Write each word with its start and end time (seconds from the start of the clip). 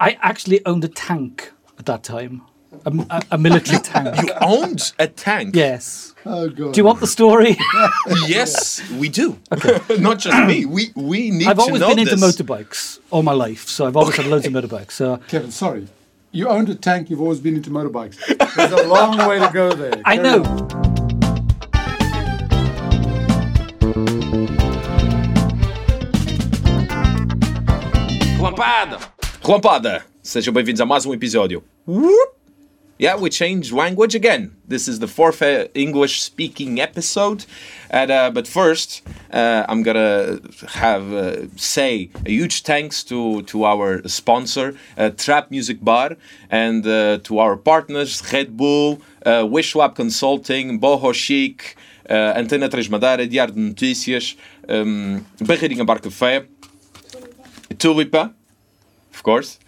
I 0.00 0.16
actually 0.22 0.64
owned 0.64 0.84
a 0.84 0.88
tank 0.88 1.52
at 1.78 1.86
that 1.86 2.02
time, 2.04 2.42
a, 2.84 2.90
a, 3.10 3.22
a 3.32 3.38
military 3.38 3.78
tank. 3.82 4.22
You 4.22 4.32
owned 4.40 4.92
a 4.98 5.08
tank. 5.08 5.54
Yes. 5.56 6.14
Oh 6.24 6.48
god. 6.48 6.74
Do 6.74 6.80
you 6.80 6.84
want 6.84 7.00
the 7.00 7.06
story? 7.06 7.56
Yes, 8.26 8.80
we 8.92 9.08
do. 9.08 9.38
Okay. 9.52 9.78
Not 10.00 10.18
just 10.18 10.46
me. 10.46 10.64
We 10.66 10.90
we 10.94 11.30
need 11.30 11.40
to 11.40 11.44
tell 11.44 11.46
you. 11.46 11.50
I've 11.50 11.58
always 11.58 11.80
know 11.80 11.88
been 11.88 11.98
into 12.00 12.16
this. 12.16 12.36
motorbikes 12.36 12.98
all 13.10 13.22
my 13.22 13.32
life, 13.32 13.68
so 13.68 13.86
I've 13.86 13.96
always 13.96 14.16
had 14.16 14.26
loads 14.26 14.46
of 14.46 14.52
motorbikes. 14.52 14.92
So 14.92 15.16
Kevin, 15.28 15.50
sorry. 15.50 15.88
You 16.30 16.48
owned 16.48 16.68
a 16.68 16.74
tank. 16.74 17.10
You've 17.10 17.20
always 17.22 17.40
been 17.40 17.56
into 17.56 17.70
motorbikes. 17.70 18.16
There's 18.54 18.72
a 18.72 18.86
long 18.86 19.16
way 19.28 19.38
to 19.38 19.50
go 19.52 19.72
there. 19.74 19.94
I 20.04 20.16
Carry 20.16 20.28
know. 20.28 20.42
on. 20.44 20.88
Relampada! 28.38 29.17
Relampada! 29.48 30.04
Sejam 30.22 30.52
bem-vindos 30.52 30.78
a 30.78 30.84
mais 30.84 31.06
um 31.06 31.14
episódio. 31.14 31.64
Yeah, 33.00 33.16
we 33.16 33.30
changed 33.30 33.72
language 33.72 34.14
again. 34.14 34.50
This 34.68 34.88
is 34.88 34.98
the 34.98 35.08
fourth 35.08 35.40
uh, 35.40 35.68
English 35.74 36.20
speaking 36.20 36.80
episode. 36.82 37.46
And, 37.88 38.10
uh, 38.10 38.30
but 38.30 38.46
first, 38.46 39.02
uh, 39.32 39.64
I'm 39.66 39.82
gonna 39.82 40.40
have 40.74 41.10
uh, 41.14 41.46
say 41.56 42.10
a 42.26 42.30
huge 42.30 42.60
thanks 42.60 43.02
to, 43.04 43.40
to 43.44 43.64
our 43.64 44.06
sponsor, 44.06 44.74
uh, 44.98 45.08
Trap 45.16 45.50
Music 45.50 45.82
Bar, 45.82 46.18
and 46.50 46.84
to 46.84 47.38
our 47.38 47.56
partners, 47.56 48.22
Red 48.30 48.54
Bull, 48.54 49.00
uh, 49.24 49.44
Wishlab 49.44 49.94
Consulting, 49.94 50.78
Boho 50.78 51.14
Chic, 51.14 51.74
Antena 52.06 52.70
3 52.70 52.90
Madeira, 52.90 53.26
Diário 53.26 53.54
de 53.54 53.60
Notícias, 53.60 54.36
um, 54.68 55.24
Barreirinha 55.40 55.86
Bar 55.86 56.00
Café, 56.00 56.46
Tulipa, 57.78 58.34
of 59.18 59.24
course. 59.24 59.58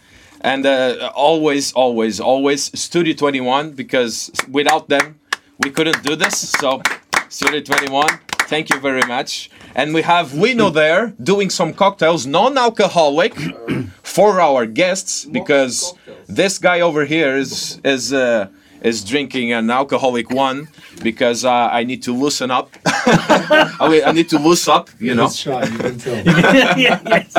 And 0.42 0.64
uh, 0.64 1.10
always, 1.14 1.72
always, 1.72 2.20
always 2.20 2.60
Studio 2.80 3.14
21 3.14 3.72
because 3.72 4.30
without 4.48 4.88
them 4.88 5.18
we 5.58 5.70
couldn't 5.70 6.02
do 6.04 6.14
this. 6.16 6.50
So, 6.50 6.80
Studio 7.28 7.60
21, 7.60 8.06
thank 8.52 8.70
you 8.70 8.78
very 8.80 9.02
much. 9.06 9.50
And 9.74 9.92
we 9.92 10.02
have 10.02 10.28
Wino 10.30 10.72
there 10.72 11.12
doing 11.22 11.50
some 11.50 11.74
cocktails, 11.74 12.26
non 12.26 12.56
alcoholic, 12.56 13.34
for 14.02 14.40
our 14.40 14.66
guests 14.66 15.24
because 15.24 15.94
this 16.28 16.58
guy 16.58 16.80
over 16.80 17.04
here 17.04 17.36
is, 17.36 17.80
is, 17.84 18.12
uh, 18.12 18.48
is 18.82 19.04
drinking 19.04 19.52
an 19.52 19.70
alcoholic 19.70 20.30
one 20.30 20.68
because 21.02 21.44
uh, 21.44 21.50
I 21.72 21.84
need 21.84 22.02
to 22.04 22.12
loosen 22.12 22.50
up. 22.50 22.70
I 22.86 23.88
mean, 23.90 24.02
I 24.04 24.12
need 24.12 24.28
to 24.30 24.38
loosen 24.38 24.72
up, 24.74 24.90
you 24.98 25.14
know. 25.14 25.26
He's 25.26 25.38
shy. 25.38 25.64
You 25.64 25.78
can 25.78 25.98
tell. 25.98 26.24
yeah, 26.24 27.00
yes, 27.06 27.32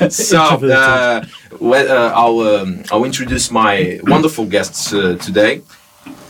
yes. 0.00 0.16
So 0.16 0.38
uh, 0.40 1.24
well, 1.60 1.86
uh, 1.90 2.12
I'll 2.14 2.40
um, 2.40 2.82
I'll 2.90 3.04
introduce 3.04 3.50
my 3.50 4.00
wonderful 4.04 4.46
guests 4.46 4.92
uh, 4.92 5.16
today. 5.20 5.62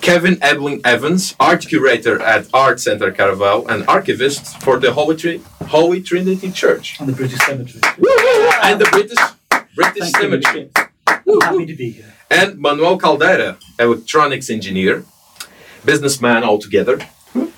Kevin 0.00 0.38
Ebling 0.42 0.80
Evans, 0.84 1.34
art 1.38 1.66
curator 1.68 2.20
at 2.22 2.46
Art 2.54 2.80
Center 2.80 3.12
Caravel 3.12 3.68
and 3.68 3.86
archivist 3.86 4.60
for 4.62 4.78
the 4.78 4.92
Holy, 4.92 5.14
Tri- 5.14 5.40
Holy 5.68 6.00
Trinity 6.00 6.50
Church 6.50 6.98
And 7.00 7.08
the 7.10 7.12
British 7.12 7.38
Cemetery. 7.40 7.80
and 8.62 8.80
the 8.80 8.88
British 8.90 9.18
British 9.74 10.10
Thank 10.10 10.16
you. 10.16 10.42
Cemetery. 10.42 10.70
I'm 10.76 10.89
happy 11.40 11.66
to 11.66 11.74
be 11.74 11.90
here. 11.90 12.14
And 12.30 12.58
Manuel 12.58 12.98
Caldeira, 12.98 13.56
electronics 13.78 14.50
engineer, 14.50 15.04
businessman 15.84 16.44
altogether, 16.44 16.98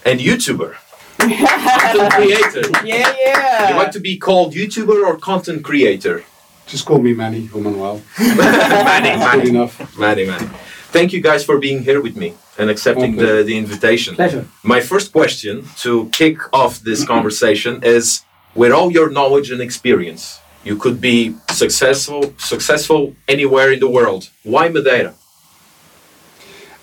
and 0.05 0.21
YouTuber. 0.21 0.75
Content 1.19 2.13
creator. 2.13 2.63
Yeah, 2.85 3.15
yeah. 3.21 3.71
You 3.71 3.77
like 3.77 3.93
to 3.93 4.01
be 4.01 4.17
called 4.19 4.55
YouTuber 4.55 5.07
or 5.07 5.17
content 5.19 5.63
creator? 5.65 6.25
Just 6.67 6.85
call 6.87 6.99
me 6.99 7.13
Manny 7.15 7.49
or 7.55 7.61
Manuel. 7.61 8.01
Manny, 8.19 9.11
Good 9.11 9.19
Manny. 9.19 9.49
enough. 9.51 9.99
Manny, 9.99 10.25
Manny. 10.27 10.49
Thank 10.97 11.13
you 11.13 11.21
guys 11.21 11.45
for 11.45 11.59
being 11.59 11.83
here 11.83 12.01
with 12.01 12.17
me 12.17 12.35
and 12.59 12.69
accepting 12.71 13.13
My 13.13 13.19
pleasure. 13.23 13.37
the, 13.39 13.43
the 13.45 13.57
invitation. 13.59 14.15
Pleasure. 14.15 14.47
My 14.63 14.81
first 14.81 15.13
question 15.13 15.65
to 15.79 16.09
kick 16.11 16.37
off 16.53 16.81
this 16.81 17.05
conversation 17.05 17.83
is 17.83 18.25
with 18.55 18.73
all 18.73 18.91
your 18.93 19.09
knowledge 19.11 19.51
and 19.51 19.61
experience, 19.63 20.39
you 20.65 20.77
could 20.77 21.01
be 21.01 21.35
successful 21.51 22.35
successful 22.39 23.15
anywhere 23.29 23.73
in 23.73 23.81
the 23.81 23.91
world. 23.91 24.31
Why 24.43 24.69
Madeira? 24.69 25.15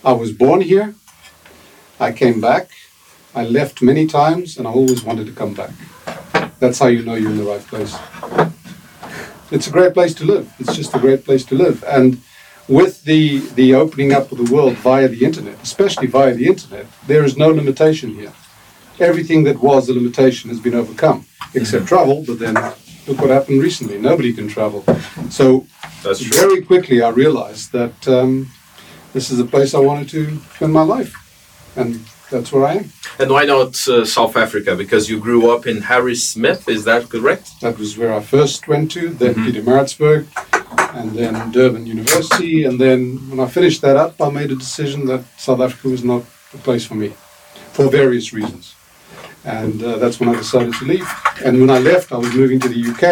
I 0.03 0.13
was 0.13 0.31
born 0.31 0.61
here. 0.61 0.95
I 1.99 2.11
came 2.11 2.39
back. 2.39 2.69
I 3.35 3.43
left 3.43 3.81
many 3.81 4.07
times, 4.07 4.57
and 4.57 4.67
I 4.67 4.71
always 4.71 5.03
wanted 5.03 5.25
to 5.27 5.33
come 5.33 5.53
back. 5.53 5.71
That's 6.59 6.79
how 6.79 6.87
you 6.87 7.03
know 7.03 7.15
you're 7.15 7.31
in 7.31 7.37
the 7.37 7.43
right 7.43 7.61
place. 7.61 7.95
It's 9.51 9.67
a 9.67 9.71
great 9.71 9.93
place 9.93 10.13
to 10.15 10.25
live. 10.25 10.51
It's 10.59 10.75
just 10.75 10.95
a 10.95 10.99
great 10.99 11.25
place 11.25 11.43
to 11.45 11.55
live. 11.55 11.83
And 11.87 12.21
with 12.67 13.03
the 13.03 13.39
the 13.55 13.75
opening 13.75 14.13
up 14.13 14.31
of 14.31 14.37
the 14.37 14.53
world 14.53 14.75
via 14.77 15.07
the 15.07 15.25
internet, 15.25 15.61
especially 15.61 16.07
via 16.07 16.33
the 16.33 16.47
internet, 16.47 16.85
there 17.07 17.23
is 17.23 17.37
no 17.37 17.49
limitation 17.49 18.13
here. 18.13 18.33
Everything 18.99 19.43
that 19.45 19.61
was 19.61 19.89
a 19.89 19.93
limitation 19.93 20.49
has 20.49 20.59
been 20.59 20.75
overcome, 20.75 21.25
except 21.53 21.85
mm-hmm. 21.85 21.95
travel. 21.95 22.23
But 22.27 22.39
then 22.39 22.55
look 23.09 23.19
what 23.21 23.29
happened 23.31 23.61
recently. 23.61 23.97
Nobody 23.97 24.31
can 24.33 24.47
travel. 24.47 24.83
So 25.29 25.65
That's 26.03 26.19
true. 26.21 26.39
very 26.41 26.61
quickly 26.61 27.01
I 27.01 27.09
realized 27.09 27.71
that 27.71 28.07
um, 28.07 28.47
this 29.13 29.31
is 29.31 29.39
a 29.39 29.45
place 29.45 29.73
I 29.73 29.79
wanted 29.79 30.09
to 30.09 30.37
spend 30.55 30.71
my 30.73 30.83
life, 30.83 31.13
and 31.75 31.99
that's 32.29 32.51
where 32.51 32.65
I 32.65 32.73
am. 32.75 32.85
And 33.17 33.31
why 33.31 33.43
not 33.45 33.75
uh, 33.87 34.05
South 34.05 34.37
Africa? 34.37 34.75
Because 34.75 35.09
you 35.09 35.19
grew 35.19 35.49
up 35.51 35.65
in 35.65 35.77
Harrismith, 35.81 36.69
is 36.69 36.83
that 36.85 37.09
correct? 37.09 37.49
That 37.61 37.77
was 37.79 37.97
where 37.97 38.13
I 38.13 38.21
first 38.21 38.67
went 38.67 38.91
to, 38.91 39.09
then 39.09 39.33
Mhm. 39.33 39.45
Pietermaritzburg, 39.45 40.21
and 40.99 41.11
then 41.19 41.51
Durban 41.51 41.85
University, 41.87 42.63
and 42.67 42.79
then 42.79 42.99
when 43.29 43.39
I 43.39 43.47
finished 43.47 43.81
that 43.81 43.97
up, 43.97 44.21
I 44.21 44.29
made 44.29 44.51
a 44.51 44.55
decision 44.55 45.05
that 45.07 45.21
South 45.37 45.61
Africa 45.61 45.89
was 45.89 46.03
not 46.03 46.21
the 46.51 46.59
place 46.59 46.85
for 46.85 46.95
me, 46.95 47.09
for 47.73 47.89
various 47.89 48.31
reasons. 48.33 48.75
And 49.49 49.81
uh, 49.81 49.97
that's 49.97 50.19
when 50.19 50.29
I 50.29 50.35
decided 50.35 50.73
to 50.75 50.85
leave. 50.85 51.07
And 51.43 51.59
when 51.59 51.71
I 51.71 51.79
left, 51.79 52.11
I 52.11 52.17
was 52.17 52.31
moving 52.41 52.59
to 52.65 52.69
the 52.69 52.81
UK, 52.91 53.05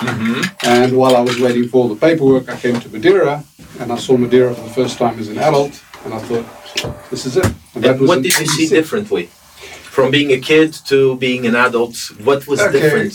Mm-hmm. 0.00 0.42
and 0.78 0.90
while 1.00 1.14
I 1.16 1.20
was 1.20 1.36
waiting 1.40 1.66
for 1.68 1.76
all 1.82 1.88
the 1.94 2.00
paperwork, 2.06 2.48
I 2.48 2.56
came 2.64 2.78
to 2.84 2.88
Madeira, 2.88 3.44
and 3.80 3.92
I 3.92 3.96
saw 3.96 4.16
Madeira 4.16 4.54
for 4.54 4.62
the 4.68 4.74
first 4.80 4.94
time 4.98 5.18
as 5.18 5.28
an 5.28 5.38
adult, 5.38 5.74
and 6.04 6.14
I 6.14 6.20
thought, 6.26 6.46
this 7.10 7.26
is 7.26 7.36
it. 7.36 7.46
And 7.74 8.00
what 8.10 8.22
did 8.22 8.38
you 8.38 8.46
see 8.46 8.66
differently? 8.68 9.24
From 9.96 10.10
being 10.10 10.30
a 10.32 10.38
kid 10.38 10.72
to 10.90 11.16
being 11.16 11.42
an 11.46 11.56
adult, 11.56 11.96
what 12.28 12.46
was 12.46 12.60
Okay. 12.60 12.80
different? 12.80 13.12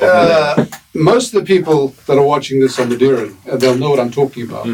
Madeira? 0.00 0.54
Uh, 0.58 0.66
most 0.94 1.26
of 1.34 1.40
the 1.40 1.46
people 1.54 1.80
that 2.06 2.16
are 2.18 2.28
watching 2.34 2.60
this 2.60 2.78
on 2.78 2.88
Madeira, 2.90 3.24
uh, 3.50 3.56
they'll 3.56 3.78
know 3.82 3.90
what 3.90 4.00
I'm 4.00 4.12
talking 4.20 4.42
about. 4.48 4.66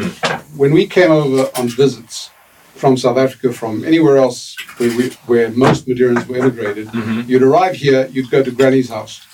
When 0.61 0.71
we 0.73 0.85
came 0.87 1.11
over 1.11 1.49
on 1.59 1.65
visits 1.69 2.29
from 2.75 2.97
South 2.97 3.17
Africa, 3.17 3.51
from 3.53 3.83
anywhere 3.85 4.17
else 4.17 4.55
where, 4.77 4.95
we, 4.97 5.09
where 5.27 5.49
most 5.51 5.87
Madeirans 5.87 6.27
were 6.27 6.37
immigrated, 6.37 6.89
you'd 7.27 7.41
arrive 7.43 7.75
here, 7.75 8.07
you'd 8.07 8.29
go 8.29 8.43
to 8.43 8.51
Granny's 8.51 8.89
house. 8.89 9.25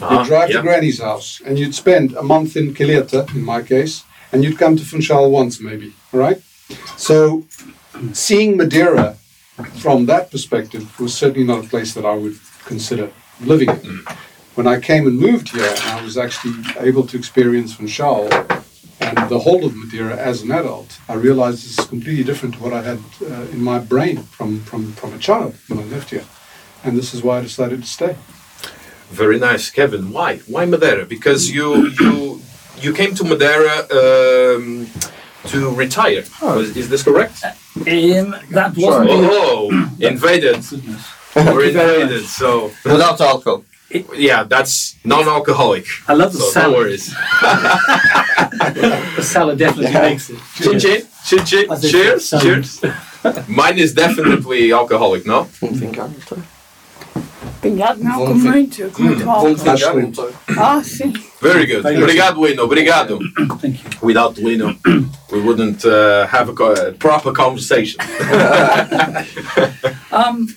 Ah, 0.00 0.20
You'd 0.20 0.28
drive 0.28 0.50
yeah. 0.50 0.56
to 0.56 0.62
Granny's 0.62 1.00
house, 1.00 1.40
and 1.44 1.58
you'd 1.58 1.74
spend 1.74 2.14
a 2.16 2.22
month 2.22 2.56
in 2.56 2.72
Kileta, 2.74 3.28
in 3.34 3.42
my 3.42 3.62
case, 3.62 4.04
and 4.32 4.44
you'd 4.44 4.58
come 4.58 4.76
to 4.76 4.84
Funchal 4.84 5.30
once, 5.30 5.60
maybe, 5.60 5.92
right? 6.12 6.40
So, 6.96 7.44
seeing 8.12 8.56
Madeira 8.56 9.16
from 9.78 10.06
that 10.06 10.30
perspective 10.30 10.98
was 11.00 11.14
certainly 11.14 11.46
not 11.46 11.64
a 11.64 11.68
place 11.68 11.94
that 11.94 12.04
I 12.06 12.14
would 12.14 12.36
consider 12.64 13.10
living 13.40 13.70
in. 13.70 14.00
When 14.54 14.66
I 14.66 14.80
came 14.80 15.06
and 15.06 15.18
moved 15.18 15.50
here, 15.50 15.74
I 15.82 16.02
was 16.02 16.16
actually 16.16 16.54
able 16.78 17.06
to 17.06 17.16
experience 17.16 17.74
Funchal 17.74 18.28
and 19.16 19.28
the 19.30 19.38
whole 19.38 19.64
of 19.64 19.74
Madeira 19.74 20.16
as 20.16 20.42
an 20.42 20.50
adult, 20.50 20.98
I 21.08 21.14
realized 21.14 21.64
it's 21.66 21.86
completely 21.88 22.24
different 22.24 22.54
to 22.56 22.62
what 22.62 22.72
I 22.72 22.82
had 22.82 22.98
uh, 23.22 23.54
in 23.54 23.60
my 23.62 23.78
brain 23.78 24.16
from, 24.36 24.60
from, 24.60 24.92
from 24.92 25.12
a 25.14 25.18
child 25.18 25.54
when 25.68 25.78
I 25.80 25.84
left 25.84 26.10
here. 26.10 26.24
And 26.84 26.96
this 26.96 27.12
is 27.14 27.22
why 27.22 27.38
I 27.38 27.42
decided 27.42 27.82
to 27.82 27.88
stay. 27.88 28.16
Very 29.10 29.38
nice, 29.38 29.70
Kevin. 29.70 30.12
Why? 30.12 30.38
Why 30.52 30.64
Madeira? 30.66 31.04
Because 31.06 31.50
you 31.50 31.88
you 32.00 32.40
you 32.84 32.92
came 32.92 33.14
to 33.14 33.24
Madeira 33.24 33.76
um, 34.00 34.86
to 35.46 35.58
retire. 35.74 36.24
Was- 36.42 36.76
Is 36.76 36.88
this 36.90 37.02
correct? 37.02 37.42
Um, 37.76 38.34
that 38.56 38.72
wasn't. 38.76 39.08
Oh, 39.10 39.70
invaded. 40.00 40.58
We're 41.34 41.64
invaded. 41.70 42.24
So 42.26 42.70
Without 42.84 43.20
alcohol. 43.20 43.64
Yeah, 43.90 44.44
that's 44.44 44.96
non-alcoholic. 45.04 45.86
I 46.08 46.14
love 46.14 46.32
the 46.32 46.38
So 46.38 46.62
no 46.62 46.72
worries. 46.76 47.14
The 49.16 49.22
salad 49.22 49.58
definitely 49.58 49.92
makes 50.00 50.30
it. 50.30 50.38
Chin 50.56 50.78
chin, 50.78 51.02
chin 51.26 51.44
chin. 51.44 51.80
Cheers, 51.80 52.30
cheers. 52.40 52.80
Mine 53.48 53.78
is 53.78 53.92
definitely 53.94 54.72
alcoholic, 54.72 55.26
no? 55.26 55.46
Obrigado, 57.60 57.98
não, 58.02 58.14
com 58.26 58.34
muito, 58.34 58.88
com 58.92 59.02
muito 59.02 59.28
álcool. 59.28 60.32
Ah, 60.56 60.80
sim. 60.84 61.12
Very 61.42 61.66
good. 61.66 61.82
Thank 61.82 61.96
you. 61.98 62.04
Obrigado, 62.04 62.46
Lino. 62.46 62.62
Obrigado. 62.62 63.18
Thank 63.60 63.82
you. 63.82 63.90
Without 64.00 64.38
Lino, 64.38 64.74
we 65.32 65.40
wouldn't 65.40 65.84
uh, 65.84 66.26
have 66.28 66.48
a, 66.48 66.52
co- 66.52 66.72
a 66.74 66.92
proper 66.92 67.32
conversation. 67.32 67.98
Um, 70.10 70.48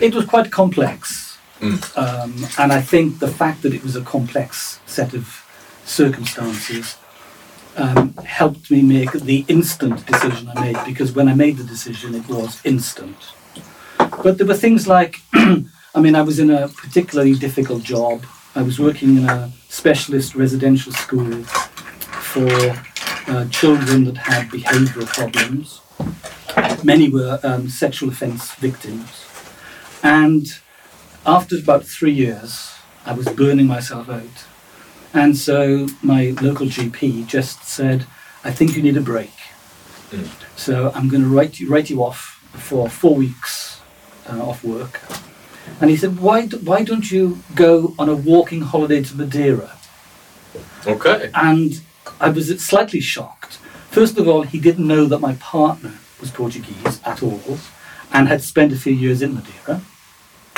it 0.00 0.14
was 0.14 0.24
quite 0.26 0.50
complex. 0.50 1.31
Mm. 1.62 1.96
Um, 1.96 2.46
and 2.58 2.72
I 2.72 2.80
think 2.80 3.20
the 3.20 3.28
fact 3.28 3.62
that 3.62 3.72
it 3.72 3.84
was 3.84 3.94
a 3.94 4.02
complex 4.02 4.80
set 4.84 5.14
of 5.14 5.46
circumstances 5.84 6.96
um, 7.76 8.14
helped 8.24 8.68
me 8.70 8.82
make 8.82 9.12
the 9.12 9.44
instant 9.46 10.04
decision 10.04 10.48
I 10.48 10.72
made 10.72 10.84
because 10.84 11.12
when 11.12 11.28
I 11.28 11.34
made 11.34 11.56
the 11.56 11.64
decision, 11.64 12.16
it 12.16 12.28
was 12.28 12.60
instant. 12.64 13.16
But 14.24 14.38
there 14.38 14.46
were 14.46 14.54
things 14.54 14.88
like, 14.88 15.20
I 15.32 16.00
mean, 16.00 16.16
I 16.16 16.22
was 16.22 16.40
in 16.40 16.50
a 16.50 16.68
particularly 16.68 17.34
difficult 17.34 17.84
job. 17.84 18.26
I 18.56 18.62
was 18.62 18.80
working 18.80 19.16
in 19.16 19.28
a 19.28 19.52
specialist 19.68 20.34
residential 20.34 20.92
school 20.92 21.44
for 21.44 22.48
uh, 23.28 23.46
children 23.50 24.04
that 24.04 24.16
had 24.16 24.48
behavioural 24.48 25.06
problems. 25.06 25.80
Many 26.84 27.08
were 27.08 27.38
um, 27.44 27.68
sexual 27.68 28.08
offence 28.08 28.52
victims. 28.56 29.26
And 30.02 30.46
after 31.26 31.56
about 31.56 31.84
three 31.84 32.12
years, 32.12 32.72
I 33.06 33.14
was 33.14 33.26
burning 33.28 33.66
myself 33.66 34.08
out. 34.08 34.46
And 35.14 35.36
so 35.36 35.88
my 36.02 36.34
local 36.40 36.66
GP 36.66 37.26
just 37.26 37.64
said, 37.64 38.06
I 38.44 38.50
think 38.50 38.76
you 38.76 38.82
need 38.82 38.96
a 38.96 39.00
break. 39.00 39.32
Mm. 40.10 40.28
So 40.56 40.90
I'm 40.94 41.08
going 41.08 41.22
to 41.22 41.28
write 41.28 41.60
you, 41.60 41.68
write 41.68 41.90
you 41.90 42.02
off 42.02 42.40
for 42.52 42.88
four 42.88 43.14
weeks 43.14 43.80
uh, 44.28 44.42
off 44.42 44.64
work. 44.64 45.00
And 45.80 45.90
he 45.90 45.96
said, 45.96 46.18
why, 46.18 46.46
d- 46.46 46.58
why 46.58 46.82
don't 46.82 47.10
you 47.10 47.38
go 47.54 47.94
on 47.98 48.08
a 48.08 48.14
walking 48.16 48.62
holiday 48.62 49.02
to 49.02 49.16
Madeira? 49.16 49.76
Okay. 50.86 51.30
And 51.34 51.80
I 52.20 52.30
was 52.30 52.48
slightly 52.64 53.00
shocked. 53.00 53.58
First 53.90 54.18
of 54.18 54.26
all, 54.26 54.42
he 54.42 54.58
didn't 54.58 54.86
know 54.86 55.06
that 55.06 55.18
my 55.18 55.34
partner 55.34 55.92
was 56.20 56.30
Portuguese 56.30 57.00
at 57.04 57.22
all 57.22 57.58
and 58.12 58.28
had 58.28 58.42
spent 58.42 58.72
a 58.72 58.76
few 58.76 58.92
years 58.92 59.22
in 59.22 59.34
Madeira. 59.34 59.82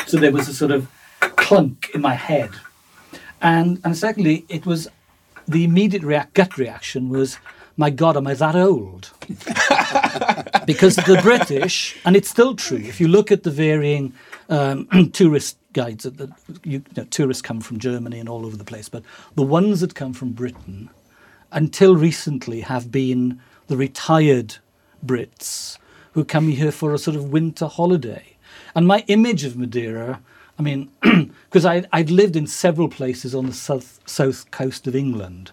So 0.06 0.18
there 0.18 0.32
was 0.32 0.48
a 0.48 0.54
sort 0.54 0.70
of 0.70 0.88
clunk 1.20 1.90
in 1.94 2.00
my 2.00 2.14
head. 2.14 2.50
And, 3.40 3.80
and 3.84 3.96
secondly, 3.96 4.44
it 4.48 4.66
was 4.66 4.88
the 5.46 5.64
immediate 5.64 6.02
react, 6.02 6.34
gut 6.34 6.56
reaction 6.56 7.08
was, 7.08 7.38
my 7.76 7.90
God, 7.90 8.16
am 8.16 8.26
I 8.26 8.34
that 8.34 8.56
old? 8.56 9.10
because 10.66 10.96
the 10.96 11.18
British, 11.22 11.98
and 12.04 12.16
it's 12.16 12.28
still 12.28 12.54
true, 12.54 12.78
if 12.78 13.00
you 13.00 13.08
look 13.08 13.30
at 13.30 13.42
the 13.42 13.50
varying 13.50 14.14
um, 14.48 14.86
tourist 15.12 15.58
guides, 15.72 16.04
that, 16.04 16.30
you 16.62 16.82
know, 16.96 17.04
tourists 17.04 17.42
come 17.42 17.60
from 17.60 17.78
Germany 17.78 18.18
and 18.18 18.28
all 18.28 18.46
over 18.46 18.56
the 18.56 18.64
place, 18.64 18.88
but 18.88 19.02
the 19.34 19.42
ones 19.42 19.80
that 19.80 19.94
come 19.94 20.12
from 20.12 20.32
Britain, 20.32 20.88
until 21.52 21.96
recently, 21.96 22.60
have 22.62 22.90
been 22.90 23.40
the 23.66 23.76
retired 23.76 24.56
Brits 25.04 25.78
who 26.12 26.24
come 26.24 26.48
here 26.48 26.72
for 26.72 26.94
a 26.94 26.98
sort 26.98 27.16
of 27.16 27.30
winter 27.30 27.66
holiday. 27.66 28.33
And 28.74 28.86
my 28.86 29.04
image 29.06 29.44
of 29.44 29.56
Madeira, 29.56 30.20
I 30.58 30.62
mean, 30.62 30.90
because 31.02 31.64
I'd, 31.64 31.88
I'd 31.92 32.10
lived 32.10 32.36
in 32.36 32.46
several 32.46 32.88
places 32.88 33.34
on 33.34 33.46
the 33.46 33.52
south, 33.52 34.00
south 34.06 34.50
coast 34.50 34.86
of 34.86 34.96
England, 34.96 35.50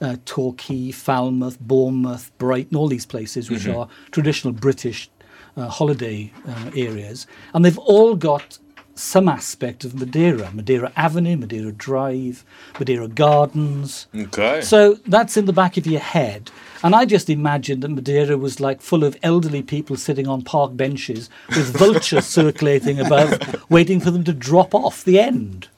uh, 0.00 0.16
Torquay, 0.24 0.90
Falmouth, 0.90 1.58
Bournemouth, 1.60 2.30
Brighton, 2.38 2.76
all 2.76 2.88
these 2.88 3.06
places 3.06 3.50
which 3.50 3.66
are 3.66 3.88
traditional 4.10 4.52
British 4.52 5.08
uh, 5.56 5.68
holiday 5.68 6.32
uh, 6.46 6.70
areas. 6.74 7.26
And 7.52 7.64
they've 7.64 7.78
all 7.78 8.16
got 8.16 8.58
some 8.94 9.28
aspect 9.28 9.84
of 9.84 9.94
Madeira 9.94 10.50
Madeira 10.52 10.92
Avenue, 10.96 11.36
Madeira 11.36 11.72
Drive, 11.72 12.44
Madeira 12.78 13.08
Gardens. 13.08 14.06
Okay. 14.14 14.60
So 14.60 14.94
that's 15.06 15.36
in 15.36 15.46
the 15.46 15.52
back 15.52 15.76
of 15.76 15.86
your 15.86 16.00
head. 16.00 16.50
And 16.82 16.94
I 16.94 17.04
just 17.04 17.28
imagined 17.30 17.82
that 17.82 17.90
Madeira 17.90 18.36
was 18.36 18.60
like 18.60 18.80
full 18.80 19.04
of 19.04 19.16
elderly 19.22 19.62
people 19.62 19.96
sitting 19.96 20.28
on 20.28 20.42
park 20.42 20.76
benches 20.76 21.30
with 21.48 21.76
vultures 21.78 22.26
circulating 22.26 23.00
above, 23.00 23.64
waiting 23.70 24.00
for 24.00 24.10
them 24.10 24.24
to 24.24 24.32
drop 24.32 24.74
off 24.74 25.04
the 25.04 25.18
end. 25.18 25.68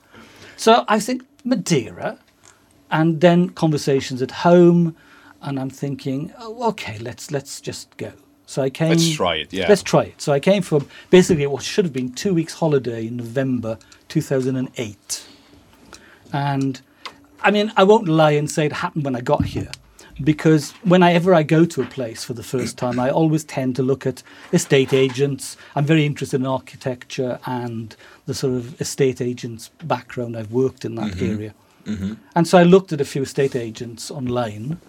So 0.56 0.84
I 0.88 1.00
think 1.00 1.22
Madeira, 1.44 2.18
and 2.90 3.20
then 3.20 3.50
conversations 3.50 4.22
at 4.22 4.30
home, 4.30 4.96
and 5.42 5.60
I'm 5.60 5.70
thinking, 5.70 6.32
oh, 6.38 6.68
okay, 6.70 6.98
let's 6.98 7.30
let's 7.30 7.60
just 7.60 7.96
go. 7.96 8.12
So 8.46 8.62
I 8.62 8.70
came. 8.70 8.90
Let's 8.90 9.10
try 9.10 9.36
it, 9.36 9.52
yeah. 9.52 9.66
Let's 9.68 9.82
try 9.82 10.04
it. 10.04 10.22
So 10.22 10.32
I 10.32 10.40
came 10.40 10.62
from 10.62 10.88
basically 11.10 11.46
what 11.46 11.62
should 11.62 11.84
have 11.84 11.92
been 11.92 12.12
two 12.12 12.32
weeks 12.32 12.54
holiday 12.54 13.08
in 13.08 13.16
November 13.16 13.78
2008, 14.08 15.26
and 16.32 16.80
I 17.42 17.50
mean 17.50 17.72
I 17.76 17.82
won't 17.82 18.08
lie 18.08 18.30
and 18.30 18.50
say 18.50 18.66
it 18.66 18.72
happened 18.72 19.04
when 19.04 19.16
I 19.16 19.20
got 19.20 19.44
here, 19.44 19.72
because 20.22 20.70
whenever 20.84 21.34
I 21.34 21.42
go 21.42 21.64
to 21.64 21.82
a 21.82 21.86
place 21.86 22.22
for 22.22 22.34
the 22.34 22.44
first 22.44 22.78
time, 22.82 23.00
I 23.00 23.10
always 23.10 23.42
tend 23.42 23.74
to 23.76 23.82
look 23.82 24.06
at 24.06 24.22
estate 24.52 24.92
agents. 24.92 25.56
I'm 25.74 25.84
very 25.84 26.06
interested 26.06 26.40
in 26.40 26.46
architecture 26.46 27.40
and 27.46 27.96
the 28.26 28.34
sort 28.34 28.54
of 28.54 28.80
estate 28.80 29.20
agents 29.20 29.70
background. 29.82 30.36
I've 30.36 30.52
worked 30.52 30.84
in 30.84 30.94
that 30.94 31.14
mm-hmm. 31.14 31.34
area. 31.34 31.54
Mm-hmm. 31.84 32.14
And 32.34 32.48
so 32.48 32.58
I 32.58 32.64
looked 32.64 32.92
at 32.92 33.00
a 33.00 33.04
few 33.04 33.22
estate 33.22 33.54
agents 33.54 34.10
online 34.10 34.80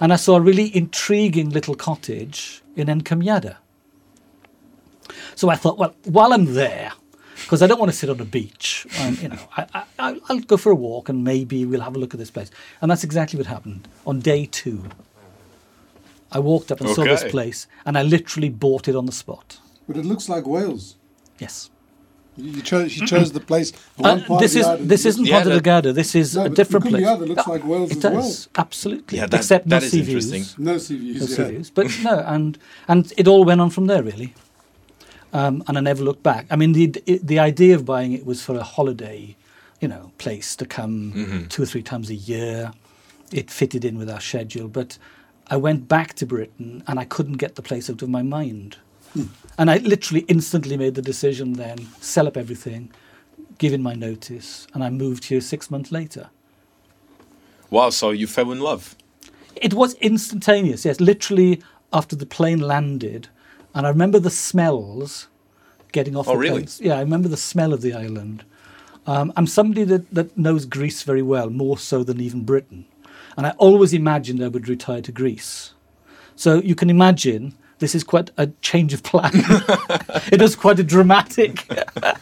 and 0.00 0.12
I 0.12 0.16
saw 0.16 0.36
a 0.36 0.40
really 0.40 0.74
intriguing 0.74 1.50
little 1.50 1.74
cottage 1.74 2.61
in 2.76 2.86
Encumeada. 2.88 3.56
So 5.34 5.48
I 5.50 5.56
thought, 5.56 5.78
well, 5.78 5.94
while 6.04 6.32
I'm 6.32 6.54
there, 6.54 6.92
because 7.36 7.62
I 7.62 7.66
don't 7.66 7.78
want 7.78 7.90
to 7.90 7.96
sit 7.96 8.08
on 8.10 8.20
a 8.20 8.24
beach, 8.24 8.86
um, 9.00 9.16
you 9.20 9.28
know, 9.28 9.38
I, 9.56 9.66
I, 9.74 9.82
I'll- 9.98 10.20
I'll 10.28 10.38
go 10.40 10.56
for 10.56 10.70
a 10.70 10.74
walk 10.74 11.08
and 11.08 11.24
maybe 11.24 11.64
we'll 11.64 11.80
have 11.80 11.96
a 11.96 11.98
look 11.98 12.14
at 12.14 12.18
this 12.20 12.30
place. 12.30 12.50
And 12.80 12.90
that's 12.90 13.04
exactly 13.04 13.36
what 13.38 13.46
happened. 13.46 13.88
On 14.06 14.20
day 14.20 14.46
two, 14.46 14.84
I 16.30 16.38
walked 16.38 16.70
up 16.72 16.80
and 16.80 16.88
saw 16.90 17.04
this 17.04 17.24
place 17.30 17.66
and 17.84 17.98
I 17.98 18.02
literally 18.02 18.48
bought 18.48 18.88
it 18.88 18.94
on 18.96 19.06
the 19.06 19.12
spot. 19.12 19.58
But 19.88 19.96
it 19.96 20.04
looks 20.04 20.28
like 20.28 20.46
Wales. 20.46 20.96
Yes. 21.38 21.68
You, 22.36 22.50
you 22.52 22.62
chose, 22.62 22.96
you 22.96 23.06
chose 23.06 23.32
the 23.32 23.40
place. 23.40 23.72
Uh, 23.98 24.02
One 24.02 24.24
part 24.24 24.40
this 24.40 24.54
of 24.56 24.60
is 24.60 24.66
the 24.66 24.76
this 24.92 25.04
isn't 25.06 25.26
Yeah, 25.26 25.42
Ponta 25.42 25.50
that- 25.50 25.62
Delgada. 25.62 25.94
This 25.94 26.14
is 26.14 26.34
No, 26.34 26.44
a 26.44 26.48
different 26.48 26.86
place. 26.86 27.04
Cumbuyada 27.04 27.28
looks 27.28 27.46
like 27.46 27.64
Wales 27.64 27.90
it 27.90 27.96
as 27.98 28.02
does 28.02 28.48
well. 28.54 28.64
absolutely. 28.64 29.18
Yeah, 29.18 29.26
that- 29.26 29.40
Except 29.40 29.68
that 29.68 29.80
no 29.82 29.86
is 29.86 29.90
sea 29.92 30.00
interesting. 30.00 30.42
views. 30.42 30.58
No 30.58 30.78
sea 30.78 30.98
views. 30.98 31.20
No 31.20 31.26
sea 31.26 31.42
yeah. 31.42 31.48
views. 31.48 31.70
But 31.70 31.86
no, 32.02 32.18
and 32.34 32.58
and 32.88 33.12
it 33.16 33.28
all 33.28 33.44
went 33.44 33.60
on 33.60 33.70
from 33.70 33.86
there 33.86 34.02
really. 34.02 34.34
Um, 35.34 35.62
and 35.66 35.78
I 35.78 35.80
never 35.80 36.02
looked 36.02 36.22
back. 36.22 36.46
I 36.50 36.56
mean, 36.56 36.72
the 36.72 36.86
the 37.22 37.38
idea 37.38 37.74
of 37.74 37.84
buying 37.84 38.12
it 38.12 38.24
was 38.26 38.42
for 38.42 38.56
a 38.56 38.62
holiday, 38.62 39.36
you 39.80 39.88
know, 39.88 40.12
place 40.18 40.56
to 40.56 40.64
come 40.66 41.46
two 41.48 41.62
or 41.62 41.66
three 41.66 41.82
times 41.82 42.10
a 42.10 42.14
year. 42.14 42.72
It 43.30 43.50
fitted 43.50 43.82
in 43.84 43.96
with 43.98 44.10
our 44.10 44.20
schedule, 44.20 44.68
but 44.68 44.98
I 45.48 45.56
went 45.56 45.88
back 45.88 46.14
to 46.14 46.26
Britain 46.26 46.82
and 46.86 46.98
I 46.98 47.04
couldn't 47.04 47.38
get 47.38 47.54
the 47.54 47.62
place 47.62 47.88
out 47.90 48.02
of 48.02 48.08
my 48.08 48.22
mind. 48.22 48.76
And 49.58 49.70
I 49.70 49.78
literally 49.78 50.22
instantly 50.28 50.76
made 50.76 50.94
the 50.94 51.02
decision 51.02 51.54
then, 51.54 51.88
sell 52.00 52.26
up 52.26 52.36
everything, 52.36 52.90
give 53.58 53.72
in 53.72 53.82
my 53.82 53.94
notice, 53.94 54.66
and 54.74 54.82
I 54.82 54.90
moved 54.90 55.24
here 55.26 55.40
six 55.40 55.70
months 55.70 55.92
later. 55.92 56.30
Wow, 57.70 57.90
so 57.90 58.10
you 58.10 58.26
fell 58.26 58.50
in 58.50 58.60
love. 58.60 58.96
It 59.56 59.74
was 59.74 59.94
instantaneous, 59.94 60.84
yes. 60.84 61.00
Literally 61.00 61.62
after 61.92 62.16
the 62.16 62.26
plane 62.26 62.60
landed, 62.60 63.28
and 63.74 63.86
I 63.86 63.90
remember 63.90 64.18
the 64.18 64.30
smells 64.30 65.28
getting 65.92 66.16
off 66.16 66.28
Oh, 66.28 66.32
the 66.32 66.38
really? 66.38 66.54
planes. 66.60 66.80
Yeah, 66.82 66.96
I 66.96 67.00
remember 67.00 67.28
the 67.28 67.36
smell 67.36 67.72
of 67.72 67.82
the 67.82 67.92
island. 67.92 68.44
Um, 69.06 69.32
I'm 69.36 69.46
somebody 69.46 69.84
that, 69.84 70.10
that 70.14 70.36
knows 70.38 70.64
Greece 70.64 71.02
very 71.02 71.22
well, 71.22 71.50
more 71.50 71.76
so 71.76 72.02
than 72.02 72.20
even 72.20 72.44
Britain. 72.44 72.86
And 73.36 73.46
I 73.46 73.50
always 73.58 73.92
imagined 73.92 74.42
I 74.42 74.48
would 74.48 74.68
retire 74.68 75.02
to 75.02 75.12
Greece. 75.12 75.72
So 76.36 76.60
you 76.60 76.74
can 76.74 76.88
imagine 76.88 77.54
this 77.82 77.96
is 77.96 78.04
quite 78.04 78.30
a 78.38 78.46
change 78.62 78.94
of 78.94 79.02
plan. 79.02 79.32
it 79.34 80.40
was 80.40 80.54
quite 80.54 80.78
a 80.78 80.84
dramatic 80.84 81.66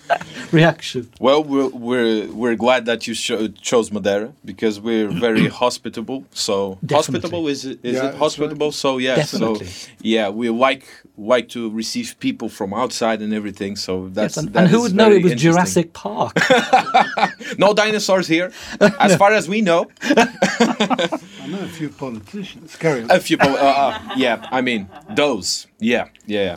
reaction. 0.60 1.08
Well, 1.20 1.42
we're 1.44 1.68
we're, 1.68 2.26
we're 2.32 2.56
glad 2.56 2.86
that 2.86 3.06
you 3.06 3.14
cho- 3.14 3.48
chose 3.48 3.90
Madeira 3.92 4.32
because 4.44 4.80
we're 4.80 5.08
very 5.26 5.48
hospitable. 5.48 6.24
So 6.32 6.78
Definitely. 6.84 6.96
hospitable 6.96 7.48
is 7.48 7.64
it, 7.64 7.78
is 7.82 7.94
Yeah, 7.94 8.00
it 8.00 8.02
that's 8.06 8.16
hospitable? 8.18 8.72
So 8.72 8.98
yeah, 8.98 9.16
Definitely. 9.16 9.66
so 9.66 9.90
yeah, 10.00 10.28
we 10.28 10.50
like 10.50 10.84
like 11.16 11.48
to 11.50 11.70
receive 11.70 12.16
people 12.18 12.48
from 12.48 12.72
outside 12.72 13.20
and 13.22 13.32
everything. 13.34 13.76
So 13.76 14.08
that's 14.08 14.36
Yes, 14.36 14.44
and, 14.44 14.52
that 14.54 14.60
and 14.64 14.68
who 14.70 14.76
is 14.78 14.82
would 14.84 14.94
know 14.96 15.10
it 15.10 15.22
was. 15.22 15.34
Jurassic 15.34 15.92
Park? 15.92 16.36
No 17.58 17.74
dinosaurs 17.74 18.26
here, 18.28 18.52
as 19.00 19.16
far 19.16 19.32
as 19.32 19.48
we 19.48 19.60
know. 19.60 19.86
I 20.02 21.46
know 21.48 21.60
a 21.60 21.68
few 21.68 21.88
politicians. 21.90 22.76
Carry 22.76 23.02
on. 23.02 23.10
A 23.10 23.18
few, 23.20 23.36
po- 23.36 23.54
uh, 23.54 23.98
uh, 24.00 24.14
yeah. 24.16 24.46
I 24.50 24.60
mean, 24.60 24.88
those. 25.14 25.66
Yeah, 25.78 26.08
yeah. 26.26 26.42
yeah. 26.44 26.56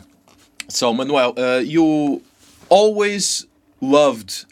So, 0.68 0.92
Manuel, 0.94 1.34
uh, 1.38 1.58
you 1.58 2.22
always 2.68 3.46
loved 3.90 4.46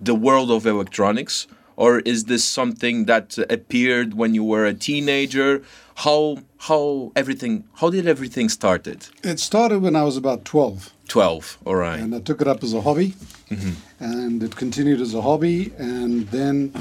the 0.00 0.14
world 0.14 0.50
of 0.50 0.66
electronics, 0.66 1.46
or 1.76 2.00
is 2.00 2.24
this 2.24 2.44
something 2.44 3.06
that 3.06 3.38
appeared 3.50 4.14
when 4.14 4.34
you 4.34 4.44
were 4.44 4.64
a 4.66 4.74
teenager? 4.74 5.62
How 5.96 6.38
how 6.58 7.12
everything? 7.14 7.64
How 7.74 7.90
did 7.90 8.06
everything 8.06 8.48
started? 8.48 9.08
It 9.22 9.40
started 9.40 9.82
when 9.82 9.96
I 9.96 10.04
was 10.04 10.16
about 10.16 10.44
12. 10.44 10.92
Twelve. 11.08 11.58
All 11.64 11.76
right. 11.76 12.00
and 12.00 12.14
I 12.14 12.20
took 12.20 12.40
it 12.40 12.48
up 12.48 12.64
as 12.64 12.72
a 12.72 12.80
hobby, 12.80 13.14
mm-hmm. 13.50 13.72
and 14.00 14.42
it 14.42 14.56
continued 14.56 15.00
as 15.00 15.14
a 15.14 15.20
hobby. 15.20 15.72
And 15.78 16.26
then, 16.28 16.72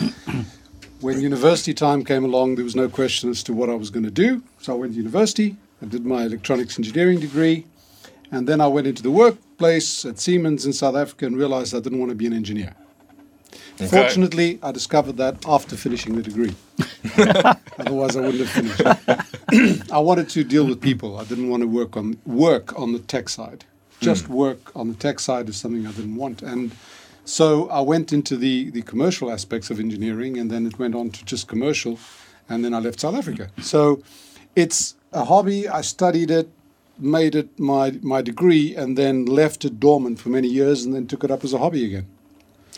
when 1.02 1.20
university 1.20 1.74
time 1.74 2.04
came 2.06 2.24
along, 2.24 2.56
there 2.56 2.64
was 2.64 2.76
no 2.76 2.88
question 2.88 3.30
as 3.30 3.44
to 3.44 3.54
what 3.54 3.70
I 3.70 3.76
was 3.76 3.90
going 3.90 4.06
to 4.06 4.12
do. 4.12 4.42
So 4.60 4.74
I 4.74 4.78
went 4.78 4.94
to 4.94 4.98
university. 4.98 5.58
I 5.82 5.86
did 5.86 6.06
my 6.06 6.24
electronics 6.24 6.80
engineering 6.80 7.20
degree, 7.20 7.66
and 8.34 8.48
then 8.48 8.60
I 8.60 8.68
went 8.68 8.88
into 8.88 9.04
the 9.04 9.12
workplace 9.12 10.06
at 10.06 10.20
Siemens 10.20 10.66
in 10.66 10.74
South 10.74 10.96
Africa 10.96 11.25
and 11.25 11.38
realized 11.38 11.74
I 11.75 11.80
didn't 11.80 12.00
want 12.00 12.10
to 12.10 12.16
be 12.16 12.28
an 12.28 12.34
engineer 12.34 12.75
Fortunately, 13.78 14.60
I 14.62 14.72
discovered 14.72 15.18
that 15.18 15.46
after 15.48 15.75
finishing 15.75 16.16
the 16.16 16.22
degree. 16.22 16.56
Otherwise, 17.80 18.16
I 18.16 18.22
wouldn't 18.22 18.48
have 18.48 18.50
finished. 18.50 19.92
I 19.92 20.00
wanted 20.00 20.30
to 20.30 20.44
deal 20.44 20.66
with 20.68 20.80
people. 20.80 21.18
I 21.18 21.24
didn't 21.24 21.50
want 21.50 21.62
to 21.62 21.68
work 21.68 21.98
on 21.98 22.18
work 22.25 22.78
on 22.80 22.94
the 22.94 23.00
tech 23.00 23.30
side. 23.30 23.66
Just 24.00 24.25
hmm. 24.25 24.34
work 24.34 24.75
on 24.75 24.90
the 24.90 24.96
tech 24.96 25.20
side 25.20 25.50
is 25.50 25.58
something 25.58 25.88
I 25.88 25.92
didn't 25.92 26.16
want, 26.16 26.42
and 26.42 26.72
so 27.25 27.70
I 27.70 27.82
went 27.82 28.13
into 28.13 28.38
the 28.38 28.70
the 28.70 28.84
commercial 28.84 29.32
aspects 29.32 29.72
of 29.72 29.80
engineering, 29.80 30.38
and 30.38 30.52
then 30.52 30.68
it 30.68 30.78
went 30.78 30.96
on 30.96 31.10
to 31.12 31.25
just 31.25 31.48
commercial, 31.48 32.00
and 32.50 32.63
then 32.63 32.74
I 32.74 32.80
left 32.80 33.00
South 33.00 33.16
Africa. 33.16 33.50
So 33.62 34.04
it's 34.56 34.96
a 35.12 35.25
hobby. 35.25 35.68
I 35.68 35.82
studied 35.82 36.30
it, 36.30 36.50
made 36.98 37.36
it 37.36 37.60
my 37.60 37.92
my 38.02 38.22
degree, 38.22 38.76
and 38.76 38.98
then 38.98 39.26
left 39.26 39.66
it 39.66 39.80
dormant 39.80 40.20
for 40.20 40.30
many 40.30 40.48
years, 40.48 40.86
and 40.86 40.94
then 40.94 41.08
took 41.08 41.24
it 41.24 41.32
up 41.32 41.44
as 41.44 41.54
a 41.54 41.58
hobby 41.58 41.86
again. 41.86 42.06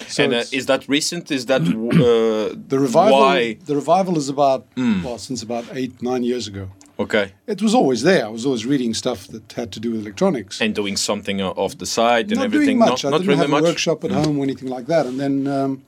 So 0.08 0.24
and 0.24 0.34
uh, 0.34 0.44
is 0.52 0.66
that 0.66 0.88
recent? 0.90 1.32
Is 1.32 1.46
that 1.46 1.62
uh, 1.68 2.56
the 2.68 2.80
revival? 2.80 3.20
Why? 3.20 3.54
The 3.66 3.76
revival 3.76 4.18
is 4.18 4.30
about 4.30 4.66
well 5.04 5.18
since 5.18 5.42
about 5.44 5.66
eight 5.74 6.02
nine 6.02 6.24
years 6.24 6.48
ago. 6.48 6.70
Okay, 6.98 7.34
It 7.46 7.62
was 7.62 7.76
always 7.76 8.04
there. 8.04 8.26
I 8.26 8.30
was 8.30 8.46
always 8.46 8.66
reading 8.66 8.94
stuff 8.94 9.28
that 9.28 9.52
had 9.52 9.70
to 9.74 9.82
do 9.82 9.92
with 9.92 10.00
electronics. 10.00 10.62
and 10.62 10.74
doing 10.74 10.96
something 10.96 11.42
off 11.42 11.78
the 11.78 11.86
side 11.86 12.32
and 12.32 12.38
not 12.38 12.46
everything. 12.46 12.80
doing 12.80 12.90
much. 12.90 13.04
No, 13.04 13.10
I 13.10 13.12
not 13.12 13.18
didn't 13.18 13.30
really 13.32 13.42
have 13.42 13.50
much. 13.50 13.64
Mm. 13.64 13.68
a 13.68 13.70
workshop 13.72 14.04
at 14.06 14.12
home 14.12 14.40
or 14.40 14.44
anything 14.44 14.70
like 14.70 14.86
that. 14.88 15.06
And 15.06 15.20
then 15.20 15.46
um, 15.46 15.84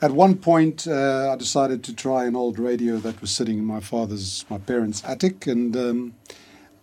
at 0.00 0.12
one 0.12 0.36
point, 0.36 0.86
uh, 0.86 1.32
I 1.32 1.36
decided 1.36 1.82
to 1.82 1.92
try 1.92 2.26
an 2.26 2.36
old 2.36 2.60
radio 2.60 2.98
that 2.98 3.20
was 3.20 3.32
sitting 3.32 3.58
in 3.58 3.64
my 3.64 3.80
father's, 3.80 4.44
my 4.48 4.58
parents' 4.58 5.02
attic, 5.04 5.48
and 5.48 5.76
um, 5.76 6.14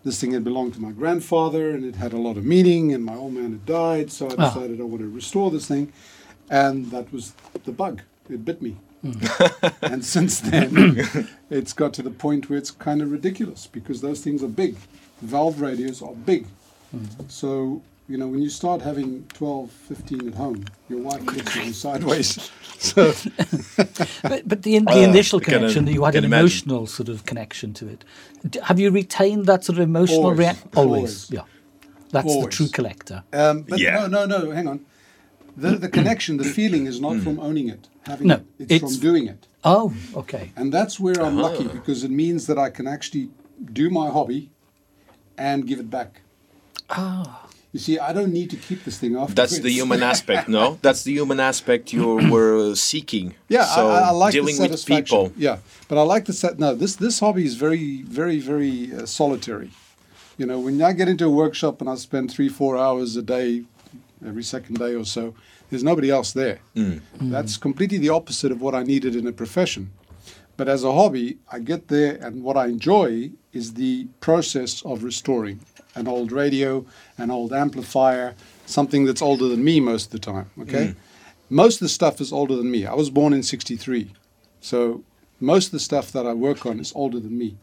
this 0.03 0.19
thing 0.21 0.31
had 0.33 0.43
belonged 0.43 0.73
to 0.75 0.81
my 0.81 0.91
grandfather, 0.91 1.71
and 1.71 1.83
it 1.83 1.95
had 1.95 2.13
a 2.13 2.17
lot 2.17 2.37
of 2.37 2.45
meaning. 2.45 2.93
And 2.93 3.03
my 3.03 3.15
old 3.15 3.33
man 3.33 3.51
had 3.51 3.65
died, 3.65 4.11
so 4.11 4.27
I 4.29 4.35
Ah. 4.37 4.49
decided 4.53 4.79
I 4.79 4.83
want 4.83 5.01
to 5.01 5.09
restore 5.09 5.51
this 5.51 5.67
thing, 5.67 5.91
and 6.49 6.91
that 6.91 7.11
was 7.11 7.33
the 7.65 7.71
bug. 7.71 8.01
It 8.29 8.43
bit 8.45 8.61
me. 8.61 8.77
and 9.81 10.03
since 10.03 10.39
then, 10.49 11.27
it's 11.49 11.71
got 11.73 11.93
to 11.95 12.01
the 12.01 12.09
point 12.09 12.49
where 12.49 12.57
it's 12.59 12.71
kind 12.71 13.01
of 13.01 13.11
ridiculous 13.11 13.67
because 13.67 14.01
those 14.01 14.21
things 14.21 14.43
are 14.43 14.47
big. 14.47 14.75
Valve 15.21 15.61
radios 15.61 16.01
are 16.01 16.13
big. 16.13 16.45
So, 17.27 17.81
you 18.09 18.17
know, 18.17 18.27
when 18.27 18.41
you 18.41 18.49
start 18.49 18.81
having 18.81 19.25
12, 19.33 19.69
15 19.71 20.27
at 20.29 20.33
home, 20.35 20.63
your 20.89 20.99
wife 21.01 21.21
looks 21.25 21.57
at 21.57 21.65
you 21.65 21.73
sideways. 21.73 22.51
So, 22.79 23.11
But, 24.21 24.47
but 24.47 24.61
the, 24.61 24.75
in, 24.75 24.85
the 24.85 25.01
initial 25.01 25.39
I 25.39 25.43
can, 25.43 25.53
uh, 25.53 25.57
connection, 25.57 25.87
you 25.87 26.03
had 26.03 26.13
an 26.13 26.25
imagine. 26.25 26.39
emotional 26.43 26.85
sort 26.85 27.09
of 27.09 27.25
connection 27.25 27.73
to 27.73 27.87
it. 27.87 28.05
D- 28.47 28.59
Have 28.61 28.79
you 28.79 28.91
retained 28.91 29.47
that 29.47 29.63
sort 29.63 29.79
of 29.79 29.83
emotional 29.83 30.25
Always. 30.25 30.37
reaction? 30.37 30.69
Always. 30.75 31.31
yeah. 31.31 31.41
That's 32.11 32.35
the 32.39 32.47
true 32.49 32.67
collector. 32.67 33.23
um, 33.33 33.63
but 33.63 33.79
Yeah. 33.79 34.05
no, 34.05 34.25
no, 34.25 34.39
no, 34.43 34.51
hang 34.51 34.67
on. 34.67 34.85
The, 35.57 35.71
the 35.71 35.89
connection, 35.89 36.37
the 36.37 36.43
feeling 36.43 36.85
is 36.85 37.01
not 37.01 37.17
from 37.23 37.39
owning 37.39 37.67
it, 37.67 37.89
having 38.05 38.27
No, 38.27 38.35
it. 38.35 38.45
It's, 38.59 38.71
it's- 38.73 38.91
from 38.91 39.01
doing 39.01 39.25
it. 39.27 39.47
Oh, 39.63 39.91
okay. 40.15 40.51
And 40.55 40.71
that's 40.71 40.99
where 40.99 41.19
I'm 41.19 41.35
lucky 41.37 41.67
because 41.67 42.03
it 42.03 42.11
means 42.11 42.45
that 42.45 42.59
I 42.59 42.69
can 42.69 42.87
actually 42.87 43.31
do 43.73 43.89
my 43.89 44.11
hobby 44.11 44.51
and 45.35 45.65
give 45.65 45.79
it 45.79 45.89
back. 45.89 46.21
Ah. 46.91 47.46
You 47.77 47.81
see, 47.81 47.99
I 47.99 48.11
don't 48.11 48.33
need 48.33 48.49
to 48.49 48.55
keep 48.55 48.85
this 48.85 48.97
thing 48.97 49.15
off. 49.15 49.35
That's 49.35 49.59
the 49.59 49.69
human 49.69 50.01
aspect, 50.11 50.49
no? 50.49 50.79
That's 50.81 51.03
the 51.03 51.13
human 51.13 51.39
aspect 51.39 51.93
you 51.93 52.15
were 52.31 52.73
seeking. 52.73 53.35
Yeah, 53.49 53.65
so 53.65 53.89
I, 53.89 53.99
I 53.99 54.09
like 54.09 54.31
dealing 54.31 54.57
with 54.59 54.83
people. 54.83 55.31
Yeah, 55.37 55.59
but 55.87 55.99
I 55.99 56.01
like 56.01 56.25
the 56.25 56.33
set. 56.33 56.57
No, 56.57 56.73
this 56.73 56.95
this 56.95 57.19
hobby 57.19 57.45
is 57.45 57.53
very, 57.53 58.01
very, 58.01 58.39
very 58.39 58.91
uh, 58.91 59.05
solitary. 59.05 59.69
You 60.39 60.47
know, 60.47 60.59
when 60.59 60.81
I 60.81 60.91
get 60.93 61.07
into 61.07 61.25
a 61.25 61.29
workshop 61.29 61.79
and 61.79 61.87
I 61.87 61.93
spend 61.97 62.31
three, 62.31 62.49
four 62.49 62.79
hours 62.79 63.15
a 63.15 63.21
day, 63.21 63.65
every 64.25 64.41
second 64.41 64.79
day 64.79 64.95
or 64.95 65.05
so, 65.05 65.35
there's 65.69 65.83
nobody 65.83 66.09
else 66.09 66.31
there. 66.31 66.57
That's 67.21 67.57
completely 67.57 67.99
the 67.99 68.09
opposite 68.09 68.51
of 68.51 68.59
what 68.59 68.73
I 68.73 68.81
needed 68.81 69.15
in 69.15 69.27
a 69.27 69.31
profession. 69.31 69.91
But 70.57 70.67
as 70.67 70.83
a 70.83 70.91
hobby, 70.91 71.37
I 71.51 71.59
get 71.59 71.89
there, 71.89 72.15
and 72.25 72.41
what 72.41 72.57
I 72.57 72.65
enjoy 72.65 73.29
is 73.53 73.75
the 73.75 74.07
process 74.19 74.81
of 74.83 75.03
restoring 75.03 75.59
an 75.97 76.07
old 76.07 76.31
radio, 76.31 76.85
an 77.17 77.31
old 77.31 77.51
amplifier, 77.53 78.35
something 78.65 79.05
that's 79.05 79.21
older 79.21 79.47
than 79.47 79.63
me 79.63 79.79
most 79.79 80.05
of 80.05 80.11
the 80.11 80.19
time. 80.19 80.49
Okay, 80.61 80.87
mm. 80.87 80.95
most 81.49 81.75
of 81.75 81.79
the 81.81 81.89
stuff 81.89 82.21
is 82.21 82.31
older 82.31 82.55
than 82.55 82.71
me. 82.71 82.85
I 82.85 82.93
was 82.93 83.09
born 83.09 83.33
in 83.33 83.43
'63, 83.43 84.11
so 84.61 85.03
most 85.39 85.67
of 85.67 85.71
the 85.71 85.79
stuff 85.79 86.11
that 86.11 86.25
I 86.25 86.33
work 86.33 86.65
on 86.65 86.79
is 86.79 86.93
older 86.95 87.19
than 87.19 87.37
me. 87.37 87.57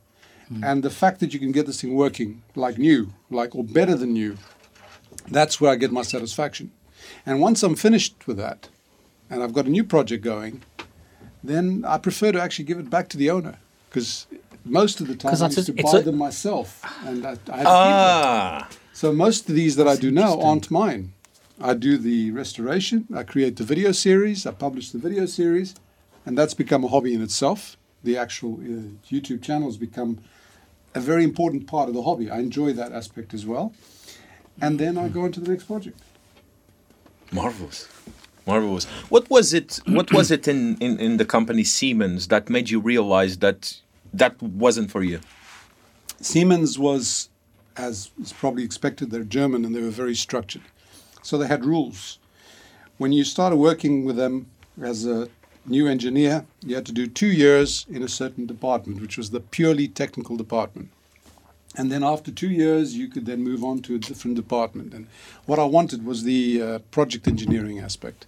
Mm. 0.52 0.64
And 0.64 0.82
the 0.82 0.90
fact 0.90 1.20
that 1.20 1.32
you 1.32 1.40
can 1.40 1.52
get 1.52 1.66
this 1.66 1.80
thing 1.80 1.94
working 1.94 2.42
like 2.54 2.78
new, 2.78 3.12
like 3.30 3.54
or 3.54 3.64
better 3.64 3.94
than 3.94 4.12
new, 4.12 4.36
that's 5.28 5.60
where 5.60 5.72
I 5.72 5.76
get 5.76 5.92
my 5.92 6.02
satisfaction. 6.02 6.70
And 7.26 7.40
once 7.40 7.62
I'm 7.62 7.76
finished 7.76 8.26
with 8.26 8.36
that, 8.36 8.68
and 9.30 9.42
I've 9.42 9.54
got 9.54 9.66
a 9.66 9.70
new 9.70 9.84
project 9.84 10.22
going, 10.22 10.62
then 11.42 11.84
I 11.86 11.98
prefer 11.98 12.32
to 12.32 12.40
actually 12.40 12.66
give 12.66 12.78
it 12.78 12.90
back 12.90 13.08
to 13.10 13.16
the 13.16 13.30
owner 13.30 13.58
because 13.88 14.26
most 14.64 15.00
of 15.00 15.06
the 15.08 15.14
time 15.14 15.30
'Cause 15.30 15.42
I 15.42 15.46
used 15.48 15.66
to 15.66 15.72
buy 15.72 15.98
a- 15.98 16.02
them 16.02 16.16
myself, 16.18 16.82
and 17.06 17.24
I, 17.26 17.30
I 17.52 17.56
had 17.56 17.62
to. 17.64 17.68
Ah, 17.68 18.68
So 18.92 19.12
most 19.12 19.48
of 19.48 19.54
these 19.54 19.76
that 19.76 19.88
I 19.88 19.96
do 19.96 20.10
now 20.10 20.40
aren't 20.40 20.70
mine. 20.70 21.12
I 21.60 21.74
do 21.74 21.98
the 21.98 22.30
restoration, 22.32 23.06
I 23.14 23.22
create 23.22 23.56
the 23.56 23.64
video 23.64 23.92
series, 23.92 24.46
I 24.46 24.52
publish 24.52 24.90
the 24.90 24.98
video 24.98 25.26
series, 25.26 25.74
and 26.26 26.36
that's 26.38 26.54
become 26.54 26.84
a 26.84 26.88
hobby 26.88 27.12
in 27.14 27.22
itself. 27.22 27.76
The 28.02 28.16
actual 28.16 28.54
uh, 28.54 29.14
YouTube 29.14 29.40
channel 29.42 29.68
has 29.68 29.76
become 29.76 30.18
a 30.94 31.00
very 31.00 31.24
important 31.24 31.66
part 31.66 31.88
of 31.88 31.94
the 31.94 32.02
hobby. 32.02 32.30
I 32.30 32.38
enjoy 32.38 32.72
that 32.74 32.92
aspect 32.92 33.34
as 33.34 33.44
well. 33.46 33.72
And 34.60 34.78
then 34.78 34.96
I 34.98 35.08
go 35.08 35.22
on 35.22 35.32
to 35.32 35.40
the 35.40 35.50
next 35.50 35.64
project. 35.64 35.98
marvelous. 37.32 37.88
Marvelous. 38.46 38.84
What 39.08 39.28
was 39.30 39.54
it? 39.54 39.80
What 39.86 40.12
was 40.12 40.30
it 40.30 40.46
in, 40.46 40.76
in, 40.78 40.98
in 41.00 41.16
the 41.16 41.24
company 41.24 41.64
Siemens 41.64 42.28
that 42.28 42.50
made 42.50 42.68
you 42.70 42.78
realize 42.78 43.38
that 43.38 43.80
that 44.18 44.40
wasn't 44.42 44.90
for 44.90 45.02
you? 45.02 45.20
Siemens 46.20 46.78
was, 46.78 47.28
as 47.76 48.10
is 48.22 48.32
probably 48.32 48.64
expected, 48.64 49.10
they're 49.10 49.24
German 49.24 49.64
and 49.64 49.74
they 49.74 49.82
were 49.82 49.90
very 49.90 50.14
structured. 50.14 50.62
So 51.22 51.38
they 51.38 51.46
had 51.46 51.64
rules. 51.64 52.18
When 52.98 53.12
you 53.12 53.24
started 53.24 53.56
working 53.56 54.04
with 54.04 54.16
them 54.16 54.46
as 54.80 55.06
a 55.06 55.28
new 55.66 55.86
engineer, 55.88 56.46
you 56.64 56.74
had 56.74 56.86
to 56.86 56.92
do 56.92 57.06
two 57.06 57.32
years 57.32 57.86
in 57.88 58.02
a 58.02 58.08
certain 58.08 58.46
department, 58.46 59.00
which 59.00 59.16
was 59.16 59.30
the 59.30 59.40
purely 59.40 59.88
technical 59.88 60.36
department. 60.36 60.90
And 61.76 61.90
then 61.90 62.04
after 62.04 62.30
two 62.30 62.50
years, 62.50 62.94
you 62.96 63.08
could 63.08 63.26
then 63.26 63.42
move 63.42 63.64
on 63.64 63.80
to 63.82 63.96
a 63.96 63.98
different 63.98 64.36
department. 64.36 64.94
And 64.94 65.08
what 65.46 65.58
I 65.58 65.64
wanted 65.64 66.04
was 66.04 66.22
the 66.22 66.62
uh, 66.62 66.78
project 66.92 67.26
engineering 67.26 67.80
aspect. 67.80 68.26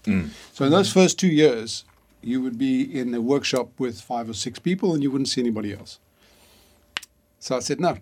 So 0.52 0.64
in 0.64 0.72
those 0.72 0.92
first 0.92 1.16
two 1.18 1.28
years, 1.28 1.84
you 2.26 2.42
would 2.42 2.58
be 2.58 2.82
in 3.00 3.14
a 3.14 3.20
workshop 3.20 3.68
with 3.78 4.00
five 4.00 4.28
or 4.28 4.34
six 4.34 4.58
people 4.58 4.92
and 4.94 5.02
you 5.02 5.10
wouldn't 5.12 5.28
see 5.28 5.40
anybody 5.40 5.72
else. 5.72 6.00
So 7.38 7.56
I 7.56 7.60
said, 7.60 7.78
no, 7.80 7.96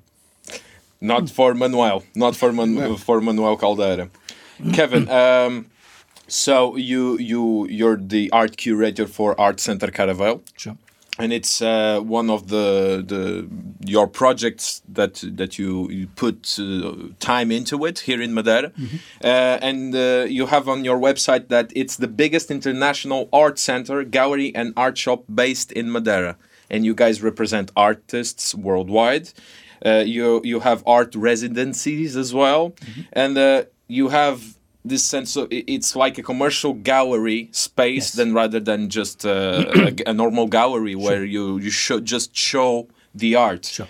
Not 1.00 1.28
for 1.28 1.52
Manuel. 1.54 2.02
Not 2.14 2.35
for 2.35 2.50
Man- 2.52 2.75
No. 2.75 2.97
for 2.97 3.21
Manuel 3.21 3.57
Caldeira. 3.59 4.09
Kevin, 4.73 5.09
um, 5.11 5.66
so 6.28 6.76
you 6.76 7.19
you 7.19 7.66
you're 7.69 7.99
the 8.14 8.31
art 8.33 8.57
curator 8.57 9.07
for 9.07 9.38
Art 9.38 9.61
Center 9.61 9.88
Caravel. 9.90 10.40
Sure. 10.57 10.76
And 11.18 11.33
it's 11.33 11.62
uh, 11.62 12.00
one 12.00 12.28
of 12.28 12.49
the 12.49 13.02
the 13.06 13.49
your 13.87 14.06
projects 14.09 14.83
that 14.88 15.23
that 15.37 15.59
you, 15.59 15.88
you 15.90 16.06
put 16.16 16.59
uh, 16.59 16.92
time 17.21 17.52
into 17.52 17.85
it 17.85 18.00
here 18.00 18.21
in 18.21 18.35
Madeira, 18.35 18.73
uh, 19.23 19.59
and 19.62 19.94
uh, 19.94 20.26
you 20.28 20.47
have 20.47 20.68
on 20.68 20.85
your 20.85 20.99
website 20.99 21.49
that 21.49 21.73
it's 21.75 21.97
the 21.97 22.09
biggest 22.09 22.50
international 22.50 23.28
art 23.33 23.59
center, 23.59 24.02
gallery, 24.04 24.54
and 24.54 24.73
art 24.76 24.99
shop 24.99 25.25
based 25.33 25.71
in 25.73 25.90
Madeira, 25.90 26.37
and 26.71 26.85
you 26.85 26.94
guys 26.94 27.23
represent 27.23 27.71
artists 27.76 28.54
worldwide. 28.54 29.30
Uh, 29.85 30.02
you 30.04 30.40
you 30.44 30.61
have 30.61 30.83
art 30.87 31.14
residencies 31.14 32.16
as 32.16 32.35
well, 32.35 32.75
and 33.12 33.38
uh, 33.38 33.64
you 33.87 34.09
have 34.09 34.56
this 34.85 35.05
sense 35.05 35.37
of 35.37 35.49
it's 35.50 35.97
like 35.97 36.19
a 36.19 36.23
commercial 36.23 36.75
gallery 36.75 37.49
space 37.53 38.07
Yes. 38.09 38.12
than 38.12 38.35
rather 38.35 38.61
than 38.61 38.91
just 38.91 39.25
uh, 39.25 39.64
a, 39.75 40.11
a 40.11 40.12
normal 40.12 40.47
gallery 40.47 40.95
where 40.95 41.25
you 41.25 41.59
you 41.59 41.71
show 41.71 42.00
just 42.00 42.37
show 42.37 42.87
the 43.14 43.35
art. 43.37 43.64
Sure. 43.67 43.88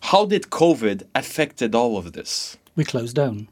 How 0.00 0.24
did 0.26 0.50
COVID 0.50 1.02
affected 1.14 1.74
all 1.74 1.96
of 1.98 2.12
this? 2.12 2.56
we 2.76 2.84
closed 2.84 3.16
down. 3.16 3.48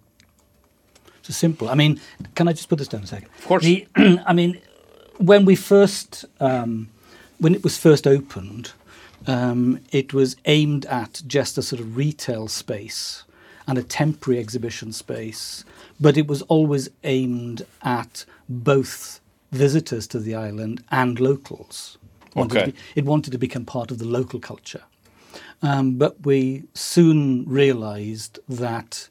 It's 1.21 1.31
a 1.31 1.33
simple. 1.33 1.69
I 1.71 1.75
mean, 1.75 1.99
can 2.35 2.49
I 2.49 2.53
just 2.53 2.69
put 2.69 2.79
this 2.79 2.89
down 2.89 3.03
a 3.03 3.07
second? 3.07 3.29
Of 3.39 3.47
course. 3.47 3.65
The, 3.65 3.87
I 4.27 4.33
mean, 4.35 4.61
when 5.17 5.47
we 5.47 5.57
first, 5.57 6.27
um, 6.41 6.89
when 7.39 7.55
it 7.55 7.63
was 7.65 7.79
first 7.79 8.07
opened, 8.07 8.73
um, 9.27 9.81
it 9.91 10.13
was 10.13 10.37
aimed 10.45 10.85
at 10.87 11.23
just 11.27 11.57
a 11.59 11.63
sort 11.63 11.81
of 11.81 11.97
retail 11.97 12.49
space 12.49 13.25
and 13.67 13.79
a 13.79 13.83
temporary 13.83 14.39
exhibition 14.39 14.93
space, 14.93 15.65
but 16.05 16.19
it 16.19 16.27
was 16.29 16.43
always 16.43 16.91
aimed 17.03 17.65
at 17.81 18.27
both 18.47 19.23
visitors 19.53 20.07
to 20.07 20.19
the 20.19 20.35
island 20.35 20.85
and 20.91 21.19
locals. 21.19 21.97
Wanted 22.35 22.59
Okay. 22.59 22.71
be- 22.73 22.77
it 22.95 23.05
wanted 23.07 23.31
to 23.31 23.39
become 23.39 23.65
part 23.65 23.91
of 23.91 23.97
the 23.99 24.05
local 24.05 24.39
culture. 24.39 24.83
Um, 25.63 25.97
but 25.97 26.15
we 26.27 26.65
soon 26.75 27.45
realized 27.47 28.39
that 28.51 29.09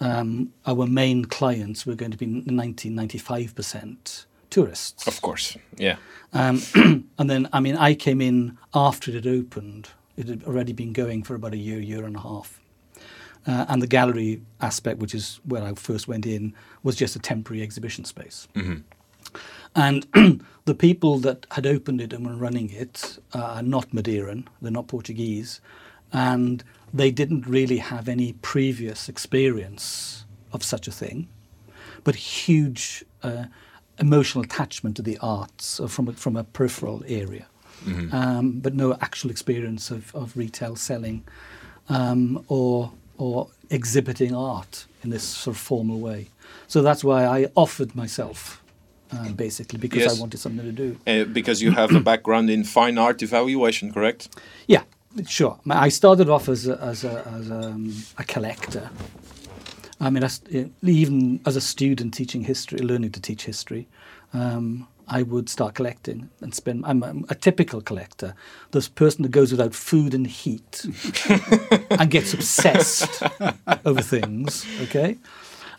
um, 0.00 0.52
our 0.66 0.86
main 0.86 1.24
clients 1.24 1.86
were 1.86 1.94
going 1.94 2.10
to 2.10 2.18
be 2.18 2.26
90 2.26 2.90
95% 2.90 4.26
tourists. 4.50 5.06
Of 5.06 5.22
course. 5.22 5.56
Yeah. 5.78 5.96
Um, 6.34 6.60
and 7.18 7.30
then, 7.30 7.48
I 7.54 7.60
mean, 7.60 7.76
I 7.76 7.94
came 7.94 8.20
in 8.20 8.58
after 8.74 9.10
it 9.10 9.14
had 9.14 9.26
opened. 9.26 9.88
It 10.18 10.28
had 10.28 10.44
already 10.44 10.74
been 10.74 10.92
going 10.92 11.22
for 11.22 11.34
about 11.36 11.54
a 11.54 11.56
year, 11.68 11.80
year 11.80 12.04
and 12.04 12.16
a 12.16 12.20
half. 12.20 12.57
Uh, 13.48 13.64
and 13.70 13.80
the 13.80 13.86
gallery 13.86 14.42
aspect, 14.60 14.98
which 14.98 15.14
is 15.14 15.40
where 15.44 15.62
I 15.62 15.72
first 15.72 16.06
went 16.06 16.26
in, 16.26 16.54
was 16.82 16.96
just 16.96 17.16
a 17.16 17.18
temporary 17.18 17.62
exhibition 17.62 18.04
space. 18.04 18.46
And 19.74 20.06
the 20.66 20.74
people 20.74 21.18
that 21.20 21.46
had 21.52 21.66
opened 21.66 22.02
it 22.02 22.12
and 22.12 22.26
were 22.26 22.36
running 22.36 22.70
it 22.70 23.18
are 23.32 23.62
not 23.62 23.90
Madeiran, 23.92 24.46
they're 24.60 24.70
not 24.70 24.86
Portuguese, 24.86 25.62
and 26.12 26.62
they 26.92 27.10
didn't 27.10 27.46
really 27.46 27.78
have 27.78 28.06
any 28.08 28.34
previous 28.34 29.08
experience 29.08 30.24
of 30.52 30.62
such 30.62 30.86
a 30.86 30.92
thing, 30.92 31.28
but 32.04 32.14
huge 32.16 33.04
uh, 33.22 33.44
emotional 33.98 34.44
attachment 34.44 34.96
to 34.96 35.02
the 35.02 35.16
arts 35.22 35.80
uh, 35.80 35.86
from 35.86 36.08
a, 36.08 36.12
from 36.12 36.36
a 36.36 36.44
peripheral 36.44 37.02
area, 37.06 37.46
um, 38.12 38.60
but 38.60 38.74
no 38.74 38.94
actual 39.00 39.30
experience 39.30 39.90
of, 39.90 40.14
of 40.14 40.36
retail 40.36 40.76
selling 40.76 41.24
um, 41.88 42.44
or 42.48 42.92
or 43.18 43.48
exhibiting 43.70 44.34
art 44.34 44.86
in 45.02 45.10
this 45.10 45.22
sort 45.22 45.56
of 45.56 45.60
formal 45.60 45.98
way. 46.00 46.28
So 46.66 46.82
that's 46.82 47.04
why 47.04 47.24
I 47.24 47.48
offered 47.54 47.94
myself, 47.94 48.62
um, 49.10 49.34
basically, 49.34 49.78
because 49.78 50.02
Yes. 50.02 50.16
I 50.16 50.20
wanted 50.20 50.38
something 50.38 50.64
to 50.64 50.72
do. 50.72 50.96
Uh, 51.06 51.24
because 51.24 51.60
you 51.60 51.72
have 51.72 51.94
a 51.94 52.00
background 52.12 52.48
in 52.50 52.64
fine 52.64 52.96
art 52.98 53.22
evaluation, 53.22 53.92
correct? 53.92 54.28
Yeah, 54.66 54.82
sure. 55.26 55.58
I 55.68 55.88
started 55.90 56.28
off 56.28 56.48
as 56.48 56.66
a, 56.66 56.80
as 56.80 57.04
a, 57.04 57.26
as 57.28 57.50
a, 57.50 57.60
um, 57.60 57.94
a 58.16 58.24
collector. 58.24 58.90
I 60.00 60.10
mean, 60.10 60.22
as, 60.22 60.40
uh, 60.54 60.64
even 60.82 61.40
as 61.44 61.56
a 61.56 61.60
student 61.60 62.14
teaching 62.14 62.42
history, 62.44 62.78
learning 62.78 63.10
to 63.12 63.20
teach 63.20 63.44
history, 63.44 63.88
um, 64.32 64.86
I 65.08 65.22
would 65.22 65.48
start 65.48 65.74
collecting 65.74 66.28
and 66.40 66.54
spend. 66.54 66.84
I'm 66.86 67.02
a, 67.02 67.14
a 67.30 67.34
typical 67.34 67.80
collector, 67.80 68.34
this 68.72 68.88
person 68.88 69.22
that 69.22 69.30
goes 69.30 69.50
without 69.50 69.74
food 69.74 70.14
and 70.14 70.26
heat 70.26 70.84
and 71.90 72.10
gets 72.10 72.34
obsessed 72.34 73.22
over 73.84 74.02
things. 74.02 74.66
Okay. 74.82 75.16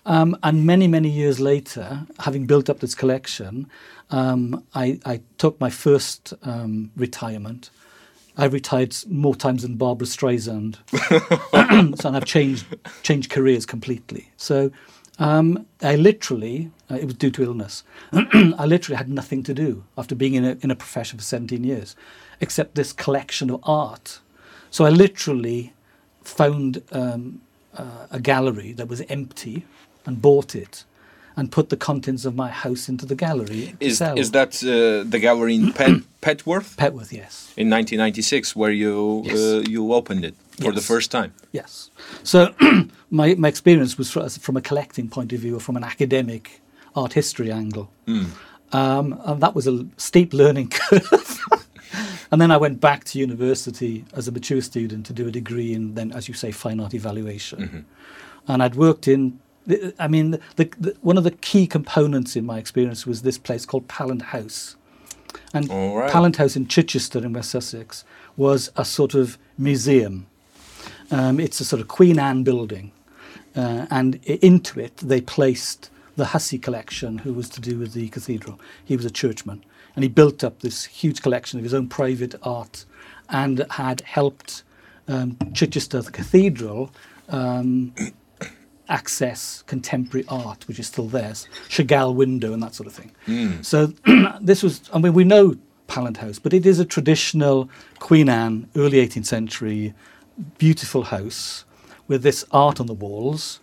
Um, 0.05 0.35
and 0.41 0.65
many, 0.65 0.87
many 0.87 1.09
years 1.09 1.39
later, 1.39 2.07
having 2.19 2.45
built 2.47 2.69
up 2.69 2.79
this 2.79 2.95
collection, 2.95 3.69
um, 4.09 4.63
I, 4.73 4.99
I 5.05 5.21
took 5.37 5.59
my 5.59 5.69
first 5.69 6.33
um, 6.43 6.91
retirement. 6.95 7.69
I 8.37 8.45
retired 8.45 8.95
more 9.07 9.35
times 9.35 9.63
than 9.63 9.75
Barbra 9.75 10.07
Streisand, 10.07 10.77
so 11.99 12.07
and 12.07 12.15
I've 12.17 12.25
changed 12.25 12.65
changed 13.03 13.29
careers 13.29 13.65
completely. 13.65 14.31
So 14.37 14.71
um, 15.19 15.65
I 15.81 15.95
literally, 15.95 16.71
uh, 16.89 16.95
it 16.95 17.05
was 17.05 17.13
due 17.15 17.29
to 17.31 17.43
illness. 17.43 17.83
I 18.13 18.65
literally 18.65 18.97
had 18.97 19.09
nothing 19.09 19.43
to 19.43 19.53
do 19.53 19.83
after 19.97 20.15
being 20.15 20.33
in 20.33 20.45
a, 20.45 20.57
in 20.61 20.71
a 20.71 20.75
profession 20.75 21.19
for 21.19 21.23
17 21.25 21.63
years, 21.63 21.95
except 22.41 22.75
this 22.75 22.93
collection 22.93 23.49
of 23.51 23.59
art. 23.63 24.19
So 24.71 24.85
I 24.85 24.89
literally 24.89 25.73
found 26.23 26.81
um, 26.91 27.41
uh, 27.75 28.07
a 28.11 28.19
gallery 28.19 28.71
that 28.73 28.87
was 28.87 29.01
empty 29.09 29.65
and 30.05 30.21
bought 30.21 30.55
it 30.55 30.85
and 31.35 31.51
put 31.51 31.69
the 31.69 31.77
contents 31.77 32.25
of 32.25 32.35
my 32.35 32.49
house 32.49 32.89
into 32.89 33.05
the 33.05 33.15
gallery. 33.15 33.75
Is 33.79 34.01
is 34.01 34.31
that 34.31 34.61
uh, 34.63 35.09
the 35.09 35.19
gallery 35.19 35.55
in 35.55 35.71
Pet, 35.73 35.91
Petworth 36.21 36.75
Petworth? 36.75 37.11
Yes. 37.11 37.53
in 37.55 37.69
1996 37.69 38.55
where 38.55 38.71
you 38.71 39.23
Yes. 39.25 39.37
uh, 39.37 39.63
you 39.69 39.93
opened 39.93 40.25
it 40.25 40.35
for 40.59 40.71
the 40.71 40.81
first 40.81 41.11
time? 41.11 41.33
Yes. 41.51 41.89
So 42.23 42.53
my, 43.09 43.35
my 43.35 43.47
experience 43.47 43.97
was 43.97 44.11
fr- 44.11 44.27
from 44.27 44.57
a 44.57 44.61
collecting 44.61 45.09
point 45.09 45.33
of 45.33 45.39
view 45.39 45.55
or 45.57 45.59
from 45.59 45.77
an 45.77 45.83
academic 45.83 46.61
art 46.95 47.13
history 47.13 47.51
angle. 47.51 47.91
Um, 48.71 49.19
and 49.25 49.41
that 49.41 49.55
was 49.55 49.67
a 49.67 49.87
steep 49.97 50.33
learning 50.33 50.69
curve. 50.69 51.39
and 52.31 52.39
then 52.39 52.51
I 52.51 52.57
went 52.57 52.79
back 52.79 53.03
to 53.05 53.19
university 53.19 54.05
as 54.13 54.27
a 54.27 54.31
mature 54.31 54.61
student 54.61 55.05
to 55.07 55.13
do 55.13 55.27
a 55.27 55.31
degree 55.31 55.73
in, 55.73 55.95
then, 55.95 56.11
as 56.11 56.27
you 56.27 56.33
say, 56.33 56.51
fine 56.51 56.79
art 56.79 56.93
evaluation. 56.93 57.85
And 58.47 58.63
I'd 58.63 58.75
worked 58.75 59.07
in, 59.07 59.39
I 59.99 60.07
mean, 60.07 60.31
the, 60.55 60.71
the, 60.79 60.95
one 61.01 61.17
of 61.17 61.23
the 61.23 61.31
key 61.31 61.67
components 61.67 62.35
in 62.35 62.45
my 62.45 62.57
experience 62.57 63.05
was 63.05 63.21
this 63.21 63.37
place 63.37 63.65
called 63.65 63.87
Pallant 63.87 64.21
House. 64.21 64.75
And 65.53 65.69
right. 65.69 66.11
Pallant 66.11 66.37
House 66.37 66.55
in 66.55 66.67
Chichester 66.67 67.19
in 67.19 67.33
West 67.33 67.51
Sussex 67.51 68.03
was 68.37 68.71
a 68.75 68.85
sort 68.85 69.13
of 69.13 69.37
museum. 69.57 70.27
Um, 71.11 71.39
it's 71.39 71.59
a 71.59 71.65
sort 71.65 71.81
of 71.81 71.87
Queen 71.87 72.19
Anne 72.19 72.43
building. 72.43 72.91
Uh, 73.55 73.87
and 73.89 74.23
into 74.25 74.79
it, 74.79 74.97
they 74.97 75.21
placed 75.21 75.89
the 76.15 76.25
Hussey 76.25 76.59
collection, 76.59 77.19
who 77.19 77.33
was 77.33 77.49
to 77.49 77.61
do 77.61 77.79
with 77.79 77.93
the 77.93 78.09
cathedral. 78.09 78.59
He 78.85 78.95
was 78.95 79.05
a 79.05 79.09
churchman. 79.09 79.63
And 79.95 80.03
he 80.03 80.09
built 80.09 80.43
up 80.43 80.59
this 80.59 80.85
huge 80.85 81.21
collection 81.21 81.59
of 81.59 81.63
his 81.63 81.73
own 81.73 81.87
private 81.87 82.35
art 82.43 82.85
and 83.29 83.65
had 83.71 84.01
helped 84.01 84.63
um, 85.07 85.37
Chichester, 85.53 86.01
the 86.01 86.11
cathedral, 86.11 86.91
um, 87.29 87.93
access 88.89 89.63
contemporary 89.63 90.25
art, 90.29 90.67
which 90.67 90.79
is 90.79 90.87
still 90.87 91.07
there, 91.07 91.33
Chagall 91.69 92.15
window 92.15 92.53
and 92.53 92.61
that 92.61 92.75
sort 92.75 92.87
of 92.87 92.93
thing. 92.93 93.11
So 93.63 93.93
this 94.41 94.61
was, 94.63 94.89
I 94.93 94.99
mean, 94.99 95.13
we 95.13 95.23
know 95.23 95.55
Pallant 95.87 96.17
House, 96.17 96.39
but 96.39 96.53
it 96.53 96.65
is 96.65 96.79
a 96.79 96.85
traditional 96.85 97.69
Queen 97.99 98.29
Anne, 98.29 98.69
early 98.75 99.05
18th 99.05 99.25
century, 99.25 99.93
beautiful 100.57 101.03
house 101.03 101.65
with 102.07 102.23
this 102.23 102.45
art 102.51 102.79
on 102.79 102.87
the 102.87 102.93
walls. 102.93 103.59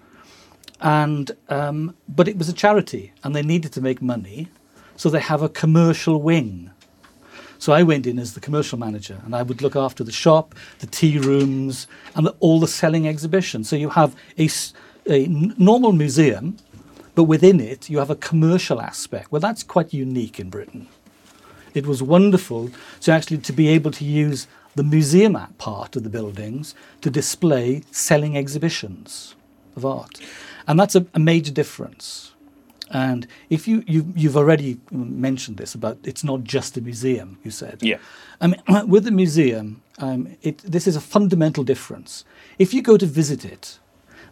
And 0.81 1.31
um, 1.49 1.97
but 2.09 2.29
it 2.29 2.37
was 2.37 2.49
a 2.49 2.53
charity, 2.53 3.12
and 3.25 3.35
they 3.35 3.43
needed 3.43 3.73
to 3.73 3.81
make 3.81 4.03
money, 4.03 4.49
so 4.97 5.09
they 5.09 5.21
have 5.21 5.43
a 5.43 5.49
commercial 5.49 6.21
wing. 6.21 6.71
So 7.59 7.73
I 7.73 7.83
went 7.83 8.07
in 8.07 8.19
as 8.19 8.35
the 8.35 8.41
commercial 8.41 8.79
manager, 8.79 9.19
and 9.25 9.35
I 9.35 9.43
would 9.43 9.62
look 9.62 9.75
after 9.75 10.05
the 10.05 10.12
shop, 10.12 10.55
the 10.81 10.87
tea 10.87 11.19
rooms, 11.19 11.87
and 12.15 12.27
the, 12.27 12.35
all 12.41 12.61
the 12.61 12.69
selling 12.69 13.09
exhibitions. 13.09 13.69
So 13.69 13.77
you 13.77 13.89
have 13.91 14.15
a, 14.39 14.51
a 15.09 15.27
normal 15.57 15.93
museum, 15.93 16.59
but 17.15 17.25
within 17.25 17.59
it 17.59 17.89
you 17.89 17.99
have 17.99 18.11
a 18.11 18.17
commercial 18.17 18.81
aspect. 18.81 19.33
Well, 19.33 19.41
that's 19.41 19.62
quite 19.62 19.95
unique 19.95 20.39
in 20.39 20.51
Britain. 20.51 20.89
It 21.73 21.87
was 21.87 22.03
wonderful 22.03 22.71
to 23.01 23.12
actually 23.12 23.39
to 23.39 23.53
be 23.53 23.69
able 23.69 23.91
to 23.93 24.05
use 24.05 24.47
the 24.77 24.85
museum 24.85 25.37
part 25.59 25.97
of 25.97 26.05
the 26.05 26.11
buildings 26.11 26.75
to 27.01 27.11
display 27.11 27.83
selling 27.91 28.37
exhibitions 28.37 29.35
of 29.75 29.85
art, 29.85 30.21
and 30.67 30.79
that's 30.79 30.95
a, 30.95 31.07
a 31.15 31.19
major 31.19 31.53
difference. 31.53 32.33
And 32.91 33.27
if 33.51 33.67
you, 33.67 33.83
you 33.87 34.12
you've 34.15 34.37
already 34.37 34.79
mentioned 34.93 35.57
this 35.57 35.75
about 35.75 35.99
it's 36.05 36.23
not 36.23 36.45
just 36.45 36.77
a 36.77 36.81
museum, 36.81 37.39
you 37.43 37.51
said. 37.51 37.83
Yeah. 37.83 37.99
I 38.41 38.47
mean, 38.47 38.62
with 38.87 39.05
the 39.05 39.11
museum, 39.11 39.83
um, 39.99 40.37
it, 40.43 40.59
this 40.59 40.87
is 40.87 40.95
a 40.95 41.01
fundamental 41.01 41.65
difference. 41.65 42.25
If 42.59 42.73
you 42.73 42.83
go 42.83 42.97
to 42.97 43.07
visit 43.07 43.45
it, 43.45 43.81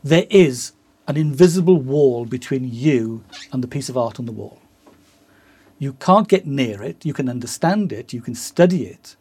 there 0.04 0.26
is 0.30 0.72
an 1.08 1.16
invisible 1.16 1.80
wall 1.80 2.26
between 2.26 2.70
you 2.70 3.24
and 3.52 3.62
the 3.62 3.68
piece 3.68 3.88
of 3.88 3.96
art 3.96 4.18
on 4.20 4.26
the 4.26 4.32
wall. 4.32 4.60
You 5.78 5.94
can't 5.94 6.28
get 6.28 6.46
near 6.46 6.82
it, 6.82 7.04
you 7.04 7.12
can 7.12 7.28
understand 7.28 7.92
it, 7.92 8.12
you 8.12 8.20
can 8.20 8.34
study 8.34 8.86
it, 8.86 9.16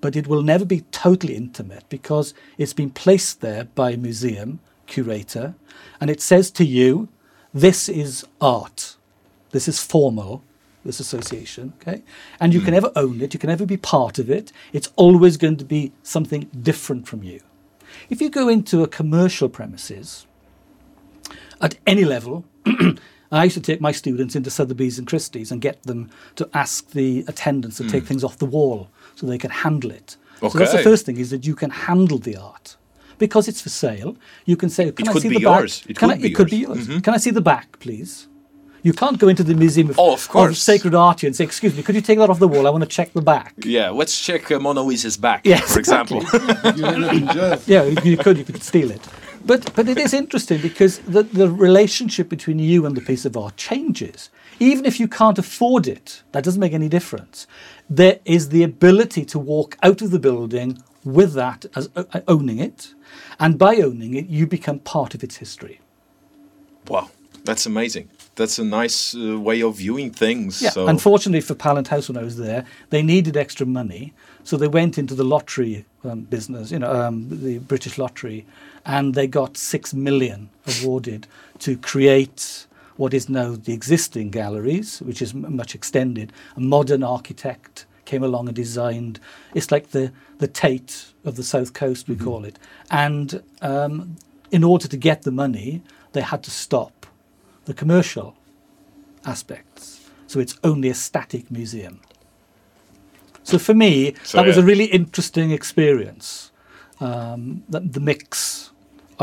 but 0.00 0.16
it 0.16 0.26
will 0.26 0.42
never 0.42 0.64
be 0.64 0.82
totally 0.92 1.34
intimate 1.34 1.84
because 1.88 2.34
it's 2.56 2.72
been 2.72 2.90
placed 2.90 3.40
there 3.40 3.64
by 3.64 3.90
a 3.90 3.96
museum 3.96 4.60
curator 4.86 5.54
and 6.00 6.10
it 6.10 6.20
says 6.20 6.50
to 6.52 6.64
you, 6.64 7.08
this 7.52 7.88
is 7.88 8.26
art, 8.40 8.96
this 9.50 9.68
is 9.68 9.82
formal, 9.82 10.42
this 10.84 11.00
association, 11.00 11.72
okay? 11.80 12.02
And 12.38 12.54
you 12.54 12.60
can 12.60 12.68
hmm. 12.68 12.74
never 12.74 12.92
own 12.94 13.20
it, 13.20 13.34
you 13.34 13.40
can 13.40 13.50
never 13.50 13.66
be 13.66 13.76
part 13.76 14.18
of 14.18 14.30
it, 14.30 14.52
it's 14.72 14.92
always 14.96 15.36
going 15.36 15.56
to 15.56 15.64
be 15.64 15.92
something 16.02 16.48
different 16.62 17.08
from 17.08 17.22
you. 17.22 17.40
If 18.10 18.20
you 18.20 18.30
go 18.30 18.48
into 18.48 18.82
a 18.82 18.88
commercial 18.88 19.48
premises, 19.48 20.26
at 21.60 21.76
any 21.86 22.04
level. 22.04 22.44
I 23.30 23.44
used 23.44 23.54
to 23.56 23.60
take 23.62 23.80
my 23.80 23.92
students 23.92 24.34
into 24.34 24.50
Sotheby's 24.50 24.98
and 24.98 25.06
Christie's 25.06 25.50
and 25.52 25.60
get 25.60 25.82
them 25.82 26.10
to 26.36 26.48
ask 26.54 26.90
the 26.92 27.24
attendants 27.28 27.76
to 27.76 27.88
take 27.88 28.04
things 28.04 28.24
off 28.24 28.38
the 28.38 28.46
wall 28.46 28.88
so 29.16 29.26
they 29.26 29.38
can 29.38 29.50
handle 29.50 29.90
it. 29.90 30.16
So 30.40 30.48
that's 30.50 30.72
the 30.72 30.78
first 30.78 31.04
thing 31.06 31.18
is 31.18 31.30
that 31.30 31.44
you 31.46 31.54
can 31.54 31.70
handle 31.70 32.18
the 32.18 32.36
art. 32.36 32.76
Because 33.18 33.48
it's 33.48 33.60
for 33.60 33.68
sale, 33.68 34.16
you 34.46 34.56
can 34.56 34.70
say, 34.70 34.92
"Can 34.92 35.08
I 35.08 35.12
could 35.12 35.22
see 35.22 35.28
be 35.28 35.38
the 35.38 35.44
back? 35.44 35.60
yours. 35.60 35.84
It 35.88 35.96
can 35.98 36.08
could 36.10 36.18
I, 36.18 36.22
be 36.22 36.28
it 36.28 36.34
could 36.36 36.52
yours. 36.52 36.62
Mm-hmm. 36.78 36.86
be 36.86 36.92
yours. 36.92 37.02
Can 37.02 37.14
I 37.14 37.16
see 37.16 37.30
the 37.30 37.40
back, 37.40 37.78
please?" 37.80 38.28
You 38.84 38.92
can't 38.92 39.18
go 39.18 39.26
into 39.26 39.42
the 39.42 39.54
museum 39.54 39.90
of, 39.90 39.98
Oh, 39.98 40.12
of 40.14 40.28
course. 40.28 40.62
sacred 40.62 40.94
art 40.94 41.20
here 41.22 41.26
and 41.28 41.34
say, 41.34 41.42
"Excuse 41.42 41.74
me, 41.76 41.82
could 41.82 41.96
you 41.96 42.00
take 42.00 42.18
that 42.20 42.30
off 42.30 42.38
the 42.38 42.46
wall? 42.46 42.68
I 42.68 42.70
want 42.70 42.84
to 42.84 42.88
check 42.88 43.12
the 43.12 43.20
back." 43.20 43.54
Yeah, 43.64 43.90
let's 43.90 44.18
check 44.24 44.48
uh, 44.52 44.60
Mona 44.60 44.82
Lisa's 44.82 45.16
back, 45.16 45.40
Yes, 45.44 45.72
for 45.72 45.80
example. 45.80 46.22
You 46.76 46.86
end 46.86 47.04
up 47.04 47.12
in 47.12 47.26
jail. 47.28 47.60
yeah, 47.66 47.82
you, 47.82 47.96
you 48.12 48.16
could 48.16 48.38
you 48.38 48.44
could 48.44 48.62
steal 48.62 48.92
it, 48.92 49.02
but 49.48 49.74
but 49.74 49.88
it 49.88 49.98
is 49.98 50.12
interesting 50.12 50.60
because 50.60 50.98
the 51.14 51.22
the 51.22 51.48
relationship 51.50 52.28
between 52.28 52.58
you 52.58 52.86
and 52.86 52.94
the 52.96 53.00
piece 53.10 53.24
of 53.28 53.36
art 53.36 53.56
changes. 53.56 54.30
Even 54.60 54.84
if 54.84 55.00
you 55.00 55.08
can't 55.08 55.38
afford 55.38 55.86
it, 55.86 56.22
that 56.32 56.44
doesn't 56.44 56.60
make 56.60 56.74
any 56.80 56.88
difference. 56.88 57.46
There 57.88 58.18
is 58.24 58.48
the 58.48 58.62
ability 58.72 59.24
to 59.32 59.38
walk 59.38 59.76
out 59.82 60.02
of 60.02 60.10
the 60.10 60.18
building 60.18 60.78
with 61.04 61.32
that 61.34 61.60
as 61.76 61.88
uh, 61.96 62.04
owning 62.26 62.58
it, 62.58 62.94
and 63.38 63.58
by 63.66 63.76
owning 63.88 64.14
it, 64.14 64.26
you 64.26 64.46
become 64.46 64.78
part 64.80 65.14
of 65.14 65.22
its 65.22 65.36
history. 65.44 65.80
wow, 66.88 67.06
that's 67.44 67.66
amazing. 67.66 68.06
that's 68.38 68.58
a 68.58 68.64
nice 68.64 69.14
uh, 69.14 69.38
way 69.48 69.62
of 69.62 69.72
viewing 69.76 70.10
things. 70.10 70.62
Yeah. 70.62 70.70
So 70.70 70.86
Unfortunately 70.86 71.40
for 71.40 71.54
Pallant 71.54 71.88
House 71.88 72.08
when 72.08 72.16
I 72.16 72.24
was 72.30 72.36
there, 72.36 72.64
they 72.90 73.02
needed 73.02 73.36
extra 73.36 73.66
money, 73.66 74.14
so 74.48 74.56
they 74.56 74.66
went 74.66 74.96
into 74.96 75.14
the 75.14 75.24
lottery 75.24 75.84
um, 76.04 76.22
business, 76.22 76.70
you 76.70 76.78
know, 76.78 76.90
um, 76.90 77.28
the 77.28 77.58
British 77.58 77.98
lottery, 77.98 78.46
and 78.86 79.14
they 79.14 79.26
got 79.26 79.58
six 79.58 79.92
million 79.92 80.48
awarded 80.80 81.26
to 81.58 81.76
create 81.76 82.66
what 82.96 83.12
is 83.12 83.28
now 83.28 83.56
the 83.56 83.74
existing 83.74 84.30
galleries, 84.30 85.00
which 85.00 85.20
is 85.20 85.34
m- 85.34 85.54
much 85.54 85.74
extended. 85.74 86.32
A 86.56 86.60
modern 86.60 87.02
architect 87.02 87.84
came 88.06 88.22
along 88.22 88.46
and 88.48 88.56
designed. 88.56 89.20
It's 89.52 89.70
like 89.70 89.90
the 89.90 90.12
the 90.38 90.48
Tate 90.48 91.12
of 91.26 91.36
the 91.36 91.42
South 91.42 91.74
Coast, 91.74 92.08
we 92.08 92.16
call 92.16 92.46
it. 92.46 92.58
And 92.90 93.42
um, 93.60 94.16
in 94.50 94.64
order 94.64 94.88
to 94.88 94.96
get 94.96 95.24
the 95.24 95.30
money, 95.30 95.82
they 96.12 96.22
had 96.22 96.42
to 96.44 96.50
stop 96.50 97.04
the 97.66 97.74
commercial 97.74 98.34
aspects. 99.26 100.08
So 100.26 100.40
it's 100.40 100.58
only 100.64 100.88
a 100.88 100.94
static 100.94 101.50
museum. 101.50 102.00
So 103.50 103.58
for 103.58 103.74
me, 103.74 104.12
So, 104.24 104.36
that 104.36 104.46
was 104.46 104.56
yeah. 104.56 104.62
a 104.62 104.66
really 104.66 104.84
interesting 105.00 105.50
experience. 105.52 106.52
Um, 107.00 107.62
the, 107.72 107.80
the 107.80 108.00
mix. 108.00 108.70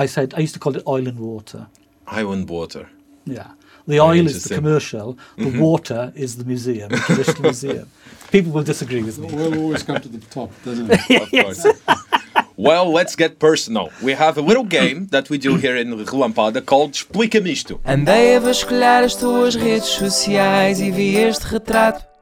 I 0.04 0.08
said 0.08 0.34
I 0.38 0.40
used 0.40 0.54
to 0.56 0.60
call 0.60 0.76
it 0.76 0.84
oil 0.88 1.08
and 1.08 1.20
water. 1.20 1.68
Oil 2.12 2.34
and 2.34 2.50
water. 2.50 2.90
Yeah, 3.26 3.50
the 3.88 4.00
oil 4.00 4.26
is 4.26 4.44
the 4.48 4.56
interesting. 4.56 4.58
Mm-hmm. 4.58 4.66
commercial. 4.66 5.18
The 5.38 5.60
water 5.60 6.12
is 6.16 6.36
the 6.38 6.46
museum, 6.46 6.90
the 6.90 6.98
traditional 6.98 7.44
museum. 7.54 7.88
People 8.32 8.52
will 8.52 8.64
disagree 8.64 9.04
with 9.04 9.18
me. 9.20 9.28
We'll 9.32 9.58
always 9.64 9.84
come 9.84 10.00
to 10.02 10.10
the 10.10 10.22
top, 10.38 10.50
doesn't 10.64 10.90
it? 10.92 11.00
Of 11.24 11.30
course. 11.32 11.64
well, 12.58 12.92
let's 12.92 13.16
get 13.16 13.38
personal. 13.40 13.90
We 14.02 14.14
have 14.14 14.38
a 14.38 14.42
little 14.42 14.64
game 14.80 15.08
that 15.12 15.30
we 15.30 15.38
do 15.38 15.56
here 15.58 15.76
in 15.78 15.88
Relampada 15.94 16.62
called 16.66 16.90
Explica-me 16.92 17.52
isto. 17.52 17.80
Andei 17.86 18.36
a 18.36 18.40
vasculhar 18.40 19.04
as 19.04 19.16
tuas 19.16 19.56
redes 19.56 19.90
sociais 19.90 20.80
e 20.82 20.90
vi 20.92 21.18
este 21.18 21.46
retrato. 21.52 22.14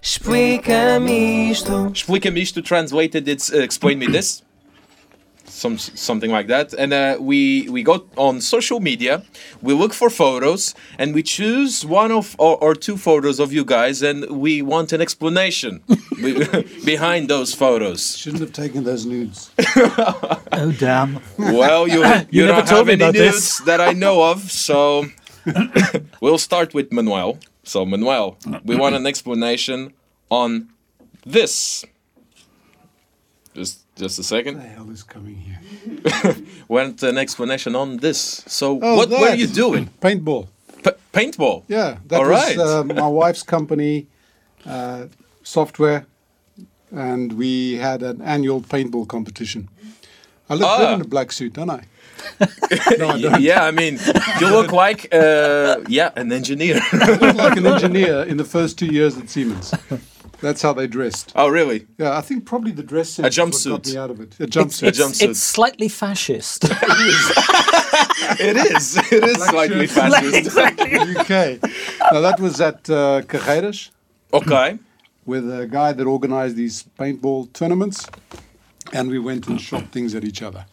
Explica-me 0.00 1.50
isto. 1.50 1.88
Explica-me 1.90 2.40
isto 2.40 2.62
translated, 2.62 3.28
it's 3.28 3.52
uh, 3.52 3.58
explain 3.58 3.98
me 3.98 4.06
this. 4.06 4.42
Some, 5.44 5.76
something 5.78 6.30
like 6.30 6.46
that. 6.46 6.72
And 6.74 6.92
uh, 6.92 7.16
we, 7.20 7.68
we 7.68 7.82
go 7.82 8.06
on 8.16 8.40
social 8.40 8.80
media, 8.80 9.22
we 9.60 9.74
look 9.74 9.92
for 9.92 10.08
photos, 10.08 10.74
and 10.96 11.12
we 11.12 11.22
choose 11.22 11.84
one 11.84 12.12
of 12.12 12.34
or, 12.38 12.56
or 12.62 12.74
two 12.74 12.96
photos 12.96 13.38
of 13.40 13.52
you 13.52 13.64
guys, 13.64 14.00
and 14.00 14.24
we 14.30 14.62
want 14.62 14.92
an 14.92 15.00
explanation 15.02 15.82
be- 16.16 16.46
behind 16.84 17.28
those 17.28 17.52
photos. 17.52 18.16
Shouldn't 18.16 18.40
have 18.40 18.52
taken 18.52 18.84
those 18.84 19.04
nudes. 19.04 19.50
Oh 20.52 20.72
damn! 20.72 21.20
Well, 21.38 21.88
you, 21.88 22.04
you, 22.30 22.44
never 22.44 22.58
don't 22.60 22.66
told 22.68 22.78
have 22.78 22.86
me 22.88 22.92
any 22.94 23.02
about 23.04 23.14
news 23.14 23.34
this. 23.34 23.58
that 23.60 23.80
I 23.80 23.92
know 23.92 24.22
of, 24.30 24.50
so 24.50 25.06
we'll 26.20 26.38
start 26.38 26.74
with 26.74 26.92
Manuel. 26.92 27.38
So, 27.70 27.86
Manuel, 27.86 28.36
we 28.64 28.74
want 28.74 28.96
an 28.96 29.06
explanation 29.12 29.92
on 30.28 30.70
this. 31.24 31.84
Just, 33.54 33.84
just 33.94 34.18
a 34.18 34.24
second. 34.24 34.56
What 34.56 34.62
the 34.64 34.68
hell 34.70 34.90
is 34.90 35.02
coming 35.04 35.36
here? 35.36 35.60
Want 36.68 37.00
an 37.04 37.16
explanation 37.16 37.76
on 37.76 37.98
this? 37.98 38.42
So, 38.48 38.80
Oh, 38.82 38.96
what 38.96 39.08
were 39.10 39.34
you 39.36 39.46
doing? 39.46 39.88
Paintball. 40.00 40.48
P- 40.82 40.90
paintball. 41.12 41.62
Yeah, 41.68 41.98
that 42.08 42.18
All 42.20 42.28
was 42.28 42.40
right. 42.40 42.58
uh, 42.58 42.82
my 42.84 43.06
wife's 43.22 43.44
company, 43.44 44.08
uh, 44.66 45.06
software, 45.44 46.06
and 46.90 47.34
we 47.34 47.74
had 47.74 48.02
an 48.02 48.20
annual 48.22 48.60
paintball 48.62 49.06
competition. 49.06 49.68
I 50.48 50.54
look 50.54 50.66
Ah. 50.68 50.78
good 50.78 50.94
in 50.94 51.00
a 51.02 51.08
black 51.08 51.30
suit, 51.30 51.52
don't 51.52 51.70
I? 51.70 51.84
No, 52.98 53.08
I 53.08 53.14
Y- 53.14 53.20
don't. 53.22 53.40
yeah, 53.40 53.64
I 53.64 53.70
mean, 53.70 53.98
you 54.40 54.48
look 54.48 54.72
like, 54.72 55.08
uh, 55.12 55.80
yeah, 55.88 56.10
an 56.16 56.32
engineer. 56.32 56.80
I 56.92 57.06
look 57.20 57.34
like 57.36 57.56
an 57.56 57.66
engineer 57.66 58.22
in 58.22 58.36
the 58.36 58.44
first 58.44 58.78
two 58.78 58.86
years 58.86 59.16
at 59.18 59.28
Siemens. 59.30 59.72
That's 60.40 60.62
how 60.62 60.72
they 60.72 60.86
dressed. 60.86 61.32
oh, 61.36 61.48
really? 61.48 61.86
Yeah, 61.98 62.16
I 62.16 62.22
think 62.22 62.46
probably 62.46 62.72
the 62.72 62.82
dress 62.82 63.10
sense 63.10 63.36
is 63.36 63.38
what 63.38 63.48
jumpsuit. 63.52 63.70
got 63.70 63.86
me 63.86 63.96
out 63.98 64.10
of 64.10 64.20
it. 64.20 64.40
A 64.40 64.44
It's, 64.44 64.56
jumpsuit. 64.56 64.88
it's, 64.88 64.98
jumpsuit. 64.98 65.28
it's 65.30 65.40
slightly 65.42 65.88
fascist. 65.88 66.64
It 68.38 68.56
is. 68.56 68.96
It 69.12 69.24
is 69.24 69.42
slightly 69.44 69.86
fascist. 69.86 70.34
exactly. 70.36 70.94
UK. 70.96 71.60
Now 72.12 72.20
that 72.20 72.38
was 72.40 72.60
at 72.60 72.88
uh, 72.88 73.22
Carreiras 73.22 73.90
Okay. 74.32 74.78
with 75.26 75.50
a 75.50 75.66
guy 75.66 75.92
that 75.92 76.06
organized 76.06 76.56
these 76.56 76.84
paintball 76.98 77.52
tournaments, 77.52 78.06
and 78.92 79.10
we 79.10 79.18
went 79.18 79.46
and 79.48 79.60
shot 79.60 79.88
things 79.90 80.14
at 80.14 80.24
each 80.24 80.42
other. 80.42 80.64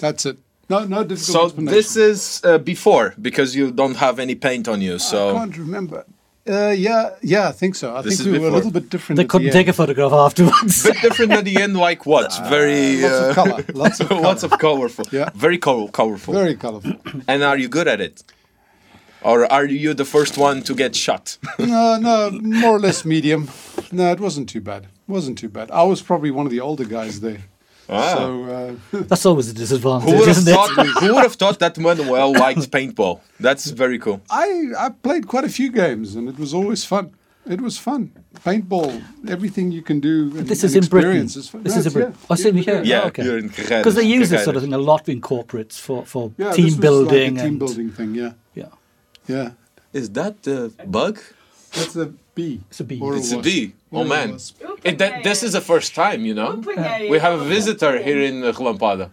That's 0.00 0.24
it. 0.24 0.38
No, 0.70 0.84
no 0.84 1.02
difficult 1.04 1.18
So 1.36 1.44
explanation. 1.44 1.74
this 1.76 1.96
is 1.96 2.40
uh, 2.44 2.58
before 2.58 3.14
because 3.20 3.56
you 3.56 3.70
don't 3.70 3.96
have 3.96 4.18
any 4.18 4.34
paint 4.34 4.68
on 4.68 4.80
you. 4.82 4.98
So 4.98 5.30
I 5.30 5.38
can't 5.38 5.56
remember. 5.58 6.04
Uh, 6.46 6.70
yeah, 6.70 7.10
yeah, 7.22 7.48
I 7.48 7.52
think 7.52 7.74
so. 7.74 7.94
I 7.94 8.00
This 8.00 8.16
think 8.18 8.28
is 8.28 8.32
we 8.32 8.38
were 8.38 8.48
a 8.48 8.50
little 8.50 8.70
bit 8.70 8.88
different. 8.88 9.16
they 9.18 9.24
at 9.24 9.28
couldn't 9.28 9.52
take 9.52 9.68
a 9.68 9.72
photograph 9.74 10.12
afterwards. 10.12 10.84
A 10.86 10.88
bit 10.92 11.02
different 11.02 11.32
at 11.32 11.44
the 11.44 11.56
end. 11.60 11.76
Like 11.76 12.06
what? 12.06 12.32
Very 12.48 13.02
Lots 13.02 13.14
uh, 13.14 13.28
of 13.28 13.34
color. 13.34 13.64
Lots 13.74 14.00
of 14.00 14.08
color. 14.12 14.20
lots 14.22 14.42
of 14.44 14.50
colorful. 14.58 15.04
Yeah. 15.12 15.28
Very 15.34 15.58
col- 15.58 15.88
colorful. 15.88 16.32
Very 16.34 16.54
colorful. 16.56 16.94
And 17.26 17.42
are 17.42 17.58
you 17.58 17.68
good 17.68 17.86
at 17.88 18.00
it? 18.00 18.22
Or 19.20 19.50
are 19.52 19.66
you 19.66 19.92
the 19.94 20.04
first 20.06 20.38
one 20.38 20.62
to 20.62 20.74
get 20.74 20.94
shot? 20.96 21.36
no, 21.58 21.98
no, 21.98 22.30
more 22.30 22.76
or 22.76 22.80
less 22.80 23.04
medium. 23.04 23.48
No, 23.92 24.10
it 24.12 24.20
wasn't 24.20 24.48
too 24.48 24.60
bad. 24.62 24.84
It 24.84 24.90
wasn't 25.12 25.36
too 25.38 25.48
bad. 25.50 25.70
I 25.70 25.82
was 25.82 26.00
probably 26.02 26.30
one 26.30 26.46
of 26.46 26.52
the 26.52 26.60
older 26.60 26.84
guys 26.84 27.20
there. 27.20 27.42
Ah. 27.88 28.14
So 28.16 28.44
uh, 28.92 29.00
That's 29.10 29.24
always 29.26 29.48
a 29.50 29.54
disadvantage, 29.54 30.06
would 30.08 30.28
have 30.28 30.36
isn't 30.38 30.48
it? 30.48 30.86
who 31.02 31.14
would 31.14 31.22
have 31.22 31.34
thought 31.34 31.58
that 31.58 31.78
Manuel 31.78 32.32
liked 32.32 32.70
paintball? 32.76 33.20
That's 33.40 33.70
very 33.70 33.98
cool. 33.98 34.20
I 34.30 34.46
I 34.78 34.88
played 35.06 35.26
quite 35.26 35.44
a 35.44 35.48
few 35.58 35.70
games, 35.72 36.14
and 36.16 36.28
it 36.28 36.38
was 36.38 36.52
always 36.54 36.84
fun. 36.84 37.06
It 37.56 37.60
was 37.62 37.78
fun. 37.78 38.02
Paintball, 38.44 38.90
everything 39.26 39.72
you 39.72 39.80
can 39.90 40.00
do. 40.00 40.14
And, 40.36 40.46
This 40.46 40.62
and 40.62 40.70
is 40.70 40.76
in 40.76 40.84
Britain. 40.84 40.98
experience 41.24 41.34
is 41.40 41.48
fun. 41.48 41.62
This 41.62 41.72
No, 41.74 41.78
is 41.80 41.86
in 41.86 41.90
it's- 41.92 41.96
Britain. 41.98 42.14
Oh, 42.30 42.34
same 42.34 42.56
here. 42.56 42.82
Yeah, 42.84 43.00
Oh, 43.04 43.06
okay. 43.08 43.24
you're 43.24 43.38
in 43.38 43.48
Carreiras. 43.48 43.78
Because 43.80 43.94
they 43.94 44.04
use 44.18 44.28
this 44.28 44.44
sort 44.44 44.56
of 44.56 44.62
thing 44.64 44.74
a 44.74 44.82
lot 44.92 45.08
in 45.08 45.18
corporates 45.22 45.76
for, 45.86 46.04
for 46.12 46.22
Yeah, 46.36 46.52
team 46.52 46.66
this 46.66 46.74
was 46.74 46.80
building. 46.88 47.34
Like 47.36 47.40
a 47.44 47.46
team 47.46 47.50
and, 47.52 47.58
building 47.58 47.88
thing. 47.98 48.10
Yeah, 48.14 48.32
Yeah, 48.60 48.72
yeah. 49.26 49.48
Is 50.00 50.06
that 50.18 50.34
the 50.42 50.58
bug? 50.86 51.14
That's 51.74 51.96
a 51.96 52.12
B. 52.38 52.40
It's 52.70 52.80
a 52.80 52.84
bee. 52.90 53.00
Or 53.04 53.16
It's 53.18 53.32
a 53.32 53.40
bee. 53.48 53.64
Oh 53.90 54.04
man, 54.14 54.28
wasp. 54.32 54.62
it, 54.88 54.94
that, 55.00 55.12
this 55.28 55.40
is 55.46 55.52
the 55.58 55.64
first 55.72 55.90
time, 56.02 56.20
you 56.28 56.34
know. 56.40 56.50
We 57.12 57.18
have 57.26 57.34
a 57.40 57.44
visitor 57.56 57.92
here 58.06 58.20
in 58.30 58.36
uh, 58.44 58.52
Relampada. 58.58 59.06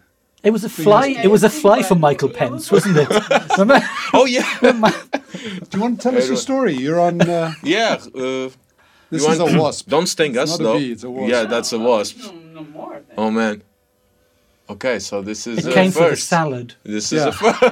it 0.47 0.51
was 0.57 0.63
a 0.63 0.69
fly. 0.83 1.07
It 1.27 1.31
was 1.35 1.43
a 1.51 1.53
fly 1.61 1.79
for 1.89 1.95
Michael 2.07 2.29
Pence, 2.39 2.63
wasn't 2.75 2.97
it? 3.03 3.09
Oh 4.17 4.25
yeah, 4.37 4.47
Do 4.61 5.71
you 5.73 5.81
want 5.83 5.93
to 5.97 6.01
tell 6.05 6.15
us 6.19 6.27
your 6.31 6.41
story? 6.49 6.73
You're 6.85 7.01
on. 7.07 7.15
Uh, 7.21 7.53
yeah. 7.75 7.93
Uh, 8.23 8.49
this 9.11 9.21
you 9.23 9.31
is 9.33 9.39
a 9.47 9.49
wasp. 9.61 9.83
Don't 9.95 10.09
sting 10.15 10.33
us, 10.43 10.49
not 10.51 10.59
a 10.59 10.63
though. 10.63 10.77
bee, 10.79 10.91
it's 10.95 11.03
a 11.03 11.11
wasp. 11.17 11.31
Yeah, 11.33 11.43
that's 11.53 11.71
a 11.79 11.79
wasp. 11.89 12.17
No 12.57 12.63
more. 12.77 13.01
Oh 13.21 13.29
man. 13.39 13.55
Okay, 14.73 14.97
so 14.99 15.15
this 15.29 15.41
is 15.51 15.55
It 15.59 15.71
uh, 15.71 15.73
came 15.79 15.91
for 15.91 16.03
the 16.03 16.09
first. 16.15 16.27
salad. 16.35 16.67
This 16.95 17.05
is 17.15 17.19
Yeah. 17.21 17.29
a 17.29 17.31
first. 17.31 17.63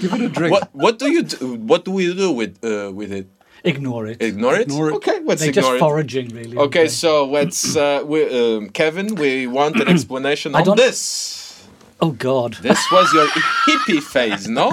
Give 0.00 0.12
it 0.16 0.22
a 0.28 0.30
drink. 0.38 0.52
what 0.54 0.64
what 0.84 0.94
do 1.02 1.06
you 1.16 1.22
do? 1.32 1.36
What 1.70 1.80
do 1.86 1.90
we 1.98 2.04
do 2.24 2.28
with 2.40 2.52
uh, 2.64 2.90
with 2.98 3.12
it? 3.20 3.26
Ignore 3.66 4.06
it. 4.06 4.22
Ignore 4.22 4.54
it. 4.54 4.60
Ignore 4.62 4.88
it. 4.90 4.94
Okay, 4.94 5.18
let's 5.24 5.40
They're 5.40 5.50
ignore 5.50 5.64
just 5.72 5.76
it. 5.76 5.78
foraging, 5.80 6.28
really. 6.28 6.56
aren't 6.56 6.68
Okay, 6.68 6.86
so 6.88 7.26
let's 7.26 7.76
uh, 7.76 8.02
we, 8.04 8.18
um, 8.56 8.70
Kevin. 8.70 9.14
We 9.16 9.46
want 9.46 9.76
an 9.82 9.88
explanation 9.94 10.54
I 10.54 10.60
on 10.60 10.64
don't- 10.64 10.76
this. 10.76 11.66
Oh 12.00 12.10
God. 12.12 12.54
This 12.62 12.78
was 12.92 13.12
your 13.14 13.26
hippie 13.66 14.02
phase, 14.02 14.46
no? 14.48 14.72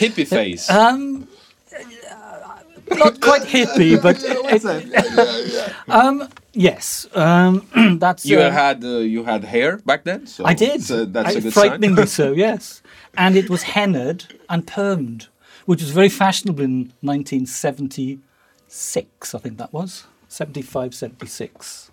hippie 0.00 0.26
phase. 0.26 0.70
Um, 0.70 1.26
uh, 1.74 2.96
not 3.02 3.20
quite 3.20 3.42
hippie, 3.42 4.00
but 4.00 4.16
it, 4.24 5.74
um, 5.88 6.28
yes. 6.52 7.06
Um, 7.14 7.66
that's 7.98 8.24
you 8.24 8.38
uh, 8.40 8.50
had 8.50 8.84
uh, 8.84 8.98
you 9.14 9.24
had 9.24 9.44
hair 9.44 9.78
back 9.78 10.04
then. 10.04 10.26
So 10.26 10.44
I 10.44 10.54
did. 10.54 10.76
it's, 10.80 10.90
uh, 10.90 11.04
that's 11.08 11.34
I- 11.34 11.38
a 11.38 11.40
good 11.42 11.52
frighteningly 11.52 12.06
sign. 12.06 12.28
so, 12.28 12.32
yes. 12.32 12.82
And 13.16 13.34
it 13.36 13.50
was 13.50 13.64
hennaed 13.64 14.26
and 14.48 14.64
permed, 14.66 15.26
which 15.70 15.82
was 15.82 15.92
very 15.92 16.08
fashionable 16.08 16.64
in 16.64 16.92
1976, 17.02 19.34
I 19.36 19.38
think 19.38 19.58
that 19.58 19.72
was 19.72 20.02
75, 20.26 20.96
76. 20.96 21.92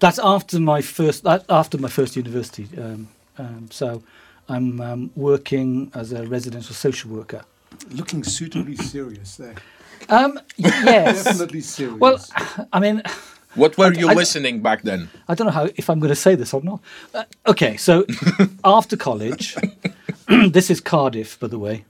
That's 0.00 0.18
after 0.18 0.58
my 0.58 0.82
first 0.82 1.22
that, 1.22 1.44
after 1.48 1.78
my 1.78 1.88
first 1.88 2.16
university. 2.16 2.68
Um, 2.76 3.06
um, 3.38 3.68
so 3.70 4.02
I'm 4.48 4.80
um, 4.80 5.12
working 5.14 5.92
as 5.94 6.12
a 6.12 6.26
residential 6.26 6.74
social 6.74 7.12
worker. 7.12 7.42
Looking 7.92 8.24
suitably 8.24 8.74
serious 8.74 9.36
there. 9.36 9.54
Um, 10.08 10.40
yes. 10.56 11.22
Definitely 11.24 11.60
serious. 11.60 12.00
Well, 12.00 12.18
I 12.72 12.80
mean, 12.80 13.02
What 13.54 13.78
were 13.78 13.94
you 13.94 14.08
I- 14.08 14.14
listening 14.14 14.60
back 14.60 14.82
then? 14.82 15.08
I 15.28 15.36
don't 15.36 15.46
know 15.46 15.52
how 15.52 15.68
if 15.76 15.88
I'm 15.88 16.00
going 16.00 16.10
to 16.10 16.16
say 16.16 16.34
this 16.34 16.52
or 16.52 16.62
not. 16.64 16.80
Uh, 17.14 17.22
okay, 17.46 17.76
so 17.76 18.04
after 18.64 18.96
college, 18.96 19.54
this 20.50 20.68
is 20.68 20.80
Cardiff, 20.80 21.38
by 21.38 21.46
the 21.46 21.60
way. 21.60 21.84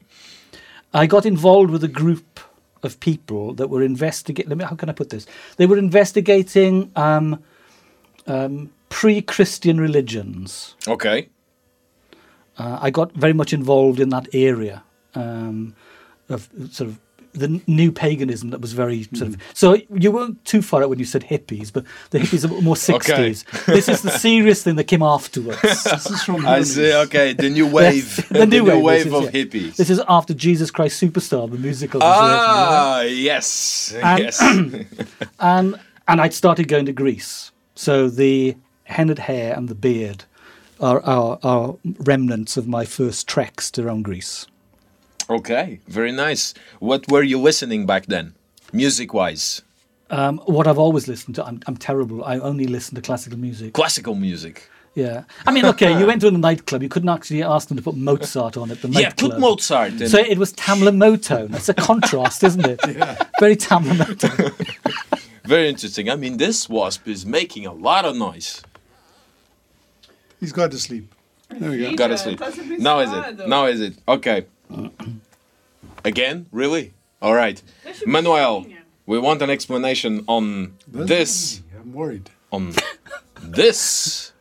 I 0.95 1.07
got 1.07 1.27
involved 1.27 1.71
with 1.71 1.85
a 1.85 1.89
group 1.89 2.41
of 2.83 2.99
people 3.01 3.55
that 3.55 3.69
were 3.69 3.83
investigating. 3.83 4.49
Let 4.49 4.59
me. 4.59 4.65
How 4.65 4.77
can 4.77 4.89
I 4.89 4.93
put 4.93 5.11
this? 5.11 5.27
They 5.57 5.67
were 5.67 5.79
investigating 5.79 6.91
um, 6.97 7.43
um, 8.27 8.71
pre-Christian 8.89 9.81
religions. 9.81 10.75
Okay. 10.87 11.29
Uh, 12.57 12.79
I 12.81 12.91
got 12.91 13.13
very 13.13 13.33
much 13.33 13.53
involved 13.53 14.01
in 14.01 14.09
that 14.11 14.29
area. 14.33 14.83
Um, 15.15 15.75
of 16.29 16.49
sort 16.71 16.91
of 16.91 16.99
the 17.33 17.61
new 17.67 17.93
paganism 17.93 18.51
that 18.51 18.61
was 18.61 18.73
very 18.73 19.05
sort 19.15 19.29
of. 19.35 19.37
So 19.55 19.77
you 19.95 20.11
weren't 20.11 20.45
too 20.45 20.63
far 20.63 20.83
out 20.83 20.89
when 20.91 20.99
you 20.99 21.05
said 21.05 21.23
hippies, 21.25 21.73
but 21.73 21.85
the 22.11 22.19
hippies 22.19 22.45
are 22.45 22.61
more 22.63 22.77
sixties. 22.91 23.45
This 23.67 23.89
is 23.89 24.03
the 24.03 24.11
serious 24.11 24.63
thing 24.63 24.77
that 24.77 24.85
came 24.85 25.03
afterwards. 25.03 25.61
This 25.63 26.11
is 26.11 26.23
from 26.23 26.47
I 26.47 26.63
see. 26.63 26.93
Okay, 26.93 27.33
the 27.33 27.51
new 27.51 27.67
wave, 27.79 28.29
the 28.31 28.47
new 28.47 28.65
wave, 28.65 29.05
this 29.05 29.07
is- 29.07 29.13
of 29.13 29.25
yeah. 29.35 29.45
hippies. 29.45 29.77
This 29.77 29.91
is 29.91 30.01
after 30.09 30.35
Jesus 30.35 30.71
Christ 30.71 31.01
Superstar, 31.03 31.51
the 31.51 31.59
musical. 31.59 32.01
was 32.01 32.09
written, 32.09 32.37
right? 32.37 32.67
ah, 32.69 33.01
yes, 33.03 33.95
And- 34.03 34.19
yes. 34.23 34.41
and 35.39 35.81
and 36.09 36.21
I'd 36.21 36.35
started 36.35 36.69
going 36.69 36.87
to 36.87 36.93
Greece. 36.93 37.53
So 37.75 38.09
the 38.09 38.57
hennaed 38.85 39.19
hair 39.21 39.55
and 39.55 39.69
the 39.69 39.75
beard 39.75 40.25
are, 40.81 41.01
are, 41.03 41.39
are 41.43 41.77
remnants 41.99 42.57
of 42.57 42.67
my 42.67 42.85
first 42.85 43.29
treks 43.29 43.71
to 43.73 43.85
around 43.87 44.03
Greece. 44.05 44.47
Okay, 45.29 45.81
very 45.87 46.13
nice. 46.13 46.55
What 46.81 47.11
were 47.11 47.23
you 47.23 47.39
listening 47.41 47.87
back 47.87 48.07
then, 48.07 48.35
music-wise? 48.73 49.63
Um, 50.11 50.39
what 50.47 50.67
I've 50.67 50.79
always 50.79 51.07
listened 51.07 51.35
to, 51.37 51.45
I'm, 51.45 51.61
I'm 51.67 51.77
terrible. 51.77 52.25
I 52.25 52.39
only 52.39 52.67
listen 52.67 52.95
to 52.95 53.03
classical 53.03 53.39
music. 53.39 53.75
Classical 53.75 54.15
music. 54.15 54.69
Yeah, 54.95 55.25
I 55.47 55.53
mean, 55.53 55.65
okay, 55.67 55.97
you 55.99 56.07
went 56.11 56.23
to 56.23 56.29
a 56.29 56.31
nightclub. 56.33 56.83
You 56.83 56.89
couldn't 56.89 57.11
actually 57.11 57.43
ask 57.43 57.69
them 57.69 57.77
to 57.77 57.83
put 57.83 57.95
Mozart 57.95 58.57
on 58.57 58.71
at 58.71 58.81
the 58.83 58.89
Yeah, 58.89 59.09
nightclub. 59.09 59.33
put 59.33 59.41
Mozart. 59.41 59.93
In. 60.01 60.09
So 60.09 60.19
it 60.19 60.39
was 60.39 60.53
Tamla 60.55 60.91
Motown. 60.97 61.49
That's 61.51 61.69
a 61.69 61.75
contrast, 61.75 62.43
isn't 62.43 62.67
it? 62.67 62.81
Yeah. 62.89 63.17
Very 63.39 63.55
Tamla 63.57 63.93
Motown. 63.95 65.23
Very 65.45 65.69
interesting. 65.69 66.11
I 66.11 66.17
mean, 66.17 66.37
this 66.37 66.69
wasp 66.69 67.07
is 67.07 67.25
making 67.25 67.65
a 67.67 67.73
lot 67.73 68.05
of 68.05 68.17
noise. 68.17 68.61
He's 70.41 70.53
got 70.53 70.71
to 70.73 70.79
sleep. 70.79 71.15
There 71.51 71.71
we 71.71 71.79
go. 71.79 71.95
Gotta 71.97 72.19
sleep. 72.19 72.41
Now 72.79 72.99
is 73.01 73.11
it? 73.13 73.49
Now 73.49 73.67
is 73.67 73.81
it? 73.81 73.95
Okay. 74.07 74.47
Again? 76.09 76.47
Really? 76.53 76.95
All 77.21 77.35
right. 77.35 77.63
Manuel, 78.07 78.67
we 79.05 79.19
want 79.19 79.43
an 79.43 79.51
explanation 79.51 80.25
on 80.27 80.75
this. 80.87 81.63
I'm 81.79 81.93
worried. 81.93 82.31
On 82.51 82.73
this. 83.43 84.33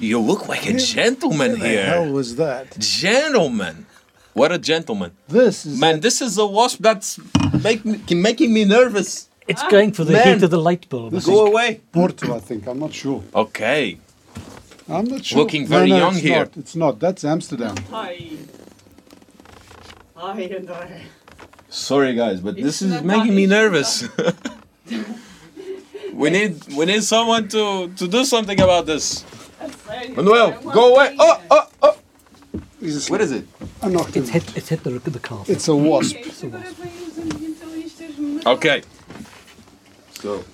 You 0.00 0.18
look 0.18 0.48
like 0.48 0.64
a 0.66 0.76
gentleman 0.76 1.56
here. 1.56 1.58
What 1.58 1.86
the 1.86 1.92
hell 1.92 2.04
here. 2.04 2.12
was 2.12 2.36
that? 2.36 2.76
Gentleman. 2.78 3.86
What 4.32 4.50
a 4.50 4.58
gentleman. 4.58 5.12
This 5.28 5.64
is 5.66 5.78
Man, 5.78 6.00
this 6.00 6.20
is 6.20 6.38
a 6.38 6.46
wasp 6.46 6.78
that's 6.80 7.18
make 7.62 7.84
me, 7.84 8.00
making 8.14 8.52
me 8.52 8.64
nervous. 8.64 9.28
It's 9.46 9.62
going 9.74 9.92
for 9.92 10.04
the 10.04 10.12
Man. 10.12 10.26
heat 10.34 10.42
of 10.42 10.50
the 10.50 10.58
light 10.58 10.88
bulb. 10.88 11.12
This 11.12 11.26
Go 11.26 11.46
away. 11.46 11.80
Porto, 11.92 12.34
I 12.34 12.40
think. 12.40 12.66
I'm 12.66 12.80
not 12.80 12.92
sure. 12.92 13.22
Okay. 13.34 13.98
I'm 14.88 15.06
not 15.06 15.24
sure. 15.24 15.38
Looking 15.38 15.62
No, 15.62 15.68
very 15.68 15.90
no, 15.90 15.96
young 16.02 16.14
it's 16.14 16.22
here. 16.28 16.38
Not. 16.44 16.56
It's 16.56 16.76
not. 16.76 16.98
That's 16.98 17.24
Amsterdam. 17.24 17.76
Hi. 17.90 18.12
Hi, 20.18 20.48
André. 20.48 21.02
Sorry 21.68 22.12
guys, 22.14 22.40
but 22.40 22.56
this 22.56 22.82
is 22.82 23.02
making 23.02 23.36
me 23.36 23.46
nervous. 23.46 24.08
we 26.12 26.30
need 26.30 26.66
we 26.76 26.86
need 26.86 27.04
someone 27.04 27.46
to 27.48 27.88
to 27.94 28.08
do 28.08 28.24
something 28.24 28.60
about 28.60 28.86
this. 28.86 29.24
Manuel, 30.16 30.58
go 30.72 30.94
away. 30.94 31.14
Oh, 31.20 31.40
oh, 31.52 31.68
oh. 31.82 31.96
What 33.08 33.20
is 33.20 33.32
it? 33.32 33.46
I 33.80 33.88
knocked 33.88 34.16
him. 34.16 34.22
It's 34.24 34.30
hit, 34.30 34.56
it's 34.56 34.68
hit 34.68 34.82
the, 34.82 34.90
the 34.90 35.20
carpet. 35.20 35.50
It's 35.50 35.68
a 35.68 35.76
wasp. 35.76 36.16
Okay. 38.46 38.82
So, 40.14 40.44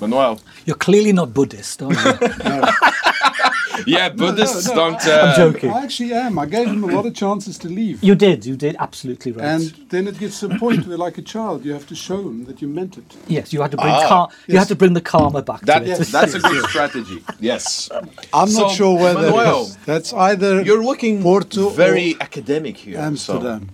Manuel. 0.00 0.40
You're 0.64 0.76
clearly 0.76 1.12
not 1.12 1.32
Buddhist, 1.32 1.82
are 1.82 1.92
you? 1.92 3.50
Yeah, 3.86 4.08
Buddhists 4.10 4.68
no. 4.68 4.74
don't. 4.74 5.06
Uh, 5.06 5.36
joking. 5.36 5.70
I 5.70 5.82
actually 5.84 6.12
am. 6.12 6.38
I 6.38 6.46
gave 6.46 6.68
him 6.68 6.84
a 6.84 6.86
lot 6.96 7.06
of 7.06 7.14
chances 7.14 7.58
to 7.58 7.68
leave. 7.68 8.02
You 8.02 8.14
did, 8.14 8.44
you 8.46 8.56
did, 8.56 8.76
absolutely 8.78 9.32
right. 9.32 9.44
And 9.44 9.62
then 9.90 10.06
it 10.08 10.18
gets 10.18 10.40
to 10.40 10.46
a 10.46 10.58
point 10.58 10.86
where, 10.86 10.96
like 10.96 11.18
a 11.18 11.22
child, 11.22 11.64
you 11.64 11.72
have 11.72 11.86
to 11.88 11.94
show 11.94 12.20
him 12.28 12.44
that 12.46 12.60
you 12.62 12.68
meant 12.68 12.96
it. 12.98 13.04
yes, 13.26 13.52
you 13.52 13.60
had 13.62 13.70
to 13.72 13.76
bring 13.76 13.92
Ah, 13.92 14.08
car- 14.08 14.28
you 14.46 14.58
had 14.58 14.68
to 14.68 14.76
bring 14.76 14.94
the 14.94 15.00
karma 15.00 15.42
back 15.42 15.60
That, 15.62 15.80
to 15.84 15.90
it. 15.92 16.08
That's 16.08 16.34
a 16.34 16.40
good 16.40 16.64
strategy. 16.72 17.22
Yes. 17.40 17.90
I'm 18.32 18.48
So, 18.48 18.60
not 18.62 18.70
sure 18.74 18.94
whether 18.98 19.22
Manuel. 19.30 19.70
That's 19.86 20.12
either 20.12 20.62
You're 20.62 20.84
looking 20.84 21.22
Porto 21.22 21.68
very 21.70 22.16
academic 22.20 22.76
here. 22.76 22.96
so 22.96 23.02
Amsterdam. 23.02 23.70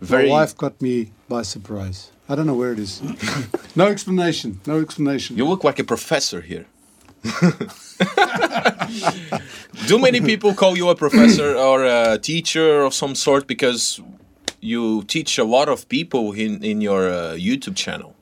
very. 0.00 0.28
My 0.28 0.40
wife 0.40 0.56
got 0.56 0.80
me 0.82 1.12
by 1.28 1.42
surprise. 1.42 2.10
I 2.28 2.34
don't 2.36 2.46
know 2.46 2.54
where 2.62 2.72
it 2.72 2.78
is. 2.78 3.02
no 3.76 3.86
explanation. 3.86 4.60
No 4.66 4.80
explanation. 4.80 5.36
You 5.36 5.46
look 5.46 5.62
like 5.64 5.78
a 5.78 5.84
professor 5.84 6.40
here. 6.40 6.66
Do 9.86 9.98
many 9.98 10.20
people 10.20 10.54
call 10.54 10.76
you 10.76 10.88
a 10.88 10.94
professor 10.94 11.54
or 11.68 11.84
a 11.84 12.18
teacher 12.18 12.82
of 12.82 12.94
some 12.94 13.14
sort 13.14 13.46
because 13.46 14.00
you 14.60 15.02
teach 15.04 15.38
a 15.38 15.44
lot 15.44 15.68
of 15.68 15.88
people 15.88 16.32
in, 16.32 16.62
in 16.64 16.80
your 16.80 17.08
uh, 17.08 17.34
YouTube 17.36 17.76
channel? 17.76 18.14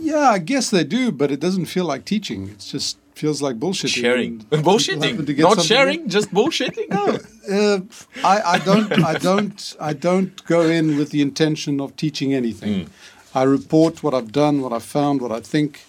yeah, 0.00 0.30
I 0.30 0.38
guess 0.38 0.70
they 0.70 0.84
do, 0.84 1.12
but 1.12 1.30
it 1.30 1.40
doesn't 1.40 1.66
feel 1.66 1.84
like 1.84 2.04
teaching. 2.04 2.48
It 2.48 2.58
just 2.58 2.96
feels 3.14 3.42
like 3.42 3.58
bullshitting. 3.58 4.00
Sharing. 4.00 4.38
Bullshitting. 4.40 5.38
Not 5.38 5.62
sharing, 5.62 6.08
just 6.08 6.30
bullshitting? 6.32 6.88
Uh, 7.50 7.80
I, 8.22 8.36
I 8.54 8.58
don't. 8.58 8.92
I 9.12 9.14
don't. 9.14 9.76
I 9.80 9.92
don't 9.92 10.44
go 10.44 10.60
in 10.60 10.96
with 10.96 11.10
the 11.10 11.20
intention 11.20 11.80
of 11.80 11.96
teaching 11.96 12.32
anything. 12.32 12.88
I 13.34 13.42
report 13.42 14.04
what 14.04 14.14
I've 14.14 14.30
done, 14.30 14.60
what 14.60 14.72
I've 14.72 14.84
found, 14.84 15.20
what 15.20 15.32
I 15.32 15.40
think, 15.40 15.80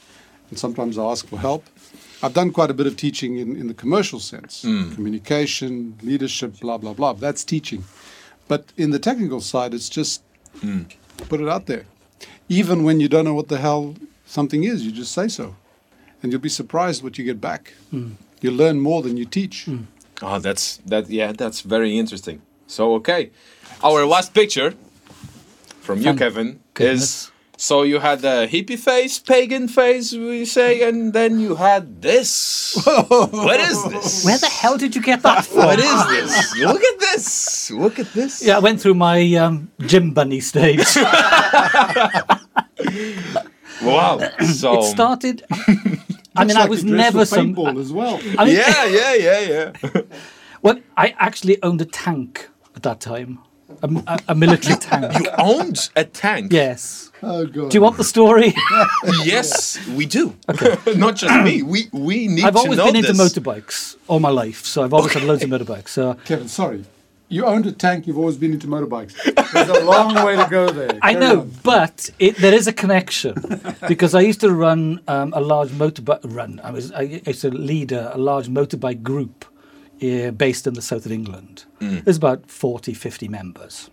and 0.50 0.58
sometimes 0.58 0.98
I 0.98 1.04
ask 1.04 1.28
for 1.28 1.38
help. 1.38 1.64
I've 2.24 2.34
done 2.34 2.52
quite 2.52 2.70
a 2.70 2.74
bit 2.74 2.88
of 2.88 2.98
teaching 2.98 3.38
in, 3.38 3.56
in 3.56 3.68
the 3.68 3.74
commercial 3.74 4.20
sense, 4.20 4.62
hmm. 4.62 4.94
communication, 4.94 5.98
leadership, 6.04 6.60
blah 6.60 6.78
blah 6.78 6.94
blah. 6.94 7.14
That's 7.14 7.44
teaching, 7.44 7.84
but 8.48 8.66
in 8.78 8.92
the 8.92 9.00
technical 9.00 9.42
side, 9.42 9.74
it's 9.74 9.90
just 9.90 10.22
hmm. 10.60 10.84
put 11.30 11.42
it 11.42 11.50
out 11.50 11.66
there. 11.66 11.86
Even 12.50 12.84
when 12.84 13.00
you 13.00 13.08
don't 13.08 13.26
know 13.26 13.34
what 13.34 13.48
the 13.48 13.58
hell 13.58 13.96
something 14.26 14.64
is, 14.64 14.86
you 14.86 14.92
just 14.92 15.14
say 15.14 15.28
so, 15.28 15.56
and 16.22 16.32
you'll 16.32 16.42
be 16.42 16.50
surprised 16.50 17.04
what 17.04 17.18
you 17.18 17.24
get 17.24 17.40
back. 17.42 17.74
You 18.42 18.52
learn 18.52 18.80
more 18.80 19.02
than 19.02 19.18
you 19.18 19.26
teach. 19.26 19.70
Oh, 20.22 20.40
that's 20.40 20.78
that. 20.86 21.10
Yeah, 21.10 21.32
that's 21.32 21.62
very 21.62 21.98
interesting. 21.98 22.42
So, 22.68 22.94
okay, 22.96 23.32
our 23.84 24.06
last 24.06 24.34
picture 24.34 24.74
from 25.82 26.00
you, 26.02 26.14
Kevin, 26.16 26.60
goodness. 26.74 27.02
is 27.02 27.31
so 27.62 27.84
you 27.84 28.00
had 28.00 28.22
the 28.22 28.48
hippie 28.52 28.78
face, 28.78 29.20
pagan 29.20 29.68
face, 29.68 30.14
we 30.14 30.46
say, 30.46 30.82
and 30.82 31.14
then 31.14 31.40
you 31.40 31.54
had 31.54 32.02
this. 32.02 32.76
what 32.86 33.60
is 33.60 33.84
this? 33.86 34.26
Where 34.26 34.40
the 34.40 34.48
hell 34.48 34.78
did 34.80 34.96
you 34.96 35.02
get 35.02 35.22
that 35.22 35.46
from? 35.52 35.66
What 35.68 35.78
is 35.78 36.08
this? 36.08 36.58
Look 36.58 36.82
at 36.84 37.00
this. 37.00 37.70
Look 37.70 38.00
at 38.00 38.12
this. 38.14 38.44
Yeah, 38.44 38.58
I 38.58 38.60
went 38.60 38.82
through 38.82 38.96
my 38.96 39.22
um, 39.36 39.70
gym 39.86 40.12
bunny 40.12 40.40
stage. 40.40 40.84
Wow. 43.84 44.20
So. 44.46 44.80
it 44.80 44.84
started. 44.84 45.44
I 46.36 46.46
mean, 46.46 46.50
Looks 46.50 46.56
I 46.56 46.66
was 46.68 46.84
you 46.84 46.96
never 46.96 47.26
some. 47.26 47.56
paintball 47.56 47.80
as 47.80 47.92
well. 47.92 48.20
I 48.38 48.46
mean, 48.46 48.56
Yeah, 48.56 48.86
yeah, 48.86 49.14
yeah, 49.16 49.40
yeah. 49.40 50.02
well, 50.62 50.80
I 50.96 51.16
actually 51.18 51.62
owned 51.64 51.82
a 51.82 51.86
tank 51.86 52.48
at 52.76 52.84
that 52.84 53.00
time, 53.02 53.40
a, 53.84 53.88
a, 54.08 54.20
a 54.30 54.36
military 54.36 54.76
tank. 54.80 55.20
You 55.20 55.30
owned 55.38 55.90
a 55.96 56.04
tank. 56.06 56.52
Yes. 56.52 57.12
Oh 57.24 57.46
god. 57.46 57.70
Do 57.72 57.78
you 57.78 57.82
want 57.82 57.98
the 57.98 58.04
story? 58.04 58.54
Yes, 59.24 59.78
we 59.90 60.06
do. 60.06 60.36
Not 60.96 61.16
just 61.16 61.44
me. 61.44 61.62
We 61.64 61.88
we 61.92 62.28
need 62.28 62.42
to 62.42 62.42
know 62.42 62.46
this. 62.46 62.46
I've 62.46 62.56
always 62.56 62.78
know 62.78 62.86
been 62.86 62.96
into 62.96 63.14
motorbikes 63.14 63.96
all 64.08 64.20
my 64.20 64.30
life, 64.30 64.66
so 64.66 64.84
I've 64.84 64.94
always 64.94 65.14
had 65.14 65.24
loads 65.24 65.44
of 65.44 65.50
motorbikes. 65.50 65.90
So 65.90 66.16
Kevin, 66.26 66.48
sorry. 66.48 66.84
You 67.30 67.46
owned 67.46 67.66
a 67.66 67.72
tank, 67.72 68.08
you've 68.08 68.18
always 68.18 68.36
been 68.36 68.52
into 68.52 68.68
motorbikes. 68.68 69.14
There's 69.54 69.70
a 69.70 69.86
long 69.86 70.14
way 70.26 70.36
to 70.36 70.48
go 70.50 70.70
there. 70.70 71.00
I 71.02 71.14
Carry 71.14 71.26
know, 71.26 71.40
on. 71.42 71.52
but 71.64 72.10
it, 72.20 72.36
there 72.36 72.54
is 72.54 72.68
a 72.68 72.74
connection 72.74 73.36
because 73.88 74.14
I 74.14 74.20
used 74.20 74.42
to 74.42 74.52
run 74.52 75.00
um, 75.08 75.32
a 75.34 75.40
large 75.40 75.70
motorbike 75.70 76.20
run. 76.26 76.60
I 76.62 76.72
was 76.72 76.92
I 76.92 77.04
used 77.04 77.42
to 77.42 77.50
lead 77.52 77.94
a, 77.94 78.14
a 78.18 78.20
large 78.20 78.48
motorbike 78.50 79.02
group 79.02 79.46
Eh, 80.02 80.32
based 80.32 80.66
in 80.66 80.74
the 80.74 80.82
south 80.82 81.06
of 81.06 81.12
England. 81.12 81.66
Hmm. 81.80 82.00
There's 82.00 82.18
about 82.18 82.50
40, 82.50 82.96
50 82.96 83.28
members. 83.28 83.92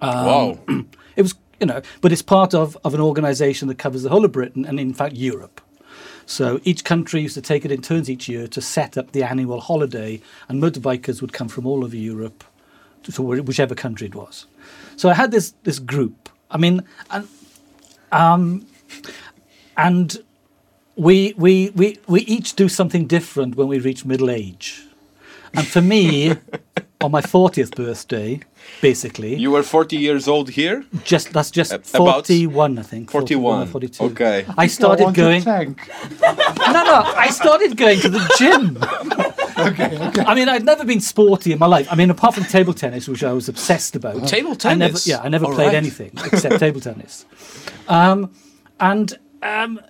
Um, 0.00 0.26
wow. 0.26 0.58
It 1.16 1.22
was, 1.22 1.34
you 1.58 1.66
know, 1.66 1.82
but 2.00 2.12
it's 2.12 2.22
part 2.22 2.54
of, 2.54 2.78
of 2.84 2.94
an 2.94 3.00
organisation 3.00 3.66
that 3.66 3.74
covers 3.78 4.04
the 4.04 4.08
whole 4.08 4.24
of 4.24 4.30
Britain 4.30 4.64
and, 4.64 4.78
in 4.78 4.94
fact, 4.94 5.16
Europe. 5.16 5.60
So 6.26 6.60
each 6.62 6.84
country 6.84 7.22
used 7.22 7.34
to 7.34 7.42
take 7.42 7.64
it 7.64 7.72
in 7.72 7.82
turns 7.82 8.08
each 8.08 8.28
year 8.28 8.46
to 8.46 8.60
set 8.60 8.96
up 8.96 9.10
the 9.10 9.24
annual 9.24 9.60
holiday, 9.60 10.20
and 10.48 10.62
motorbikers 10.62 11.20
would 11.20 11.32
come 11.32 11.48
from 11.48 11.66
all 11.66 11.84
over 11.84 11.96
Europe 11.96 12.44
to, 13.02 13.10
to 13.10 13.22
whichever 13.22 13.74
country 13.74 14.06
it 14.06 14.14
was. 14.14 14.46
So 14.96 15.08
I 15.08 15.14
had 15.14 15.32
this 15.32 15.54
this 15.64 15.80
group. 15.80 16.28
I 16.52 16.58
mean, 16.58 16.84
and 17.10 17.26
um, 18.12 18.66
and 19.76 20.22
we 20.94 21.34
we 21.36 21.70
we 21.70 21.98
we 22.06 22.20
each 22.20 22.54
do 22.54 22.68
something 22.68 23.08
different 23.08 23.56
when 23.56 23.66
we 23.66 23.80
reach 23.80 24.04
middle 24.04 24.30
age. 24.30 24.87
And 25.54 25.66
for 25.66 25.80
me, 25.82 26.34
on 27.00 27.10
my 27.10 27.20
fortieth 27.22 27.74
birthday, 27.76 28.40
basically, 28.82 29.36
You 29.36 29.50
were 29.52 29.62
40 29.62 29.96
years 29.96 30.26
old 30.28 30.50
here? 30.50 30.84
just 31.04 31.32
that's 31.32 31.50
just 31.50 31.72
A- 31.72 31.76
about 32.02 32.26
41 32.26 32.78
i 32.78 32.82
think 32.82 33.10
41. 33.10 33.62
or 33.62 33.66
42 33.66 34.04
Okay. 34.04 34.44
i 34.58 34.64
I 34.64 34.66
started 34.68 35.04
want 35.04 35.16
going 35.16 35.42
no 36.74 36.80
no 36.92 37.02
i 37.26 37.28
started 37.30 37.76
going 37.76 38.00
to 38.00 38.08
the 38.08 38.22
gym 38.38 38.76
okay, 39.68 39.98
okay. 40.08 40.22
I 40.30 40.34
mean, 40.34 40.48
I'd 40.48 40.64
never 40.64 40.84
been 40.84 41.00
sporty 41.00 41.50
in 41.52 41.58
my 41.58 41.66
life. 41.66 41.88
I 41.90 41.96
mean, 41.96 42.10
apart 42.10 42.34
from 42.34 42.44
table 42.44 42.72
tennis, 42.74 43.08
which 43.08 43.24
I 43.24 43.32
was 43.32 43.48
obsessed 43.48 43.96
about. 43.96 44.14
Table 44.28 44.52
I 44.64 44.74
never, 44.74 44.92
tennis? 44.92 45.06
yeah, 45.06 45.20
I 45.26 45.28
never 45.28 45.46
All 45.46 45.54
played 45.54 45.66
right. 45.74 45.82
anything 45.84 46.12
except 46.32 46.60
table 46.60 46.80
tennis. 46.80 47.26
Um, 47.88 48.30
and 48.78 49.18
um, 49.42 49.80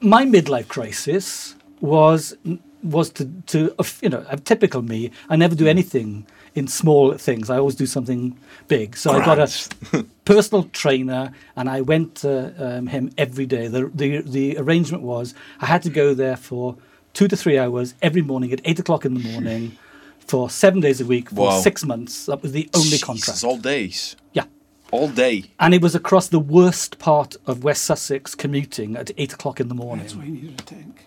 my 0.00 0.24
midlife 0.24 0.66
crisis 0.68 1.54
was 1.80 2.36
was 2.82 3.10
to 3.10 3.24
to 3.46 3.74
you 4.02 4.08
know, 4.08 4.24
a 4.28 4.36
typical 4.36 4.82
me. 4.82 5.10
I 5.28 5.36
never 5.36 5.54
do 5.54 5.66
anything 5.66 6.26
in 6.54 6.66
small 6.68 7.14
things. 7.16 7.50
I 7.50 7.58
always 7.58 7.74
do 7.74 7.86
something 7.86 8.36
big. 8.68 8.96
So 8.96 9.10
I 9.12 9.24
got 9.24 9.38
a 9.38 10.04
personal 10.24 10.64
trainer, 10.72 11.32
and 11.56 11.68
I 11.68 11.80
went 11.82 12.14
to 12.16 12.54
um, 12.78 12.86
him 12.88 13.10
every 13.18 13.46
day. 13.46 13.68
The, 13.68 13.86
the 13.94 14.20
the 14.22 14.56
arrangement 14.58 15.02
was 15.02 15.34
I 15.60 15.66
had 15.66 15.82
to 15.82 15.90
go 15.90 16.14
there 16.14 16.36
for 16.36 16.76
two 17.14 17.28
to 17.28 17.36
three 17.36 17.58
hours 17.58 17.94
every 18.02 18.22
morning 18.22 18.52
at 18.52 18.60
eight 18.64 18.78
o'clock 18.78 19.04
in 19.04 19.14
the 19.14 19.20
morning. 19.20 19.76
For 20.20 20.50
seven 20.50 20.80
days 20.80 21.00
a 21.00 21.06
week 21.06 21.30
for 21.30 21.46
Wow. 21.46 21.60
six 21.60 21.86
months. 21.86 22.26
That 22.26 22.42
was 22.42 22.52
the 22.52 22.68
only 22.74 22.98
Jesus, 22.98 23.02
contract. 23.02 23.44
all 23.44 23.56
days. 23.56 24.14
Yeah. 24.34 24.44
All 24.90 25.08
day. 25.08 25.44
And 25.58 25.72
it 25.72 25.80
was 25.80 25.94
across 25.94 26.28
the 26.28 26.38
worst 26.38 26.98
part 26.98 27.34
of 27.46 27.64
West 27.64 27.84
Sussex 27.84 28.34
commuting 28.34 28.94
at 28.94 29.10
eight 29.16 29.32
o'clock 29.32 29.58
in 29.58 29.68
the 29.68 29.74
morning. 29.74 30.04
That's 30.04 30.14
why 30.16 30.24
you 30.24 30.32
needed 30.32 30.60
a 30.60 30.64
tank. 30.64 31.06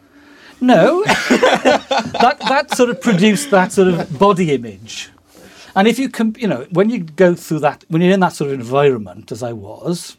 No, 0.61 1.03
that 1.29 2.37
that 2.47 2.75
sort 2.75 2.91
of 2.91 3.01
produced 3.01 3.49
that 3.49 3.71
sort 3.71 3.87
of 3.87 4.19
body 4.19 4.53
image. 4.53 5.09
And 5.75 5.87
if 5.87 5.97
you 5.97 6.09
can, 6.09 6.35
you 6.37 6.47
know, 6.47 6.67
when 6.71 6.89
you 6.89 6.99
go 6.99 7.33
through 7.33 7.59
that, 7.59 7.83
when 7.87 8.01
you're 8.01 8.13
in 8.13 8.19
that 8.19 8.33
sort 8.33 8.51
of 8.51 8.59
environment, 8.59 9.31
as 9.31 9.41
I 9.41 9.53
was, 9.53 10.17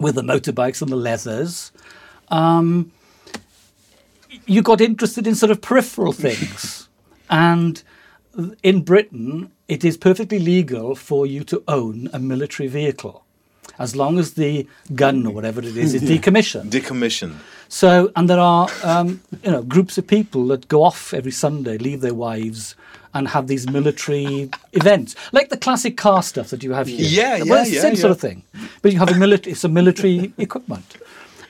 with 0.00 0.16
the 0.16 0.22
motorbikes 0.22 0.82
and 0.82 0.90
the 0.90 0.96
leathers, 0.96 1.70
um, 2.28 2.90
you 4.46 4.62
got 4.62 4.80
interested 4.80 5.26
in 5.26 5.34
sort 5.34 5.52
of 5.52 5.60
peripheral 5.60 6.12
things. 6.12 6.88
and 7.30 7.82
in 8.62 8.82
Britain, 8.82 9.52
it 9.68 9.84
is 9.84 9.96
perfectly 9.96 10.38
legal 10.38 10.94
for 10.94 11.26
you 11.26 11.44
to 11.44 11.62
own 11.68 12.08
a 12.12 12.18
military 12.18 12.68
vehicle, 12.68 13.24
as 13.80 13.96
long 13.96 14.18
as 14.18 14.34
the 14.34 14.66
gun 14.94 15.26
or 15.26 15.32
whatever 15.32 15.60
it 15.60 15.76
is 15.76 15.94
is 15.94 16.02
decommissioned. 16.02 16.70
Decommissioned. 16.70 17.36
So, 17.68 18.12
and 18.14 18.28
there 18.28 18.38
are, 18.38 18.68
um, 18.84 19.20
you 19.42 19.50
know, 19.50 19.62
groups 19.62 19.96
of 19.98 20.06
people 20.06 20.46
that 20.48 20.68
go 20.68 20.84
off 20.84 21.14
every 21.14 21.32
Sunday, 21.32 21.78
leave 21.78 22.00
their 22.00 22.14
wives, 22.14 22.76
and 23.14 23.26
have 23.28 23.46
these 23.48 23.68
military 23.68 24.50
events, 24.72 25.16
like 25.32 25.48
the 25.48 25.56
classic 25.56 25.96
car 25.96 26.22
stuff 26.22 26.50
that 26.50 26.62
you 26.62 26.72
have 26.72 26.86
here. 26.86 27.00
Yeah, 27.00 27.42
well, 27.42 27.46
yeah, 27.46 27.60
it's 27.62 27.70
the 27.70 27.76
yeah, 27.76 27.82
same 27.82 27.96
sort 27.96 28.12
of 28.12 28.20
thing, 28.20 28.42
but 28.82 28.92
you 28.92 28.98
have 28.98 29.10
a 29.10 29.18
military. 29.18 29.52
It's 29.52 29.64
a 29.64 29.68
military 29.68 30.32
equipment, 30.38 30.96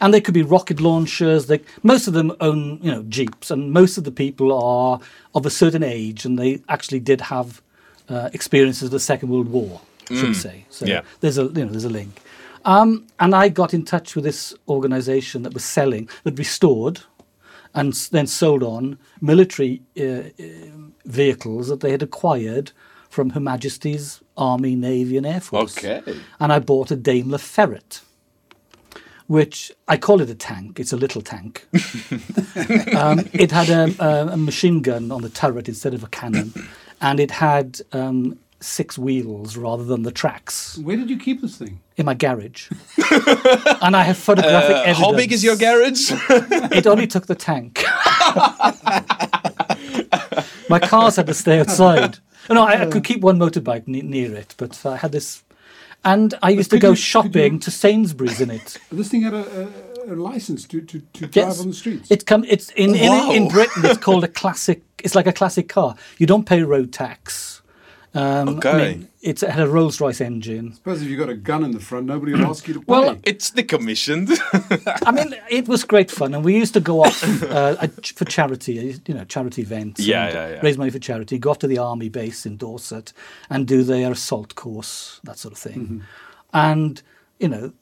and 0.01 0.14
they 0.14 0.21
could 0.21 0.35
be 0.35 0.43
rocket 0.43 0.81
launchers. 0.81 1.47
They 1.47 1.61
most 1.83 2.07
of 2.07 2.14
them 2.14 2.33
own, 2.40 2.79
you 2.83 2.90
know, 2.90 3.03
jeeps, 3.03 3.51
and 3.51 3.73
most 3.73 3.99
of 3.99 4.05
the 4.05 4.12
people 4.12 4.53
are 4.53 5.01
of 5.35 5.45
a 5.45 5.51
certain 5.51 5.83
age, 5.83 6.25
and 6.25 6.38
they 6.38 6.62
actually 6.69 7.01
did 7.01 7.21
have 7.23 7.61
uh, 8.09 8.31
experiences 8.33 8.85
of 8.85 8.90
the 8.93 9.01
Second 9.01 9.29
World 9.29 9.49
War, 9.49 9.83
should 10.16 10.29
we 10.29 10.35
say? 10.35 10.64
So 10.70 10.85
Mm. 10.87 10.88
Yeah. 10.88 11.03
there's 11.20 11.38
a 11.38 11.44
you 11.44 11.64
know 11.64 11.70
there's 11.70 11.85
a 11.85 11.90
link. 11.90 12.20
Um, 12.64 13.07
and 13.18 13.35
I 13.35 13.49
got 13.49 13.73
in 13.73 13.85
touch 13.85 14.14
with 14.14 14.25
this 14.25 14.53
organisation 14.68 15.42
that 15.44 15.55
was 15.55 15.64
selling, 15.64 16.09
that 16.25 16.38
restored 16.38 17.01
and 17.75 17.92
then 18.12 18.27
sold 18.27 18.62
on 18.62 18.99
military 19.20 19.81
uh, 19.99 20.03
uh, 20.03 20.23
vehicles 21.07 21.68
that 21.68 21.81
they 21.81 21.90
had 21.92 22.03
acquired 22.03 22.73
from 23.09 23.31
Her 23.31 23.40
Majesty's 23.40 24.20
Army, 24.37 24.75
Navy, 24.77 25.16
and 25.16 25.27
Air 25.27 25.40
Force. 25.40 25.79
Okay. 25.79 26.03
And 26.38 26.53
I 26.53 26.59
bought 26.59 26.90
a 26.90 26.96
Daimler 26.96 27.38
Ferret, 27.38 28.03
which 29.27 29.73
I 29.88 29.96
call 29.96 30.20
it 30.20 30.29
a 30.31 30.35
tank. 30.35 30.79
It's 30.81 30.92
a 30.92 30.96
little 30.96 31.23
tank. 31.23 31.66
um, 32.96 33.20
it 33.33 33.51
had 33.53 33.68
a, 33.70 33.94
a, 34.05 34.33
a 34.33 34.37
machine 34.37 34.83
gun 34.83 35.11
on 35.12 35.23
the 35.23 35.31
turret 35.31 35.68
instead 35.68 35.94
of 35.94 36.03
a 36.03 36.09
cannon, 36.09 36.53
and 37.01 37.20
it 37.20 37.31
had 37.31 37.81
um, 37.92 38.38
six 38.62 38.99
wheels 38.99 39.57
rather 39.57 39.85
than 39.85 40.03
the 40.03 40.12
tracks 40.12 40.79
Where 40.79 40.96
did 40.96 41.09
you 41.11 41.18
keep 41.18 41.40
this 41.40 41.57
thing? 41.57 41.81
in 41.96 42.07
my 42.07 42.14
garage. 42.14 42.70
and 43.83 43.94
I 43.96 44.03
have 44.03 44.16
photographic 44.16 44.77
Uh, 44.77 44.81
evidence. 44.81 44.99
how 44.99 45.12
big 45.14 45.33
is 45.33 45.42
your 45.44 45.57
garage? 45.57 46.12
It 46.79 46.87
only 46.87 47.07
took 47.07 47.27
the 47.27 47.35
tank. 47.35 47.85
My 50.68 50.79
cars 50.79 51.16
had 51.16 51.27
to 51.27 51.35
stay 51.35 51.61
outside. 51.61 52.18
No, 52.49 52.62
I, 52.64 52.83
I 52.83 52.87
could 52.87 53.05
keep 53.05 53.20
one 53.23 53.38
motorbike 53.38 53.87
ne- 53.87 54.03
near 54.03 54.35
it, 54.35 54.55
but 54.57 54.85
I 54.87 54.96
had 54.96 55.12
this. 55.12 55.42
And 56.05 56.35
I 56.42 56.51
used 56.51 56.70
to 56.70 56.79
go 56.79 56.90
you- 56.90 56.96
shopping 56.96 57.55
you- 57.55 57.59
to 57.61 57.70
Sainsbury's 57.70 58.40
in 58.40 58.51
it. 58.51 58.79
This 58.90 59.09
thing 59.09 59.23
had 59.23 59.35
a, 59.35 59.68
a, 60.09 60.14
a 60.14 60.16
license 60.16 60.66
to, 60.68 60.81
to, 60.81 61.01
to 61.01 61.20
drive 61.27 61.37
Yes. 61.37 61.61
on 61.61 61.68
the 61.68 61.75
streets. 61.75 62.11
It 62.11 62.27
come. 62.27 62.44
It's 62.44 62.70
in, 62.70 62.92
Wow. 62.92 63.31
in 63.33 63.42
in 63.42 63.49
Britain. 63.49 63.85
It's 63.85 63.99
called 63.99 64.25
a 64.25 64.29
classic. 64.29 64.83
It's 65.05 65.14
like 65.14 65.27
a 65.27 65.33
classic 65.33 65.68
car. 65.68 65.94
You 66.18 66.27
don't 66.27 66.46
pay 66.46 66.62
road 66.62 66.92
tax. 66.92 67.60
Um, 68.12 68.49
I 68.49 68.53
Okay. 68.53 68.77
mean, 68.79 69.09
it's, 69.23 69.42
it 69.42 69.51
had 69.51 69.62
a 69.62 69.68
Rolls 69.68 70.01
Royce 70.01 70.20
engine. 70.20 70.70
I 70.73 70.75
suppose 70.75 71.01
if 71.03 71.09
you've 71.09 71.18
got 71.18 71.29
a 71.29 71.35
gun 71.37 71.62
in 71.62 71.70
the 71.70 71.79
front, 71.81 72.07
nobody 72.07 72.33
would 72.33 72.40
ask 72.40 72.66
you 72.66 72.75
to 72.75 72.81
pay. 72.81 72.87
Well, 72.88 73.18
it's 73.23 73.51
the 73.51 73.62
decommissioned. 73.62 74.37
I 75.07 75.12
mean, 75.12 75.35
it 75.49 75.68
was 75.68 75.85
great 75.85 76.11
fun, 76.11 76.35
and 76.35 76.44
we 76.44 76.57
used 76.57 76.75
to 76.75 76.81
go 76.81 77.05
off 77.05 77.23
uh, 77.44 77.77
uh, 77.81 77.87
for 78.16 78.25
charity, 78.25 78.99
you 79.07 79.14
know, 79.14 79.25
charity 79.25 79.62
events. 79.62 80.01
Yeah, 80.01 80.25
and 80.27 80.35
yeah, 80.35 80.49
yeah. 80.55 80.61
Raise 80.62 80.77
money 80.79 80.90
for 80.90 80.99
charity. 80.99 81.38
Go 81.38 81.51
off 81.51 81.59
to 81.61 81.68
the 81.68 81.79
army 81.79 82.09
base 82.09 82.46
in 82.46 82.57
Dorset 82.57 83.12
and 83.49 83.66
do 83.68 83.85
their 83.85 84.11
assault 84.12 84.55
course, 84.57 85.20
that 85.25 85.38
sort 85.38 85.53
of 85.53 85.59
thing. 85.59 85.81
Mm-hmm. 85.81 85.99
And 86.53 87.03
you 87.38 87.49
know, 87.49 87.73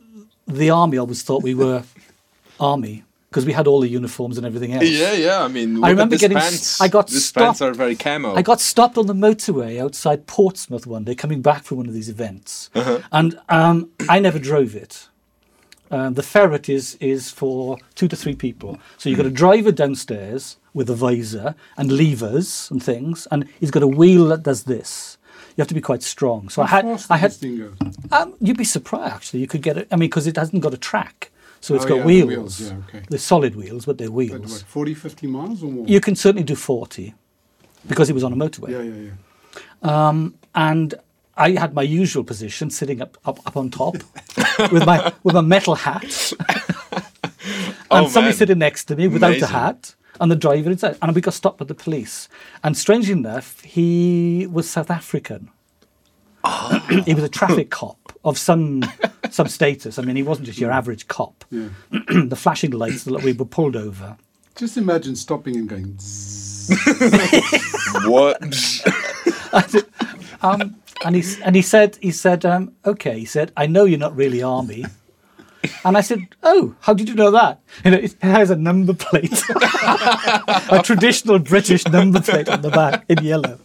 the 0.47 0.69
army 0.71 0.99
always 0.99 1.23
thought 1.23 1.43
we 1.43 1.55
were 1.55 1.85
army 2.61 3.05
because 3.31 3.45
we 3.45 3.53
had 3.53 3.67
all 3.67 3.81
the 3.81 3.89
uniforms 3.89 4.39
and 4.39 4.47
everything 4.47 4.73
else. 4.73 4.85
yeah, 4.85 5.13
yeah. 5.13 5.43
I 5.43 5.49
mean, 5.49 5.85
I 5.85 5.91
remember 5.91 6.17
getting. 6.17 6.39
pants. 6.39 6.81
I 6.81 6.89
got 6.89 7.11
stopped. 7.11 7.61
are 7.63 7.73
very 7.73 7.95
camo. 7.97 8.35
I 8.35 8.43
got 8.43 8.61
stopped 8.61 8.97
on 8.99 9.07
the 9.07 9.15
motorway 9.15 9.79
outside 9.81 10.27
Portsmouth 10.27 10.87
one 10.87 11.05
day, 11.05 11.15
coming 11.15 11.43
back 11.43 11.65
from 11.65 11.79
one 11.79 11.87
of 11.89 11.95
these 11.95 12.09
events, 12.09 12.71
Uh-huh. 12.75 13.01
and 13.13 13.39
um, 13.49 13.91
I 14.09 14.19
never 14.19 14.39
drove 14.39 14.75
it. 14.75 15.09
Um, 15.91 16.15
the 16.15 16.23
ferret 16.23 16.69
is 16.69 16.97
is 17.01 17.31
for 17.31 17.79
two 17.95 18.09
to 18.09 18.17
three 18.17 18.35
people, 18.35 18.79
so 18.99 19.09
you've 19.09 19.17
got 19.17 19.27
a 19.27 19.31
driver 19.31 19.73
downstairs 19.73 20.59
with 20.75 20.91
a 20.91 20.95
visor 20.95 21.55
and 21.79 21.91
levers 21.91 22.69
and 22.71 22.83
things, 22.83 23.27
and 23.31 23.49
he's 23.59 23.71
got 23.71 23.83
a 23.83 23.87
wheel 23.89 24.27
that 24.27 24.43
does 24.43 24.65
this. 24.65 25.17
You 25.57 25.63
have 25.63 25.69
to 25.69 25.75
be 25.75 25.81
quite 25.81 26.03
strong. 26.03 26.51
So 26.51 26.63
I 26.63 26.67
had, 26.67 26.85
I 27.11 27.17
had. 27.17 27.31
this 27.31 27.39
thing 27.39 27.59
go? 27.59 27.73
Um, 28.13 28.35
you'd 28.41 28.59
be 28.59 28.65
surprised 28.65 29.15
actually. 29.15 29.41
You 29.41 29.47
could 29.49 29.63
get 29.63 29.77
it. 29.79 29.89
I 29.91 29.97
mean, 29.97 30.09
because 30.11 30.27
it 30.27 30.37
hasn't 30.37 30.63
got 30.63 30.75
a 30.75 30.79
track, 30.79 31.31
so 31.61 31.75
it's 31.75 31.85
Oh, 31.85 31.89
got 31.89 31.95
yeah, 31.97 32.01
the 32.03 32.07
wheels. 32.07 32.29
wheels, 32.29 32.61
yeah, 32.61 32.77
okay. 32.89 33.03
They're 33.09 33.19
solid 33.19 33.55
wheels, 33.57 33.85
but 33.87 33.99
they're 33.99 34.11
wheels. 34.11 34.53
what, 34.53 34.63
40, 34.63 34.95
50 34.95 35.27
miles 35.27 35.63
or 35.63 35.71
more? 35.71 35.87
You 35.87 36.01
can 36.01 36.15
certainly 36.17 36.45
do 36.45 36.55
forty, 36.55 37.15
because 37.87 38.09
it 38.11 38.15
was 38.15 38.25
on 38.25 38.33
a 38.33 38.37
motorway 38.37 38.71
yeah, 38.71 38.83
yeah, 38.83 39.11
yeah. 39.83 40.31
and 40.55 40.95
I 41.37 41.51
had 41.53 41.73
my 41.75 41.83
usual 41.83 42.25
position, 42.25 42.71
sitting 42.71 43.01
up 43.01 43.17
up, 43.25 43.39
up 43.47 43.57
on 43.57 43.71
top 43.71 43.95
with 44.73 44.85
my 44.87 45.13
with 45.23 45.35
my 45.35 45.41
metal 45.41 45.75
hat, 45.75 46.33
and 46.91 47.03
Oh, 47.91 48.09
somebody 48.09 48.27
man. 48.27 48.33
sitting 48.35 48.59
next 48.59 48.85
to 48.87 48.97
me 48.97 49.09
without 49.09 49.41
a 49.41 49.47
hat, 49.47 49.95
and 50.21 50.31
the 50.31 50.37
driver 50.37 50.71
inside. 50.71 50.97
And 51.01 51.15
we 51.15 51.21
got 51.21 51.35
stopped 51.35 51.59
by 51.59 51.65
the 51.65 51.75
police. 51.75 52.29
And 52.65 52.77
strangely 52.77 53.13
enough, 53.13 53.61
he 53.61 54.47
was 54.51 54.69
South 54.69 54.91
African. 54.91 55.51
Ah. 56.45 56.85
he 57.05 57.15
was 57.15 57.25
a 57.25 57.29
traffic 57.29 57.71
cop 57.71 58.08
of 58.29 58.39
some 58.39 58.83
some 59.31 59.49
status. 59.49 59.99
I 59.99 60.03
mean, 60.03 60.17
he 60.17 60.23
wasn't 60.23 60.47
just 60.47 60.61
your 60.61 60.71
average 60.71 61.09
cop. 61.09 61.45
yeah. 61.51 61.69
the 61.91 62.37
flashing 62.37 62.73
lights 62.73 63.05
that 63.05 63.23
we 63.23 63.33
were 63.33 63.45
pulled 63.45 63.77
over. 63.77 64.17
Just 64.57 64.77
imagine 64.77 65.15
stopping 65.17 65.57
and 65.57 65.69
going. 65.69 65.99
What? 68.11 68.43
Um, 70.41 70.77
and 71.05 71.17
he 71.17 71.25
and 71.43 71.57
he 71.57 71.63
said 71.63 71.99
he 72.01 72.13
said 72.13 72.45
um, 72.45 72.73
okay. 72.85 73.19
He 73.19 73.25
said 73.25 73.51
I 73.57 73.67
know 73.67 73.85
you're 73.85 73.99
not 73.99 74.15
really 74.15 74.41
army. 74.41 74.85
And 75.85 75.97
I 75.97 76.01
said, 76.03 76.21
"Oh, 76.43 76.75
how 76.81 76.95
did 76.95 77.09
you 77.09 77.15
know 77.15 77.31
that?" 77.31 77.61
You 77.85 77.91
know, 77.93 77.99
it 77.99 78.15
has 78.23 78.51
a 78.51 78.57
number 78.57 78.95
plate, 78.95 79.43
a 80.71 80.81
traditional 80.83 81.39
British 81.39 81.87
number 81.87 82.21
plate 82.21 82.49
on 82.49 82.63
the 82.63 82.71
back 82.71 83.05
in 83.09 83.25
yellow. 83.25 83.59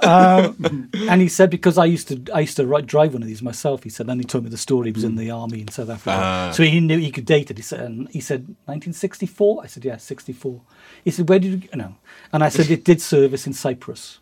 Um, 0.00 0.90
and 1.08 1.20
he 1.22 1.28
said, 1.28 1.50
"Because 1.50 1.78
I 1.78 1.84
used 1.84 2.08
to, 2.08 2.20
I 2.34 2.40
used 2.40 2.56
to 2.56 2.66
write, 2.66 2.86
drive 2.86 3.14
one 3.14 3.22
of 3.22 3.28
these 3.28 3.42
myself." 3.42 3.82
He 3.82 3.90
said, 3.90 4.08
and 4.08 4.20
he 4.20 4.24
told 4.24 4.44
me 4.44 4.50
the 4.50 4.56
story. 4.58 4.88
He 4.88 4.92
was 4.92 5.04
in 5.04 5.16
the 5.16 5.30
army 5.30 5.60
in 5.60 5.68
South 5.68 5.90
Africa, 5.90 6.16
Ah. 6.20 6.50
so 6.52 6.62
he 6.62 6.80
knew 6.80 6.98
he 6.98 7.10
could 7.10 7.24
date 7.26 7.50
it. 7.50 7.56
He 7.56 7.62
said, 7.62 7.80
and 7.80 8.08
he 8.10 8.20
said, 8.20 8.46
"1964." 8.66 9.62
I 9.64 9.66
said, 9.66 9.84
"Yeah, 9.84 9.96
64." 9.96 10.60
He 11.04 11.10
said, 11.10 11.28
"Where 11.28 11.38
did 11.38 11.50
you, 11.64 11.68
you 11.72 11.78
know?" 11.78 11.94
And 12.32 12.42
I 12.44 12.48
said, 12.50 12.70
"It 12.70 12.84
did 12.84 13.00
service 13.00 13.46
in 13.46 13.52
Cyprus." 13.52 14.18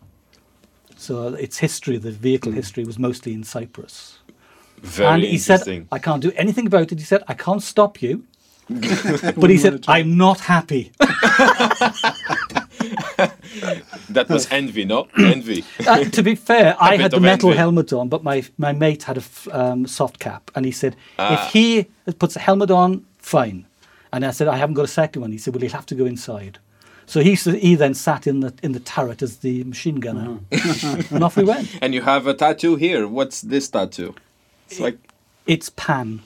So 0.95 1.33
its 1.35 1.59
history, 1.59 1.97
the 1.97 2.11
vehicle 2.11 2.51
history, 2.53 2.83
was 2.83 2.97
mostly 2.97 3.33
in 3.33 3.43
Cyprus. 3.43 4.19
Very 4.81 5.07
and 5.13 5.23
he 5.23 5.37
said. 5.37 5.87
I 5.91 5.99
can't 5.99 6.21
do 6.21 6.31
anything 6.35 6.67
about 6.67 6.91
it. 6.91 6.99
He 6.99 7.05
said, 7.05 7.23
I 7.27 7.33
can't 7.33 7.63
stop 7.63 8.01
you. 8.01 8.23
but 8.69 9.49
he 9.49 9.57
said, 9.57 9.85
I'm 9.87 10.17
not 10.17 10.41
happy. 10.41 10.91
that 14.09 14.27
was 14.29 14.47
envy, 14.51 14.85
no? 14.85 15.07
envy. 15.17 15.63
Uh, 15.85 16.03
to 16.05 16.21
be 16.21 16.35
fair, 16.35 16.75
I 16.79 16.97
had 16.97 17.11
the 17.11 17.19
metal 17.19 17.49
envy. 17.49 17.57
helmet 17.57 17.93
on, 17.93 18.09
but 18.09 18.23
my, 18.23 18.43
my 18.57 18.73
mate 18.73 19.03
had 19.03 19.17
a 19.17 19.21
f- 19.21 19.47
um, 19.51 19.87
soft 19.87 20.19
cap. 20.19 20.51
And 20.55 20.65
he 20.65 20.71
said, 20.71 20.95
Ah. 21.17 21.45
if 21.45 21.53
he 21.53 21.87
puts 22.19 22.35
a 22.35 22.39
helmet 22.39 22.71
on, 22.71 23.05
fine. 23.17 23.65
And 24.11 24.25
I 24.25 24.31
said, 24.31 24.47
I 24.47 24.57
haven't 24.57 24.75
got 24.75 24.85
a 24.85 24.89
second 24.89 25.21
one. 25.21 25.31
He 25.31 25.37
said, 25.37 25.53
well, 25.53 25.61
he'll 25.61 25.71
have 25.71 25.85
to 25.87 25.95
go 25.95 26.05
inside. 26.05 26.59
So 27.05 27.21
he, 27.21 27.35
he 27.35 27.75
then 27.75 27.93
sat 27.93 28.27
in 28.27 28.41
the 28.41 28.53
in 28.61 28.73
the 28.73 28.81
turret 28.81 29.21
as 29.21 29.37
the 29.37 29.63
machine 29.63 30.01
gunner, 30.01 30.39
and 31.09 31.23
off 31.23 31.37
we 31.37 31.45
went. 31.45 31.77
And 31.81 31.93
you 31.93 32.01
have 32.01 32.27
a 32.27 32.33
tattoo 32.33 32.75
here. 32.75 33.07
What's 33.07 33.39
this 33.39 33.69
tattoo? 33.69 34.13
It's 34.69 34.79
like 34.79 34.97
It's 35.45 35.69
Pan. 35.69 36.21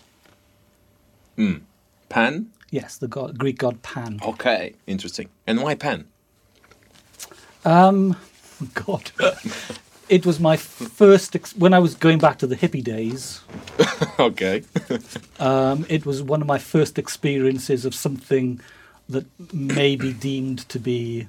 Mm. 1.38 1.62
Pan. 2.10 2.52
Yes, 2.72 2.98
the 2.98 3.08
god, 3.08 3.38
Greek 3.38 3.58
god 3.58 3.82
Pan. 3.84 4.20
Okay, 4.24 4.74
interesting. 4.88 5.30
And 5.46 5.62
why 5.62 5.76
Pan? 5.76 6.08
Um, 7.66 8.16
God, 8.74 9.12
it 10.10 10.26
was 10.26 10.40
my 10.40 10.58
first 10.58 11.36
ex- 11.36 11.56
when 11.56 11.74
I 11.74 11.80
was 11.80 11.96
going 11.96 12.18
back 12.18 12.40
to 12.40 12.48
the 12.48 12.56
hippie 12.56 12.84
days. 12.84 13.42
okay. 14.20 14.64
Um, 15.40 15.88
it 15.90 16.06
was 16.06 16.22
one 16.22 16.40
of 16.42 16.48
my 16.48 16.60
first 16.60 17.00
experiences 17.00 17.84
of 17.84 17.96
something 17.96 18.62
that 19.10 19.26
may 19.52 19.96
be 19.96 20.14
deemed 20.14 20.70
to 20.70 20.78
be 20.78 21.28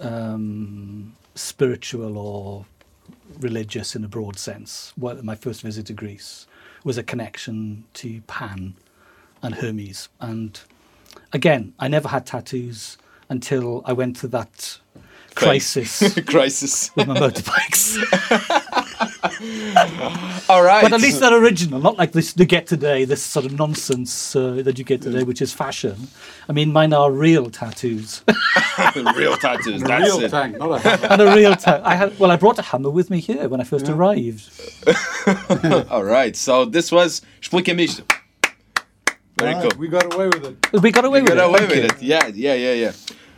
um, 0.00 1.14
spiritual 1.36 2.18
or 2.18 2.64
religious 3.38 3.94
in 3.96 4.04
a 4.04 4.08
broad 4.08 4.38
sense. 4.38 4.92
Well, 4.98 5.18
my 5.22 5.34
first 5.34 5.62
visit 5.62 5.86
to 5.86 5.92
Greece 5.92 6.46
was 6.84 6.98
a 6.98 7.02
connection 7.02 7.84
to 7.94 8.20
Pan 8.22 8.74
and 9.42 9.54
Hermes. 9.56 10.08
And 10.20 10.58
again, 11.32 11.74
I 11.78 11.88
never 11.88 12.08
had 12.08 12.26
tattoos 12.26 12.98
until 13.28 13.82
I 13.84 13.92
went 13.92 14.18
through 14.18 14.30
that 14.30 14.78
crisis 15.34 16.18
Crisis. 16.26 16.90
with 16.96 17.06
my 17.08 17.18
motorbikes. 17.18 18.62
All 20.48 20.62
right. 20.62 20.82
But 20.82 20.92
at 20.92 21.00
least 21.00 21.20
they're 21.20 21.36
original, 21.36 21.80
not 21.80 21.96
like 21.98 22.12
this 22.12 22.34
you 22.36 22.44
get 22.44 22.66
today, 22.66 23.04
this 23.04 23.22
sort 23.22 23.46
of 23.46 23.52
nonsense 23.52 24.34
uh, 24.36 24.62
that 24.64 24.78
you 24.78 24.84
get 24.84 25.02
today, 25.02 25.22
which 25.24 25.42
is 25.42 25.52
fashion. 25.52 26.08
I 26.48 26.52
mean, 26.52 26.72
mine 26.72 26.92
are 26.92 27.10
real 27.10 27.50
tattoos 27.50 28.22
real 29.16 29.36
tattoos. 29.36 29.82
That's 29.82 30.04
Real 30.04 30.20
it. 30.20 30.30
tank, 30.30 30.58
not 30.58 30.72
a 30.72 30.78
hammer. 30.88 31.06
and 31.12 31.22
a 31.22 31.34
real 31.34 31.54
ta- 31.56 31.80
I 31.84 31.94
had 31.94 32.18
well, 32.18 32.30
I 32.30 32.36
brought 32.36 32.58
a 32.58 32.62
hammer 32.62 32.90
with 32.90 33.10
me 33.10 33.20
here 33.20 33.48
when 33.48 33.60
I 33.60 33.64
first 33.64 33.88
arrived. 33.88 34.50
All 35.90 36.04
right. 36.04 36.34
So 36.36 36.64
this 36.64 36.90
was 36.92 37.22
Explica-me. 37.40 37.88
Very 39.38 39.54
Right, 39.54 39.70
cool. 39.70 39.78
We 39.78 39.88
got 39.88 40.14
away 40.14 40.28
with 40.28 40.44
it. 40.44 40.82
We 40.82 40.90
got 40.90 41.04
away 41.04 41.20
with 41.22 41.30
it. 41.30 41.34
We 41.34 41.36
Got 41.36 41.44
it. 41.44 41.50
away 41.50 41.58
thank 41.58 41.70
with 41.92 42.02
you. 42.02 42.14
it. 42.16 42.34
Yeah, 42.34 42.54
yeah, 42.54 42.54
yeah, 42.54 42.72
yeah. 42.72 42.92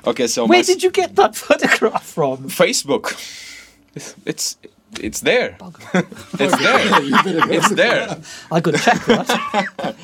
Okay, 0.07 0.27
so 0.29 0.47
Where 0.47 0.63
did 0.63 0.83
you 0.83 0.91
get 0.91 1.17
that 1.17 1.35
photograph 1.35 2.05
from? 2.05 2.49
Facebook. 2.49 3.13
It's 3.95 4.15
it's 4.25 4.57
there. 4.93 5.03
it's 5.03 5.21
there. 5.21 5.57
It's 6.41 7.69
there. 7.71 8.19
I 8.51 8.61
got 8.61 8.75
to 8.75 8.79
check 8.81 9.05
that. 9.07 9.97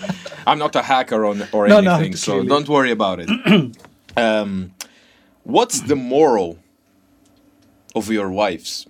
I'm 0.47 0.59
not 0.59 0.76
a 0.76 0.82
hacker 0.82 1.24
on 1.24 1.43
or 1.53 1.68
No, 1.68 1.80
no, 1.80 1.95
anything, 1.95 2.16
so 2.16 2.32
clearly. 2.32 2.49
don't 2.49 2.68
worry 2.68 2.91
about 2.91 3.18
it. 3.20 3.28
um, 4.16 4.72
what's 5.43 5.80
the 5.80 5.97
moral 5.97 6.59
of 7.95 8.11
your 8.11 8.30
wives? 8.30 8.87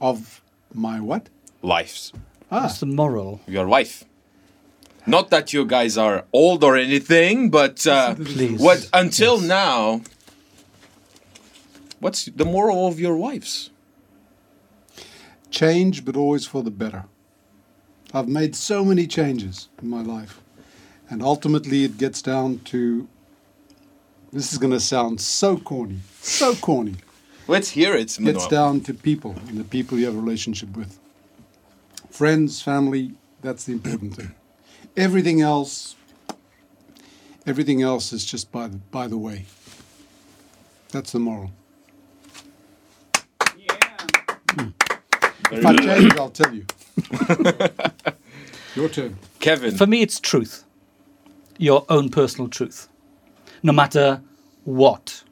Of 0.00 0.42
my 0.72 1.00
what? 1.00 1.28
lives? 1.62 2.12
Ah, 2.50 2.66
It's 2.66 2.78
the 2.80 2.86
moral. 2.86 3.40
Your 3.46 3.66
wife. 3.66 4.04
Not 5.06 5.30
that 5.30 5.52
you 5.52 5.64
guys 5.66 5.96
are 5.98 6.24
old 6.32 6.64
or 6.64 6.76
anything, 6.76 7.50
but 7.50 7.86
uh, 7.86 8.14
what 8.58 8.88
until 8.92 9.38
now? 9.40 10.00
What's 12.00 12.24
the 12.26 12.44
moral 12.44 12.86
of 12.86 12.98
your 13.00 13.16
wives? 13.16 13.70
Change, 15.54 16.04
but 16.04 16.16
always 16.16 16.46
for 16.46 16.62
the 16.62 16.70
better. 16.70 17.04
I've 18.12 18.28
made 18.28 18.54
so 18.56 18.84
many 18.84 19.06
changes 19.06 19.68
in 19.80 19.88
my 19.88 20.02
life, 20.02 20.40
and 21.08 21.22
ultimately 21.22 21.84
it 21.84 21.96
gets 21.98 22.20
down 22.22 22.58
to. 22.72 23.08
This 24.32 24.52
is 24.52 24.58
going 24.58 24.72
to 24.72 24.80
sound 24.80 25.20
so 25.20 25.56
corny, 25.56 26.00
so 26.20 26.54
corny. 26.56 26.96
Let's 27.46 27.70
hear 27.70 27.94
it, 27.94 27.98
Gets 27.98 28.18
Manuel. 28.18 28.48
down 28.48 28.80
to 28.82 28.94
people 28.94 29.36
and 29.48 29.58
the 29.58 29.64
people 29.64 29.98
you 29.98 30.06
have 30.06 30.16
a 30.16 30.20
relationship 30.20 30.76
with. 30.76 30.98
Friends, 32.10 32.62
family, 32.62 33.14
that's 33.42 33.64
the 33.64 33.72
important 33.72 34.16
thing. 34.16 34.34
Everything 34.96 35.40
else, 35.40 35.94
everything 37.46 37.82
else 37.82 38.12
is 38.12 38.24
just 38.24 38.50
by 38.50 38.66
the, 38.68 38.78
by 38.90 39.06
the 39.06 39.18
way. 39.18 39.44
That's 40.90 41.12
the 41.12 41.18
moral. 41.20 41.50
Hmm. 44.56 44.68
If 45.58 45.66
I 45.66 45.76
change, 45.76 46.14
I'll 46.16 46.30
tell 46.30 46.54
you. 46.54 46.66
Your 48.76 48.88
turn. 48.88 49.18
Kevin. 49.40 49.76
For 49.76 49.86
me, 49.86 50.02
it's 50.02 50.20
truth. 50.20 50.64
Your 51.58 51.84
own 51.88 52.10
personal 52.10 52.48
truth. 52.48 52.88
No 53.62 53.72
matter 53.72 54.20
what. 54.64 55.22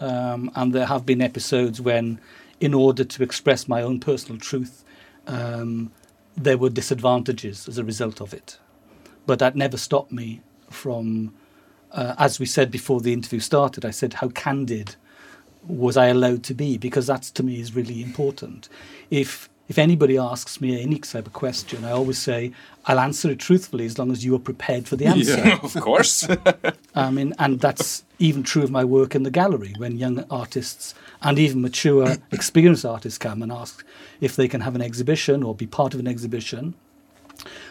Um, 0.00 0.50
and 0.54 0.72
there 0.72 0.86
have 0.86 1.06
been 1.06 1.22
episodes 1.22 1.80
when, 1.80 2.20
in 2.60 2.74
order 2.74 3.04
to 3.04 3.22
express 3.22 3.68
my 3.68 3.82
own 3.82 4.00
personal 4.00 4.38
truth, 4.40 4.84
um, 5.26 5.90
there 6.36 6.58
were 6.58 6.70
disadvantages 6.70 7.68
as 7.68 7.78
a 7.78 7.84
result 7.84 8.20
of 8.20 8.34
it. 8.34 8.58
But 9.26 9.38
that 9.38 9.56
never 9.56 9.76
stopped 9.76 10.12
me 10.12 10.42
from, 10.70 11.34
uh, 11.92 12.14
as 12.18 12.38
we 12.38 12.46
said 12.46 12.70
before 12.70 13.00
the 13.00 13.12
interview 13.12 13.40
started, 13.40 13.84
I 13.84 13.90
said, 13.90 14.14
how 14.14 14.28
candid 14.28 14.96
was 15.66 15.96
I 15.96 16.06
allowed 16.06 16.42
to 16.44 16.54
be? 16.54 16.78
Because 16.78 17.06
that 17.06 17.22
to 17.22 17.42
me 17.42 17.60
is 17.60 17.74
really 17.74 18.02
important. 18.02 18.68
If 19.10 19.48
if 19.66 19.78
anybody 19.78 20.18
asks 20.18 20.60
me 20.60 20.82
any 20.82 20.98
type 20.98 21.26
of 21.26 21.32
question, 21.32 21.84
I 21.84 21.92
always 21.92 22.18
say 22.18 22.52
I'll 22.86 23.00
answer 23.00 23.30
it 23.30 23.38
truthfully 23.38 23.86
as 23.86 23.98
long 23.98 24.12
as 24.12 24.24
you 24.24 24.34
are 24.34 24.38
prepared 24.40 24.86
for 24.86 24.96
the 24.96 25.06
answer. 25.06 25.38
Yeah, 25.38 25.58
of 25.62 25.74
course. 25.74 26.28
I 26.94 27.10
mean, 27.10 27.32
and 27.38 27.60
that's 27.60 28.04
even 28.18 28.42
true 28.42 28.62
of 28.62 28.70
my 28.70 28.84
work 28.84 29.14
in 29.14 29.22
the 29.22 29.30
gallery 29.30 29.74
when 29.78 29.96
young 29.96 30.24
artists 30.30 30.94
and 31.22 31.38
even 31.38 31.62
mature, 31.62 32.16
experienced 32.32 32.84
artists 32.84 33.18
come 33.18 33.42
and 33.42 33.50
ask 33.50 33.84
if 34.20 34.36
they 34.36 34.48
can 34.48 34.60
have 34.60 34.74
an 34.74 34.82
exhibition 34.82 35.42
or 35.42 35.54
be 35.54 35.66
part 35.66 35.94
of 35.94 36.00
an 36.00 36.06
exhibition. 36.06 36.74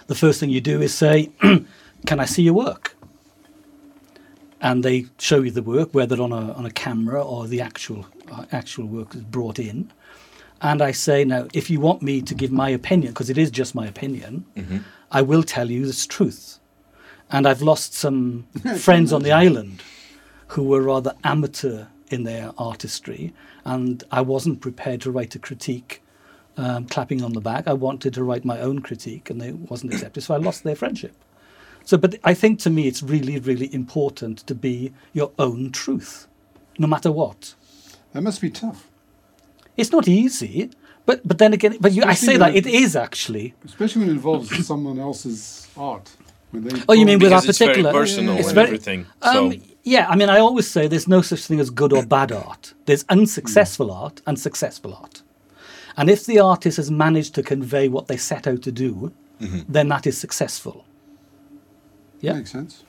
The 0.07 0.15
first 0.15 0.39
thing 0.39 0.49
you 0.49 0.61
do 0.61 0.81
is 0.81 0.93
say, 0.93 1.29
"Can 2.05 2.19
I 2.19 2.25
see 2.25 2.41
your 2.41 2.53
work?" 2.55 2.92
And 4.63 4.81
they 4.83 5.05
show 5.19 5.41
you 5.43 5.51
the 5.51 5.61
work, 5.61 5.93
whether 5.93 6.19
on 6.21 6.31
a 6.31 6.53
on 6.53 6.65
a 6.65 6.71
camera 6.71 7.21
or 7.23 7.47
the 7.47 7.61
actual 7.61 8.05
uh, 8.31 8.45
actual 8.51 8.85
work 8.87 9.13
is 9.13 9.21
brought 9.21 9.59
in. 9.59 9.91
And 10.61 10.81
I 10.81 10.91
say, 10.93 11.25
now, 11.25 11.47
if 11.53 11.69
you 11.69 11.81
want 11.81 12.01
me 12.01 12.21
to 12.21 12.33
give 12.33 12.51
my 12.51 12.69
opinion, 12.69 13.11
because 13.11 13.29
it 13.29 13.37
is 13.37 13.51
just 13.51 13.75
my 13.75 13.85
opinion, 13.85 14.45
I 15.11 15.21
will 15.21 15.43
tell 15.43 15.69
you 15.69 15.85
this 15.85 16.07
truth. 16.07 16.59
And 17.29 17.45
I've 17.45 17.61
lost 17.61 17.93
some 17.93 18.45
friends 18.77 19.11
on 19.11 19.23
the 19.23 19.33
island 19.33 19.83
who 20.47 20.63
were 20.63 20.81
rather 20.81 21.13
amateur 21.25 21.87
in 22.09 22.23
their 22.23 22.51
artistry, 22.57 23.33
and 23.65 24.03
I 24.11 24.21
wasn't 24.21 24.61
prepared 24.61 25.01
to 25.01 25.11
write 25.11 25.35
a 25.35 25.39
critique 25.39 26.01
um, 26.55 26.85
clapping 26.85 27.21
on 27.23 27.33
the 27.33 27.41
back. 27.41 27.67
I 27.67 27.73
wanted 27.73 28.13
to 28.13 28.23
write 28.23 28.45
my 28.45 28.59
own 28.61 28.79
critique, 28.79 29.29
and 29.29 29.41
it 29.41 29.55
wasn't 29.69 29.93
accepted, 29.93 30.21
so 30.23 30.33
I 30.33 30.37
lost 30.37 30.63
their 30.63 30.75
friendship. 30.75 31.15
So, 31.85 31.97
but 31.97 32.15
I 32.23 32.33
think 32.33 32.59
to 32.59 32.69
me, 32.69 32.87
it's 32.87 33.03
really, 33.03 33.39
really 33.39 33.73
important 33.73 34.39
to 34.47 34.55
be 34.55 34.93
your 35.13 35.31
own 35.37 35.71
truth, 35.71 36.27
no 36.77 36.87
matter 36.87 37.11
what. 37.11 37.55
That 38.13 38.21
must 38.23 38.41
be 38.41 38.49
tough, 38.49 38.87
It's 39.75 39.91
not 39.91 40.07
easy, 40.07 40.69
but 41.05 41.27
but 41.27 41.37
then 41.39 41.53
again, 41.53 41.77
but 41.81 41.91
you, 41.93 42.03
I 42.03 42.13
say 42.13 42.37
that 42.37 42.53
when 42.53 42.57
it 42.57 42.67
is 42.67 42.95
actually. 42.95 43.53
especially 43.65 44.01
when 44.01 44.09
it 44.09 44.13
involves 44.13 44.65
someone 44.71 44.99
else's 44.99 45.67
art. 45.75 46.11
Oh, 46.87 46.93
you 46.93 47.05
mean 47.05 47.17
with 47.17 47.29
because 47.31 47.43
that 47.43 47.49
it's 47.49 47.57
very 47.57 47.71
particular? 47.71 47.91
personal 47.91 48.37
It's 48.37 48.47
and 48.49 48.55
very- 48.55 48.67
everything. 48.67 49.05
Um, 49.23 49.33
so 49.33 49.59
yeah, 49.83 50.07
I 50.07 50.15
mean, 50.15 50.29
I 50.29 50.37
always 50.39 50.69
say 50.69 50.87
there's 50.87 51.07
no 51.07 51.21
such 51.21 51.45
thing 51.47 51.59
as 51.59 51.69
good 51.71 51.91
or 51.91 52.05
bad 52.05 52.31
art. 52.31 52.73
There's 52.85 53.03
unsuccessful 53.09 53.91
art 53.91 54.21
and 54.27 54.37
successful 54.39 54.93
art. 54.93 55.23
And 55.97 56.09
if 56.09 56.25
the 56.25 56.39
artist 56.39 56.77
has 56.77 56.89
managed 56.91 57.33
to 57.35 57.43
convey 57.43 57.87
what 57.89 58.07
they 58.07 58.17
set 58.17 58.47
out 58.47 58.61
to 58.61 58.71
do, 58.71 59.11
then 59.67 59.89
that 59.89 60.05
is 60.07 60.17
successful. 60.17 60.85
Yeah. 62.23 62.33
makes 62.37 62.51
sense. 62.51 62.83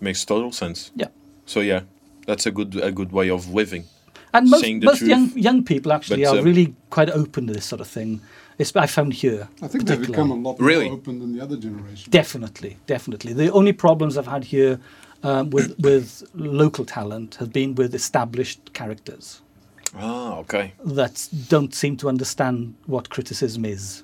makes 0.00 0.24
total 0.24 0.52
sense. 0.52 0.90
Yeah. 0.94 1.08
So 1.46 1.60
yeah, 1.60 1.80
that's 2.26 2.46
a 2.46 2.50
good 2.50 2.76
a 2.76 2.90
good 2.90 3.12
way 3.12 3.30
of 3.30 3.48
living. 3.54 3.84
And 4.32 4.50
most, 4.50 4.62
Saying 4.62 4.80
the 4.80 4.86
most 4.86 4.98
truth. 4.98 5.10
young 5.10 5.32
young 5.36 5.64
people 5.64 5.92
actually 5.92 6.24
But, 6.24 6.34
are 6.34 6.38
um, 6.40 6.44
really 6.44 6.74
quite 6.90 7.10
open 7.10 7.46
to 7.46 7.52
this 7.52 7.64
sort 7.64 7.80
of 7.80 7.88
thing. 7.88 8.20
It's, 8.58 8.74
I 8.76 8.86
found 8.86 9.12
here. 9.14 9.48
I 9.62 9.68
think 9.68 9.84
they've 9.86 10.00
become 10.00 10.30
a 10.30 10.34
particularly. 10.36 10.42
lot 10.42 10.60
Really? 10.60 10.84
more 10.88 10.94
open 10.98 11.18
than 11.20 11.32
the 11.36 11.40
other 11.42 11.56
generation. 11.56 12.10
Definitely, 12.10 12.76
definitely. 12.86 13.32
The 13.32 13.50
only 13.52 13.72
problems 13.72 14.16
I've 14.16 14.28
had 14.36 14.44
here 14.44 14.78
um, 15.22 15.50
with 15.50 15.74
with 15.88 16.22
local 16.34 16.84
talent 16.84 17.36
have 17.40 17.52
been 17.52 17.74
with 17.74 17.94
established 17.94 18.72
characters 18.72 19.40
Ah, 19.96 20.38
okay. 20.38 20.72
that 20.84 21.28
don't 21.48 21.72
seem 21.74 21.96
to 21.96 22.08
understand 22.08 22.74
what 22.86 23.08
criticism 23.10 23.64
is. 23.64 24.02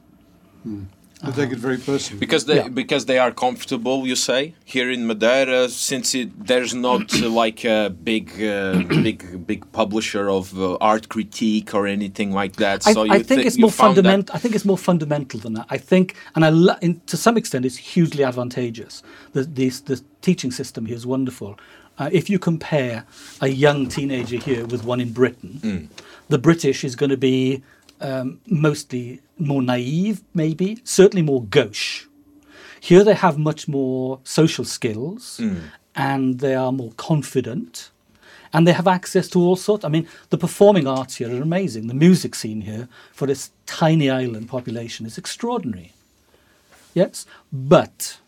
They 1.22 1.32
take 1.32 1.52
it 1.52 1.58
very 1.58 1.76
personally. 1.76 2.18
Because 2.20 2.44
they 2.46 2.56
Yeah. 2.56 2.68
because 2.68 3.04
they 3.06 3.18
are 3.18 3.30
comfortable, 3.32 4.06
you 4.06 4.16
say 4.16 4.54
here 4.64 4.90
in 4.90 5.06
Madeira, 5.06 5.68
since 5.68 6.14
it, 6.14 6.28
there's 6.46 6.74
not 6.74 7.12
uh, 7.22 7.28
like 7.44 7.64
a 7.64 7.90
big 7.90 8.30
uh, 8.42 8.78
big 9.02 9.46
big 9.46 9.70
publisher 9.72 10.30
of 10.30 10.44
uh, 10.58 10.76
art 10.92 11.08
critique 11.08 11.74
or 11.74 11.86
anything 11.86 12.32
like 12.32 12.54
that. 12.56 12.86
I, 12.86 12.92
So 12.94 13.04
you 13.04 13.12
I 13.12 13.22
think 13.22 13.40
thi- 13.42 13.46
it's 13.48 13.56
you 13.58 13.62
more 13.62 13.70
fundamental. 13.72 14.34
I 14.34 14.38
think 14.38 14.54
it's 14.54 14.64
more 14.64 14.78
fundamental 14.78 15.38
than 15.40 15.52
that. 15.54 15.66
I 15.68 15.78
think, 15.78 16.14
and 16.34 16.44
I 16.44 16.50
lo- 16.50 16.78
in, 16.80 17.00
to 17.06 17.16
some 17.16 17.36
extent, 17.36 17.64
it's 17.66 17.76
hugely 17.94 18.24
advantageous. 18.24 19.02
The, 19.34 19.42
the 19.44 19.68
the 19.90 20.00
teaching 20.22 20.52
system 20.52 20.86
here 20.86 20.96
is 20.96 21.06
wonderful. 21.06 21.58
Uh, 21.98 22.08
if 22.12 22.30
you 22.30 22.38
compare 22.38 23.04
a 23.42 23.48
young 23.48 23.86
teenager 23.86 24.38
here 24.38 24.64
with 24.64 24.84
one 24.84 25.00
in 25.02 25.12
Britain, 25.12 25.90
the 26.30 26.38
British 26.38 26.82
is 26.82 26.96
going 26.96 27.10
to 27.10 27.18
be 27.18 27.62
um, 28.00 28.40
mostly 28.46 29.20
more 29.38 29.62
naive, 29.62 30.22
maybe, 30.34 30.80
certainly 30.84 31.22
more 31.22 31.42
gauche. 31.42 32.06
Here 32.80 33.04
they 33.04 33.14
have 33.14 33.38
much 33.38 33.68
more 33.68 34.20
social 34.24 34.64
skills 34.64 35.40
and 35.94 36.40
they 36.40 36.54
are 36.54 36.72
more 36.72 36.92
confident 36.96 37.90
and 38.52 38.66
they 38.66 38.72
have 38.72 38.88
access 38.88 39.28
to 39.28 39.38
all 39.40 39.56
sorts. 39.56 39.84
I 39.84 39.88
mean, 39.88 40.08
the 40.30 40.38
performing 40.38 40.86
arts 40.86 41.16
here 41.16 41.30
are 41.30 41.42
amazing. 41.42 41.86
The 41.86 41.94
music 41.94 42.34
scene 42.34 42.62
here 42.62 42.88
for 43.12 43.26
this 43.26 43.50
tiny 43.66 44.10
island 44.10 44.48
population 44.48 45.06
is 45.06 45.18
extraordinary. 45.18 45.92
Yes, 46.94 47.26
but, 47.52 48.18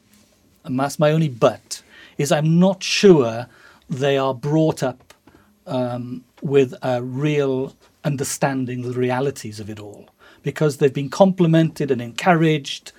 and 0.64 0.78
that's 0.78 0.98
my 0.98 1.10
only 1.10 1.28
but, 1.28 1.82
is 2.18 2.30
I'm 2.30 2.60
not 2.60 2.82
sure 2.82 3.46
they 3.90 4.16
are 4.16 4.34
brought 4.34 4.82
up 4.82 5.12
um, 5.66 6.24
with 6.40 6.74
a 6.82 7.02
real 7.02 7.74
understanding 8.04 8.82
the 8.82 8.92
realities 8.92 9.60
of 9.60 9.68
it 9.70 9.78
all 9.78 10.08
because 10.42 10.78
they've 10.78 10.92
been 10.94 11.10
complimented 11.10 11.90
and 11.90 12.00
encouraged. 12.02 12.92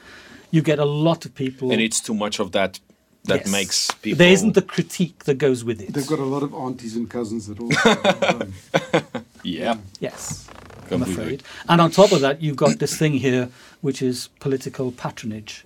You 0.51 0.61
get 0.61 0.79
a 0.79 0.85
lot 0.85 1.25
of 1.25 1.33
people. 1.35 1.71
And 1.71 1.81
it's 1.81 1.99
too 1.99 2.13
much 2.13 2.39
of 2.39 2.51
that 2.53 2.79
that 3.25 3.41
Yes. 3.41 3.51
makes 3.51 3.91
people. 3.91 4.17
There 4.17 4.31
isn't 4.31 4.53
the 4.53 4.61
critique 4.61 5.23
that 5.25 5.37
goes 5.37 5.63
with 5.63 5.81
it. 5.81 5.93
They've 5.93 6.07
got 6.07 6.19
a 6.19 6.25
lot 6.25 6.43
of 6.43 6.53
aunties 6.53 6.95
and 6.95 7.09
cousins 7.09 7.47
that 7.47 7.59
all. 7.59 7.71
yeah. 9.43 9.77
Yes, 9.99 10.47
I'm 10.83 10.87
Completely. 10.99 11.23
afraid. 11.23 11.43
And 11.69 11.81
on 11.81 11.91
top 11.91 12.11
of 12.11 12.21
that, 12.21 12.41
you've 12.41 12.55
got 12.57 12.79
this 12.79 12.97
thing 12.97 13.13
here, 13.13 13.49
which 13.81 14.01
is 14.01 14.29
political 14.39 14.91
patronage. 14.91 15.65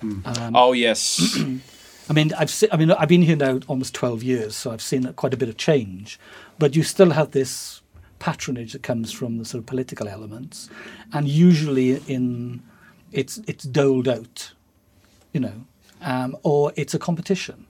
Hmm. 0.00 0.20
Um, 0.24 0.56
oh 0.56 0.72
yes. 0.72 1.38
I 2.08 2.12
mean, 2.14 2.32
I've 2.34 2.50
se- 2.50 2.68
I 2.72 2.76
mean, 2.76 2.90
I've 2.90 3.08
been 3.08 3.22
here 3.22 3.36
now 3.36 3.60
almost 3.68 3.94
twelve 3.94 4.22
years, 4.22 4.56
so 4.56 4.70
I've 4.72 4.82
seen 4.82 5.10
quite 5.14 5.32
a 5.34 5.36
bit 5.36 5.48
of 5.48 5.56
change. 5.56 6.18
But 6.58 6.74
you 6.76 6.82
still 6.82 7.10
have 7.10 7.30
this 7.32 7.80
patronage 8.22 8.72
that 8.72 8.84
comes 8.84 9.10
from 9.10 9.38
the 9.38 9.44
sort 9.44 9.58
of 9.58 9.66
political 9.66 10.06
elements, 10.06 10.70
and 11.12 11.26
usually 11.26 11.96
in 12.06 12.62
it's 13.10 13.40
it's 13.48 13.64
doled 13.64 14.06
out, 14.06 14.52
you 15.32 15.40
know, 15.40 15.64
um, 16.02 16.36
or 16.44 16.72
it's 16.76 16.94
a 16.94 17.00
competition. 17.00 17.66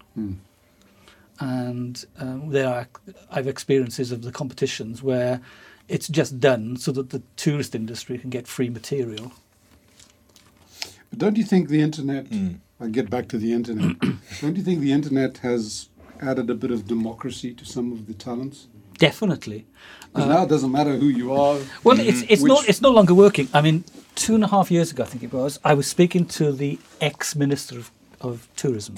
And 1.41 2.05
um, 2.19 2.51
there 2.51 2.69
are 2.69 2.87
I've 3.31 3.49
experiences 3.49 4.13
of 4.13 4.21
the 4.21 4.31
competitions 4.31 5.03
where 5.03 5.41
it's 5.89 6.07
just 6.07 6.39
done 6.39 6.77
so 6.77 6.93
that 6.93 7.09
the 7.09 7.23
tourist 7.37 7.75
industry 7.75 8.19
can 8.19 8.29
get 8.29 8.47
free 8.47 8.69
material. 8.69 9.33
But 11.09 11.19
don't 11.19 11.39
you 11.39 11.45
think 11.45 11.71
the 11.71 11.81
internet, 11.81 12.27
I 12.79 12.89
get 12.89 13.09
back 13.09 13.29
to 13.29 13.39
the 13.39 13.55
internet, 13.55 13.99
don't 14.43 14.57
you 14.57 14.63
think 14.63 14.81
the 14.81 14.93
internet 14.93 15.39
has 15.39 15.89
added 16.21 16.51
a 16.51 16.55
bit 16.55 16.71
of 16.71 16.87
democracy 16.87 17.55
to 17.55 17.65
some 17.65 17.91
of 17.91 18.07
the 18.07 18.15
talents? 18.15 18.69
Definitely. 19.07 19.65
'Cause 20.15 20.29
now 20.29 20.43
it 20.45 20.49
doesn't 20.55 20.71
matter 20.79 20.95
who 21.03 21.09
you 21.21 21.33
are. 21.33 21.57
Well, 21.85 21.99
it's 22.11 22.23
it's 22.33 22.43
Which- 22.43 22.53
not 22.55 22.69
it's 22.71 22.83
no 22.89 22.91
longer 22.99 23.15
working. 23.15 23.49
I 23.59 23.61
mean, 23.67 23.77
two 24.15 24.35
and 24.37 24.45
a 24.45 24.51
half 24.55 24.71
years 24.71 24.89
ago, 24.93 25.03
I 25.03 25.07
think 25.11 25.23
it 25.29 25.33
was, 25.33 25.59
I 25.65 25.75
was 25.81 25.87
speaking 25.97 26.25
to 26.39 26.45
the 26.63 26.79
ex 27.01 27.35
minister 27.35 27.75
of, 27.83 27.91
of 28.21 28.35
tourism. 28.63 28.97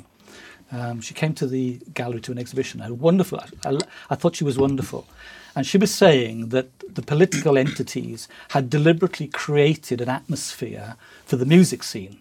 Um, 0.72 1.00
she 1.07 1.14
came 1.14 1.32
to 1.34 1.46
the 1.46 1.64
gallery 2.00 2.20
to 2.26 2.32
an 2.32 2.38
exhibition. 2.44 2.76
I 2.82 2.90
wonderful. 2.90 3.38
I, 3.44 3.46
I, 3.70 3.78
I 4.12 4.14
thought 4.16 4.34
she 4.36 4.44
was 4.50 4.59
wonderful, 4.66 5.02
and 5.57 5.62
she 5.70 5.78
was 5.78 5.92
saying 6.05 6.36
that 6.55 6.66
the 6.98 7.02
political 7.12 7.57
entities 7.57 8.20
had 8.55 8.68
deliberately 8.68 9.28
created 9.28 10.00
an 10.00 10.09
atmosphere 10.18 10.88
for 11.28 11.36
the 11.36 11.46
music 11.57 11.82
scene 11.90 12.16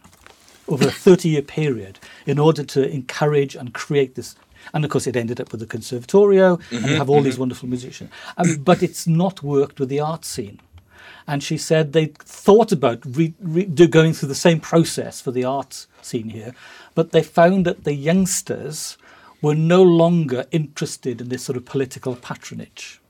over 0.73 0.87
a 0.87 0.91
30 0.91 1.27
year 1.33 1.41
period 1.41 1.95
in 2.25 2.37
order 2.47 2.63
to 2.75 2.79
encourage 2.99 3.53
and 3.59 3.73
create 3.73 4.11
this. 4.15 4.35
And 4.73 4.85
of 4.85 4.91
course, 4.91 5.07
it 5.07 5.15
ended 5.15 5.41
up 5.41 5.51
with 5.51 5.59
the 5.59 5.67
Conservatorio, 5.67 6.59
and 6.71 6.85
you 6.85 6.95
have 6.95 7.09
all 7.09 7.21
these 7.21 7.37
wonderful 7.37 7.67
musicians. 7.67 8.11
Um, 8.37 8.57
but 8.57 8.81
it's 8.83 9.07
not 9.07 9.43
worked 9.43 9.79
with 9.79 9.89
the 9.89 9.99
art 9.99 10.25
scene. 10.25 10.59
And 11.27 11.41
she 11.41 11.57
said 11.57 11.93
they 11.93 12.07
thought 12.19 12.71
about 12.71 13.01
re- 13.05 13.33
re- 13.39 13.65
do, 13.65 13.87
going 13.87 14.13
through 14.13 14.29
the 14.29 14.35
same 14.35 14.59
process 14.59 15.21
for 15.21 15.31
the 15.31 15.45
art 15.45 15.87
scene 16.01 16.29
here, 16.29 16.53
but 16.95 17.11
they 17.11 17.23
found 17.23 17.65
that 17.65 17.83
the 17.85 17.93
youngsters 17.93 18.97
were 19.41 19.55
no 19.55 19.81
longer 19.81 20.45
interested 20.51 21.21
in 21.21 21.29
this 21.29 21.43
sort 21.43 21.57
of 21.57 21.65
political 21.65 22.15
patronage. 22.15 23.01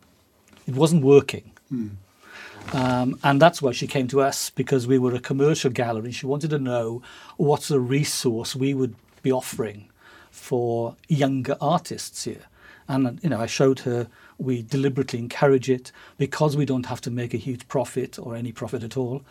It 0.67 0.75
wasn't 0.75 1.03
working. 1.03 1.51
Um, 2.71 3.19
and 3.23 3.41
that's 3.41 3.61
why 3.61 3.71
she 3.71 3.87
came 3.87 4.07
to 4.09 4.21
us 4.21 4.49
because 4.49 4.87
we 4.87 4.97
were 4.97 5.13
a 5.13 5.19
commercial 5.19 5.69
gallery. 5.69 6.11
She 6.11 6.25
wanted 6.25 6.49
to 6.51 6.59
know 6.59 7.01
what's 7.37 7.67
the 7.67 7.79
resource 7.79 8.55
we 8.55 8.73
would 8.73 8.95
be 9.21 9.31
offering 9.31 9.89
for 10.33 10.95
younger 11.07 11.55
artists 11.61 12.23
here. 12.25 12.45
And 12.87 13.19
you 13.23 13.29
know, 13.29 13.39
I 13.39 13.45
showed 13.45 13.79
her 13.81 14.07
we 14.37 14.61
deliberately 14.63 15.19
encourage 15.19 15.69
it 15.69 15.91
because 16.17 16.57
we 16.57 16.65
don't 16.65 16.87
have 16.87 16.99
to 17.01 17.11
make 17.11 17.33
a 17.33 17.37
huge 17.37 17.67
profit 17.67 18.19
or 18.19 18.35
any 18.35 18.51
profit 18.51 18.83
at 18.83 18.97
all. 18.97 19.21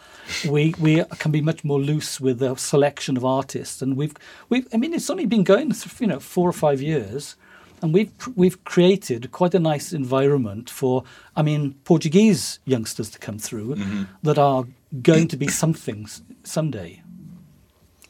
We 0.48 0.74
we 0.78 1.05
can 1.18 1.32
be 1.32 1.42
much 1.42 1.64
more 1.64 1.80
loose 1.80 2.20
with 2.20 2.38
the 2.38 2.55
selection 2.55 3.16
of 3.16 3.24
artists, 3.24 3.82
and 3.82 3.96
we've 3.96 4.14
we've. 4.48 4.66
I 4.72 4.78
mean, 4.78 4.94
it's 4.94 5.11
only 5.11 5.26
been 5.26 5.44
going 5.44 5.72
you 5.98 6.07
know 6.07 6.20
four 6.20 6.48
or 6.48 6.55
five 6.55 6.80
years, 6.80 7.36
and 7.82 7.92
we've 7.92 8.12
we've 8.34 8.64
created 8.64 9.32
quite 9.32 9.55
a 9.55 9.59
nice 9.59 9.92
environment 9.92 10.70
for 10.70 11.05
I 11.36 11.42
mean 11.42 11.74
Portuguese 11.84 12.61
youngsters 12.64 13.11
to 13.11 13.18
come 13.18 13.38
through 13.38 13.74
mm-hmm. 13.74 14.05
that 14.22 14.38
are 14.38 14.64
going 15.03 15.28
to 15.28 15.36
be 15.36 15.48
something 15.48 16.09
someday. 16.44 17.03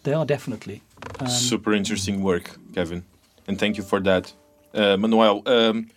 They 0.05 0.13
are 0.13 0.27
definitely. 0.27 0.83
Um, 1.21 1.29
Super 1.29 1.73
interesting 1.73 2.23
work, 2.23 2.51
Kevin, 2.75 3.05
and 3.47 3.59
thank 3.59 3.77
you 3.77 3.83
for 3.83 4.01
that, 4.01 4.33
uh, 4.75 4.97
Manuel. 4.97 5.43
Um, 5.47 5.91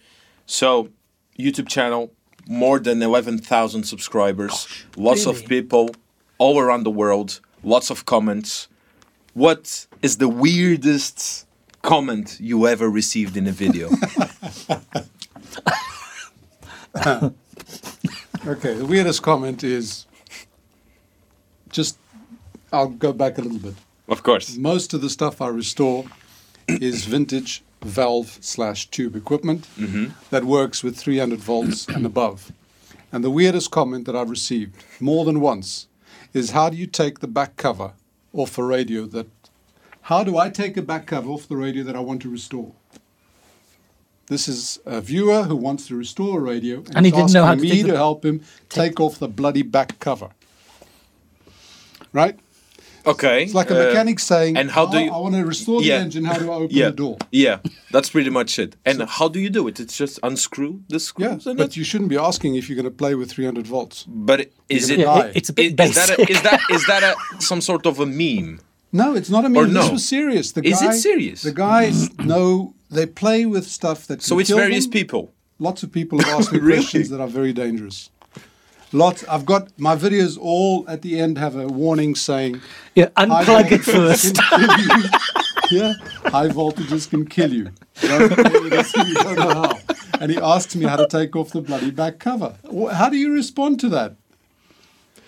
so, 0.46 0.90
YouTube 1.38 1.68
channel, 1.68 2.12
more 2.48 2.80
than 2.80 3.02
eleven 3.02 3.38
thousand 3.38 3.84
subscribers, 3.84 4.68
lots 4.98 5.26
of 5.26 5.46
people 5.46 5.90
all 6.38 6.60
around 6.60 6.84
the 6.84 6.92
world, 6.92 7.40
lots 7.64 7.90
of 7.90 8.06
comments. 8.06 8.68
What 9.34 9.88
is 10.02 10.18
the 10.18 10.30
weirdest 10.30 11.46
comment 11.82 12.38
you 12.40 12.68
ever 12.68 12.90
received 12.90 13.36
in 13.38 13.48
a 13.48 13.52
video? 13.52 13.90
Okay, 18.48 18.76
the 18.76 18.86
weirdest 18.86 19.24
comment 19.24 19.64
is 19.64 20.06
just, 21.72 21.98
I'll 22.72 22.90
go 22.90 23.12
back 23.12 23.40
a 23.40 23.42
little 23.42 23.58
bit. 23.58 23.74
Of 24.08 24.24
course. 24.24 24.56
Most 24.58 24.94
of 24.94 25.02
the 25.02 25.10
stuff 25.10 25.42
I 25.42 25.48
restore 25.48 26.06
is 26.68 27.06
vintage 27.06 27.64
valve 27.84 28.38
slash 28.42 28.90
tube 28.90 29.16
equipment 29.16 29.68
mm-hmm. 29.78 30.08
that 30.32 30.44
works 30.44 30.84
with 30.84 30.98
300 30.98 31.40
volts 31.40 31.88
and 31.88 32.06
above. 32.06 32.52
And 33.12 33.24
the 33.24 33.30
weirdest 33.30 33.72
comment 33.72 34.06
that 34.06 34.16
I've 34.16 34.30
received 34.30 34.84
more 35.00 35.24
than 35.26 35.40
once 35.40 35.88
is 36.34 36.52
how 36.52 36.70
do 36.70 36.78
you 36.78 36.88
take 36.88 37.20
the 37.20 37.28
back 37.28 37.56
cover 37.56 37.94
off 38.34 38.58
a 38.58 38.64
radio 38.64 39.06
that 39.06 39.28
how 40.02 40.24
do 40.24 40.38
I 40.38 40.50
take 40.50 40.78
a 40.78 40.82
back 40.82 41.08
cover 41.08 41.30
off 41.30 41.48
the 41.48 41.56
radio 41.56 41.84
that 41.84 41.96
I 41.96 42.00
want 42.00 42.22
to 42.24 42.30
restore? 42.30 42.74
This 44.28 44.48
is 44.48 44.80
a 44.86 45.02
viewer 45.02 45.44
who 45.44 45.56
wants 45.56 45.88
to 45.88 45.96
restore 45.96 46.40
a 46.40 46.42
radio 46.42 46.78
and, 46.78 46.98
And 46.98 47.06
he 47.06 47.12
didn't 47.12 47.34
know 47.34 47.46
how 47.46 47.56
to 47.56 47.62
me 47.62 47.84
to 47.84 47.96
help 47.96 48.26
him 48.26 48.42
take 48.70 49.00
off 49.00 49.20
the 49.20 49.28
bloody 49.28 49.62
back 49.62 50.00
cover. 50.00 50.30
Right? 52.12 52.40
Okay. 53.08 53.44
It's 53.44 53.54
like 53.54 53.70
a 53.72 53.80
uh, 53.82 53.86
mechanic 53.88 54.20
saying, 54.20 54.58
and 54.58 54.70
how 54.72 54.86
do 54.86 54.98
"Oh, 54.98 55.00
you- 55.04 55.12
I 55.12 55.18
want 55.18 55.36
to 55.36 55.46
restore 55.46 55.82
the 55.82 55.88
Yeah. 55.88 56.00
engine. 56.06 56.24
How 56.26 56.38
do 56.38 56.52
I 56.52 56.56
open 56.56 56.76
yeah, 56.76 56.90
the 56.90 56.96
door? 56.96 57.18
Yeah, 57.32 57.58
that's 57.92 58.10
pretty 58.10 58.30
much 58.30 58.58
it. 58.60 58.76
And 58.86 59.04
how 59.04 59.28
do 59.28 59.40
you 59.40 59.50
do 59.50 59.68
it? 59.68 59.80
It's 59.80 59.98
just 59.98 60.20
unscrew 60.24 60.82
the 60.90 61.00
screws 61.00 61.46
and 61.48 61.58
but 61.58 61.68
it? 61.68 61.78
you 61.78 61.84
shouldn't 61.84 62.10
be 62.10 62.18
asking 62.18 62.56
if 62.56 62.68
you're 62.70 62.76
going 62.76 62.92
to 62.94 62.98
play 63.04 63.14
with 63.16 63.32
300 63.32 63.68
volts. 63.68 64.06
But 64.08 64.50
is 64.70 64.90
it? 64.90 65.00
Yeah, 65.00 65.06
gonna 65.06 65.20
it- 65.20 65.24
die. 65.24 65.32
it's 65.36 65.50
a 65.50 65.54
bit 65.54 65.80
Is, 65.80 65.90
is 65.90 65.96
that 65.96 66.18
basic. 66.18 66.30
a, 66.30 66.32
is 66.34 66.42
that 66.44 66.60
is 66.72 66.86
that 66.88 67.04
a 67.04 67.42
some 67.42 67.62
sort 67.62 67.86
of 67.86 68.00
a 68.00 68.06
meme? 68.06 68.60
No, 68.92 69.14
it's 69.16 69.30
not 69.30 69.44
a 69.44 69.48
Or 69.48 69.50
meme. 69.52 69.74
no? 69.74 69.82
This 69.84 69.92
was 69.92 70.08
serious. 70.08 70.52
The 70.54 70.66
Is 70.66 70.82
it 70.82 70.94
serious? 70.94 71.42
The 71.42 71.52
guys 71.52 72.18
know 72.20 72.74
they 72.90 73.06
play 73.06 73.46
with 73.46 73.66
stuff 73.68 74.08
that. 74.08 74.22
So 74.22 74.40
it's 74.40 74.50
kill 74.50 74.58
various 74.58 74.86
them. 74.86 74.92
people. 74.92 75.32
Lots 75.60 75.84
of 75.84 75.92
people 75.92 76.20
have 76.20 76.40
asked 76.40 76.52
me 76.52 76.60
Really? 76.70 76.78
questions 76.80 77.10
that 77.10 77.22
are 77.22 77.28
very 77.28 77.54
dangerous. 77.54 78.10
Lots. 78.96 79.24
I've 79.26 79.46
got 79.46 79.78
my 79.78 79.96
videos 79.96 80.38
all 80.40 80.86
at 80.88 81.02
the 81.02 81.20
end 81.20 81.38
have 81.38 81.56
a 81.58 81.68
warning 81.68 82.16
saying, 82.16 82.62
yeah, 82.96 83.10
unplug 83.18 83.72
it 83.72 83.84
first. 83.84 84.36
can 84.36 84.68
kill 84.68 84.80
you." 84.80 85.04
yeah, 85.80 85.94
high 86.32 86.48
voltages 86.48 87.10
can 87.10 87.26
kill 87.28 87.52
you. 87.54 87.72
Don't, 88.02 88.32
you 89.08 89.14
don't 89.16 89.36
know 89.38 89.54
how. 89.64 89.80
And 90.22 90.32
he 90.32 90.38
asked 90.38 90.76
me 90.78 90.86
how 90.86 90.96
to 90.96 91.08
take 91.08 91.36
off 91.36 91.52
the 91.52 91.62
bloody 91.62 91.92
back 91.92 92.20
cover. 92.20 92.56
How 92.94 93.10
do 93.10 93.18
you 93.18 93.34
respond 93.34 93.80
to 93.82 93.90
that? 93.90 94.16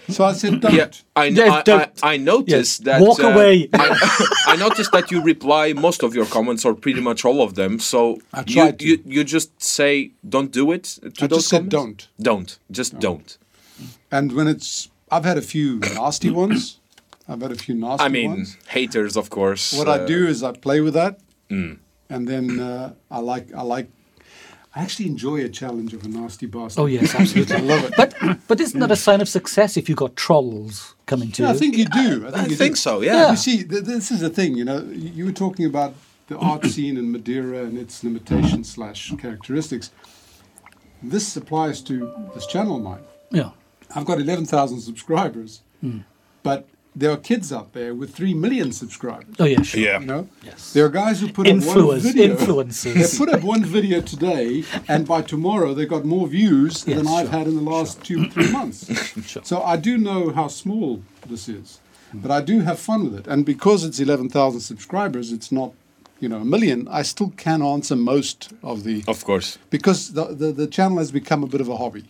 So 0.09 0.23
I 0.23 0.31
said, 0.33 0.61
"Don't." 0.61 0.73
Yeah, 0.73 0.87
I, 1.17 1.25
Yeah, 1.25 1.51
I, 1.51 1.57
I, 1.57 1.61
don't- 1.63 1.99
I 2.03 2.17
noticed 2.17 2.49
Yes, 2.49 2.77
that. 2.87 3.01
walk 3.01 3.19
uh, 3.19 3.27
away. 3.27 3.67
I, 3.73 4.27
I 4.47 4.55
noticed 4.55 4.91
that 4.93 5.11
you 5.11 5.21
reply 5.21 5.73
most 5.73 6.03
of 6.03 6.15
your 6.15 6.25
comments 6.25 6.63
or 6.63 6.73
pretty 6.73 7.01
much 7.01 7.25
all 7.25 7.41
of 7.41 7.55
them. 7.55 7.79
So 7.79 8.19
I 8.33 8.45
you, 8.47 8.71
to. 8.71 8.87
you 8.87 8.99
you 9.05 9.23
just 9.25 9.61
say 9.61 10.11
don't 10.27 10.51
do 10.51 10.71
it. 10.71 10.83
To 11.01 11.25
I 11.25 11.27
those 11.27 11.39
just 11.39 11.49
said 11.49 11.69
comments? 11.69 12.07
Don't. 12.21 12.57
Just 12.71 12.99
don't. 12.99 13.37
And 14.11 14.31
when 14.33 14.47
it's, 14.47 14.89
I've 15.11 15.25
had 15.25 15.37
a 15.37 15.41
few 15.41 15.79
nasty 15.95 16.29
ones. 16.29 16.79
I've 17.27 17.41
had 17.41 17.51
a 17.51 17.55
few 17.55 17.75
nasty 17.75 17.87
ones. 17.87 18.01
I 18.01 18.07
mean, 18.07 18.29
ones. 18.29 18.57
haters, 18.69 19.17
of 19.17 19.29
course. 19.29 19.73
What 19.73 19.87
uh, 19.87 19.93
I 19.93 20.05
do 20.05 20.27
is 20.27 20.43
I 20.43 20.51
play 20.53 20.79
with 20.81 20.93
that, 20.93 21.19
and 21.49 21.79
then 22.27 22.59
uh, 22.59 22.93
I 23.11 23.19
like 23.19 23.53
I 23.53 23.61
like. 23.63 23.89
I 24.75 24.81
actually 24.83 25.07
enjoy 25.07 25.43
a 25.43 25.49
challenge 25.49 25.93
of 25.93 26.03
a 26.05 26.07
nasty 26.07 26.45
bastard. 26.45 26.81
Oh 26.83 26.85
yes, 26.85 27.15
absolutely. 27.19 27.55
I 27.55 27.59
love 27.61 27.83
it. 27.85 27.93
But 27.97 28.15
but 28.47 28.61
isn't 28.61 28.79
that 28.79 28.91
a 28.91 28.95
sign 28.95 29.21
of 29.21 29.27
success 29.27 29.75
if 29.75 29.89
you've 29.89 29.97
got 29.97 30.15
trolls 30.15 30.95
coming 31.05 31.31
to 31.33 31.43
Yeah, 31.43 31.49
I 31.49 31.53
think 31.53 31.75
you 31.77 31.85
do. 31.85 32.27
I 32.27 32.31
think, 32.31 32.45
I 32.45 32.45
you 32.47 32.55
think 32.55 32.75
do. 32.75 32.79
so, 32.79 33.01
yeah. 33.01 33.31
You 33.31 33.37
see, 33.37 33.63
th- 33.63 33.83
this 33.83 34.11
is 34.11 34.19
the 34.21 34.29
thing. 34.29 34.55
You 34.55 34.65
know, 34.65 34.79
you 34.83 35.09
you 35.17 35.25
were 35.25 35.33
talking 35.45 35.65
about 35.65 35.95
the 36.27 36.37
art 36.37 36.65
scene 36.73 36.95
in 36.97 37.11
Madeira 37.11 37.59
and 37.65 37.77
its 37.77 38.03
limitations 38.03 38.69
slash 38.69 39.13
characteristics. 39.17 39.91
This 41.03 41.35
applies 41.35 41.81
to 41.83 42.11
this 42.33 42.45
channel 42.47 42.77
of 42.77 42.83
mine. 42.83 43.03
yeah. 43.31 43.49
I've 43.95 44.05
got 44.05 44.19
11,000 44.19 44.79
subscribers, 44.81 45.61
hmm. 45.81 45.99
but 46.43 46.67
there 46.95 47.11
are 47.11 47.17
kids 47.17 47.53
out 47.53 47.73
there 47.73 47.93
with 47.93 48.15
3 48.15 48.33
million 48.33 48.71
subscribers. 48.71 49.35
Oh 49.39 49.45
yeah, 49.45 49.61
sure. 49.61 49.79
Yeah. 49.81 49.99
You 49.99 50.05
know, 50.07 50.29
Yes. 50.43 50.73
there 50.73 50.83
are 50.85 50.89
guys 50.89 51.19
who 51.21 51.27
put 51.31 51.45
up 51.47 51.53
one 51.53 51.61
Influence, 51.61 52.03
video. 52.03 52.35
They 52.35 53.17
put 53.17 53.29
up 53.29 53.43
one 53.53 53.63
video 53.63 54.01
today, 54.01 54.63
and 54.87 55.07
by 55.07 55.21
tomorrow 55.21 55.73
they 55.75 55.85
got 55.85 56.05
more 56.05 56.27
views 56.27 56.83
Yes, 56.87 56.97
than 56.97 57.07
I've 57.07 57.29
sure, 57.29 57.37
had 57.37 57.47
in 57.47 57.55
the 57.55 57.61
last 57.61 58.03
two, 58.03 58.29
three 58.29 58.51
months. 58.51 58.89
Sure. 59.27 59.43
So 59.43 59.61
I 59.61 59.77
do 59.77 59.97
know 59.97 60.31
how 60.31 60.47
small 60.47 61.01
this 61.27 61.47
is, 61.49 61.79
hmm. 62.11 62.19
but 62.19 62.31
I 62.31 62.41
do 62.41 62.61
have 62.61 62.79
fun 62.79 63.03
with 63.05 63.15
it. 63.19 63.27
And 63.27 63.45
because 63.45 63.83
it's 63.83 63.99
11,000 63.99 64.59
subscribers, 64.61 65.31
it's 65.31 65.51
not, 65.51 65.73
you 66.19 66.29
know, 66.29 66.37
a 66.37 66.45
million. 66.45 66.87
I 66.87 67.03
still 67.03 67.31
can 67.37 67.61
answer 67.61 67.95
most 67.95 68.53
of 68.63 68.83
the 68.83 69.03
Of 69.07 69.23
course. 69.23 69.59
because 69.69 70.13
the, 70.13 70.25
the, 70.33 70.51
the 70.51 70.67
channel 70.67 70.97
has 70.97 71.11
become 71.11 71.43
a 71.43 71.47
bit 71.47 71.61
of 71.61 71.69
a 71.69 71.77
hobby. 71.77 72.05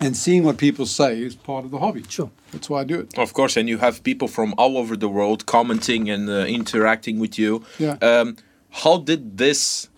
And 0.00 0.16
seeing 0.16 0.42
what 0.42 0.56
people 0.58 0.84
say 0.84 1.22
is 1.22 1.36
part 1.36 1.64
of 1.64 1.70
the 1.70 1.78
hobby. 1.78 2.02
Sure. 2.08 2.30
That's 2.50 2.68
why 2.68 2.80
I 2.80 2.84
do 2.84 2.98
it. 3.00 3.16
Of 3.16 3.32
course, 3.34 3.56
and 3.56 3.68
you 3.68 3.78
have 3.78 4.02
people 4.02 4.26
from 4.26 4.52
all 4.58 4.76
over 4.76 4.96
the 4.96 5.08
world 5.08 5.46
commenting 5.46 6.10
and 6.10 6.28
uh, 6.28 6.44
interacting 6.46 7.20
with 7.20 7.38
you. 7.38 7.62
Yeah. 7.78 7.96
Um, 8.02 8.36
how 8.70 8.98
did 8.98 9.38
this 9.38 9.88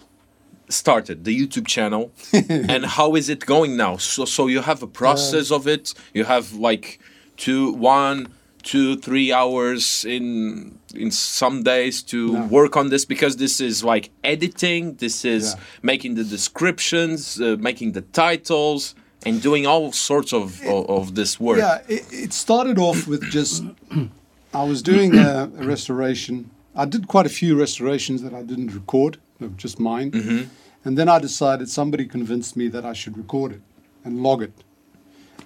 started 0.68 1.24
the 1.24 1.34
YouTube 1.38 1.66
channel, 1.66 2.12
and 2.32 2.84
how 2.84 3.14
is 3.16 3.28
it 3.30 3.46
going 3.46 3.76
now? 3.76 3.96
So, 3.96 4.24
so 4.26 4.46
you 4.46 4.60
have 4.60 4.82
a 4.82 4.86
process 4.86 5.50
of 5.50 5.66
it. 5.66 5.94
You 6.12 6.24
have 6.24 6.52
like 6.52 6.98
two, 7.38 7.72
one, 7.72 8.28
two, 8.62 8.96
three 8.96 9.32
hours 9.32 10.04
in 10.04 10.78
in 10.94 11.10
some 11.10 11.62
days 11.62 12.02
to 12.02 12.32
Yeah. 12.32 12.46
work 12.48 12.76
on 12.76 12.90
this 12.90 13.06
because 13.06 13.36
this 13.38 13.58
is 13.60 13.82
like 13.82 14.10
editing. 14.22 14.96
This 14.96 15.24
is 15.24 15.44
Yeah. 15.54 15.60
making 15.82 16.16
the 16.16 16.24
descriptions, 16.24 17.40
uh, 17.40 17.56
making 17.58 17.92
the 17.92 18.02
titles. 18.02 18.94
And 19.24 19.40
doing 19.40 19.66
all 19.66 19.92
sorts 19.92 20.32
of, 20.32 20.62
of, 20.64 20.90
of 20.90 21.14
this 21.14 21.38
work. 21.38 21.58
Yeah, 21.58 21.82
it, 21.88 22.04
it 22.12 22.32
started 22.32 22.78
off 22.78 23.06
with 23.06 23.22
just 23.30 23.64
I 24.54 24.64
was 24.64 24.82
doing 24.82 25.16
a, 25.16 25.50
a 25.58 25.64
restoration. 25.64 26.50
I 26.74 26.84
did 26.84 27.08
quite 27.08 27.26
a 27.26 27.30
few 27.30 27.58
restorations 27.58 28.22
that 28.22 28.34
I 28.34 28.42
didn't 28.42 28.74
record, 28.74 29.18
just 29.56 29.78
mine. 29.78 30.10
Mm-hmm. 30.10 30.48
And 30.84 30.98
then 30.98 31.08
I 31.08 31.18
decided 31.18 31.70
somebody 31.70 32.06
convinced 32.06 32.56
me 32.56 32.68
that 32.68 32.84
I 32.84 32.92
should 32.92 33.16
record 33.16 33.52
it 33.52 33.60
and 34.04 34.22
log 34.22 34.42
it. 34.42 34.52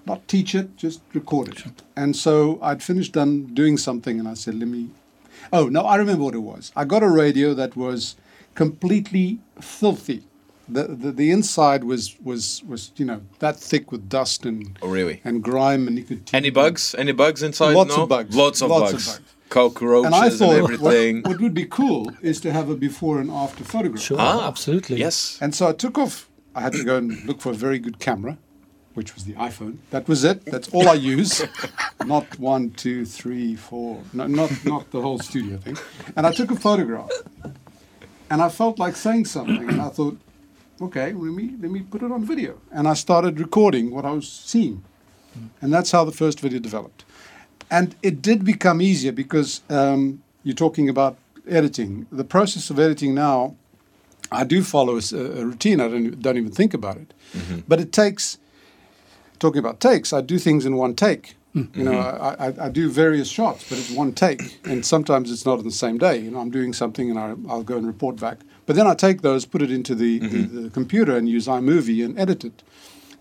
Not 0.07 0.27
teach 0.29 0.55
it, 0.55 0.77
just 0.77 1.03
record 1.13 1.49
it. 1.49 1.83
And 1.97 2.17
so 2.17 2.59
I'd 2.63 2.83
finished 2.83 3.13
done 3.13 3.47
doing 3.55 3.77
something 3.77 4.19
and 4.19 4.29
I 4.29 4.35
said, 4.35 4.55
let 4.55 4.69
me. 4.69 4.91
Oh, 5.53 5.69
no, 5.69 5.83
I 5.83 5.97
remember 5.97 6.25
what 6.25 6.35
it 6.35 6.39
was. 6.39 6.73
I 6.75 6.85
got 6.85 7.03
a 7.03 7.09
radio 7.09 7.55
that 7.55 7.77
was 7.77 8.17
completely 8.55 9.39
filthy. 9.61 10.23
The, 10.69 10.85
the, 10.85 11.13
the 11.13 11.31
inside 11.31 11.85
was, 11.85 12.17
was, 12.23 12.63
was, 12.67 12.91
you 12.97 13.05
know, 13.05 13.21
that 13.39 13.57
thick 13.57 13.93
with 13.93 14.09
dust 14.09 14.45
and, 14.45 14.77
Oh, 14.83 14.89
really? 14.89 15.21
and 15.25 15.43
grime 15.43 15.87
and 15.87 15.97
nicotine. 15.97 16.29
Any 16.33 16.51
bugs? 16.51 16.95
Any 16.99 17.13
bugs 17.13 17.43
inside? 17.43 17.75
Lots 17.75 17.97
no? 17.97 18.03
of 18.03 18.09
bugs. 18.09 18.35
Lots 18.35 18.63
of 18.63 18.71
Lots 18.71 18.91
of 18.93 18.97
bugs. 18.99 19.19
bugs. 19.19 19.21
Cockroaches 19.49 20.07
And 20.07 20.15
I 20.15 20.27
and, 20.27 20.35
thought 20.35 20.49
what, 20.49 20.73
everything. 20.73 21.23
what 21.23 21.41
would 21.41 21.55
be 21.55 21.67
cool 21.67 22.11
is 22.21 22.41
to 22.41 22.51
have 22.53 22.69
a 22.69 22.75
before 22.75 23.21
and 23.21 23.31
after 23.31 23.63
photograph. 23.63 24.03
Sure. 24.03 24.17
ah, 24.19 24.49
absolutely. 24.49 24.97
Yes. 24.99 25.39
And 25.41 25.55
so 25.55 25.69
I 25.69 25.73
took 25.73 25.97
off. 25.99 26.29
I 26.57 26.63
had 26.63 26.73
to 26.73 26.83
go 26.83 26.97
and 26.97 27.25
look 27.27 27.41
for 27.41 27.51
a 27.51 27.55
very 27.55 27.79
good 27.79 28.01
camera, 28.01 28.39
which 28.95 29.15
was 29.15 29.25
the 29.25 29.35
iPhone. 29.35 29.77
That 29.91 30.09
was 30.09 30.25
it. 30.25 30.45
That's 30.47 30.69
all 30.71 30.89
I 30.89 30.95
use. 30.95 31.45
not 32.05 32.25
one, 32.41 32.71
two, 32.73 33.05
three, 33.05 33.55
four. 33.55 34.03
No, 34.13 34.27
not 34.27 34.51
not 34.65 34.91
the 34.91 35.01
whole 35.01 35.21
studio 35.21 35.59
thing. 35.59 35.77
And 36.17 36.27
I 36.27 36.33
took 36.33 36.51
a 36.51 36.57
photograph. 36.57 37.11
And 38.31 38.43
I 38.43 38.49
felt 38.49 38.81
like 38.81 38.97
saying 38.97 39.27
something. 39.27 39.69
And 39.69 39.81
I 39.81 39.91
thought, 39.91 40.19
okay, 40.81 41.13
let 41.13 41.33
me 41.33 41.55
let 41.61 41.71
me 41.71 41.81
put 41.81 42.03
it 42.03 42.13
on 42.13 42.25
video. 42.25 42.61
And 42.71 42.87
I 42.89 42.95
started 42.95 43.39
recording 43.41 43.91
what 43.91 44.05
I 44.05 44.11
was 44.11 44.29
seeing. 44.29 44.83
And 45.61 45.73
that's 45.73 45.91
how 45.91 46.05
the 46.05 46.13
first 46.13 46.41
video 46.41 46.59
developed. 46.59 47.05
And 47.71 47.95
it 48.03 48.23
did 48.23 48.45
become 48.45 48.81
easier 48.81 49.13
because 49.13 49.61
um, 49.69 50.23
you're 50.43 50.55
talking 50.55 50.89
about 50.89 51.19
editing. 51.47 52.07
The 52.11 52.25
process 52.25 52.71
of 52.71 52.79
editing 52.79 53.15
now, 53.15 53.55
I 54.33 54.45
do 54.45 54.63
follow 54.63 54.97
a 54.97 55.45
routine. 55.45 55.81
I 55.81 55.89
don't, 55.89 56.21
don't 56.23 56.37
even 56.37 56.53
think 56.53 56.75
about 56.75 56.97
it. 56.97 57.13
Mm-hmm. 57.35 57.61
But 57.69 57.81
it 57.81 57.93
takes, 57.93 58.39
talking 59.39 59.59
about 59.59 59.81
takes, 59.81 60.13
I 60.13 60.21
do 60.21 60.39
things 60.39 60.65
in 60.65 60.77
one 60.77 60.95
take. 60.95 61.37
Mm. 61.55 61.77
You 61.77 61.85
know, 61.85 61.93
mm-hmm. 61.93 62.43
I, 62.43 62.63
I, 62.63 62.67
I 62.67 62.69
do 62.69 62.91
various 62.91 63.29
shots, 63.29 63.69
but 63.69 63.79
it's 63.79 63.91
one 63.91 64.13
take. 64.13 64.61
And 64.65 64.87
sometimes 64.87 65.31
it's 65.31 65.45
not 65.45 65.59
on 65.59 65.65
the 65.65 65.71
same 65.71 65.99
day. 65.99 66.19
You 66.19 66.31
know, 66.31 66.39
I'm 66.39 66.51
doing 66.51 66.73
something 66.73 67.11
and 67.11 67.19
I, 67.19 67.35
I'll 67.51 67.63
go 67.63 67.77
and 67.77 67.87
report 67.87 68.17
back. 68.21 68.39
But 68.67 68.77
then 68.77 68.87
I 68.87 68.95
take 68.95 69.23
those, 69.23 69.47
put 69.47 69.63
it 69.63 69.71
into 69.71 69.95
the, 69.95 70.19
the, 70.19 70.39
the 70.63 70.71
computer 70.71 71.17
and 71.17 71.29
use 71.29 71.47
iMovie 71.47 72.05
and 72.05 72.19
edit 72.19 72.45
it. 72.45 72.63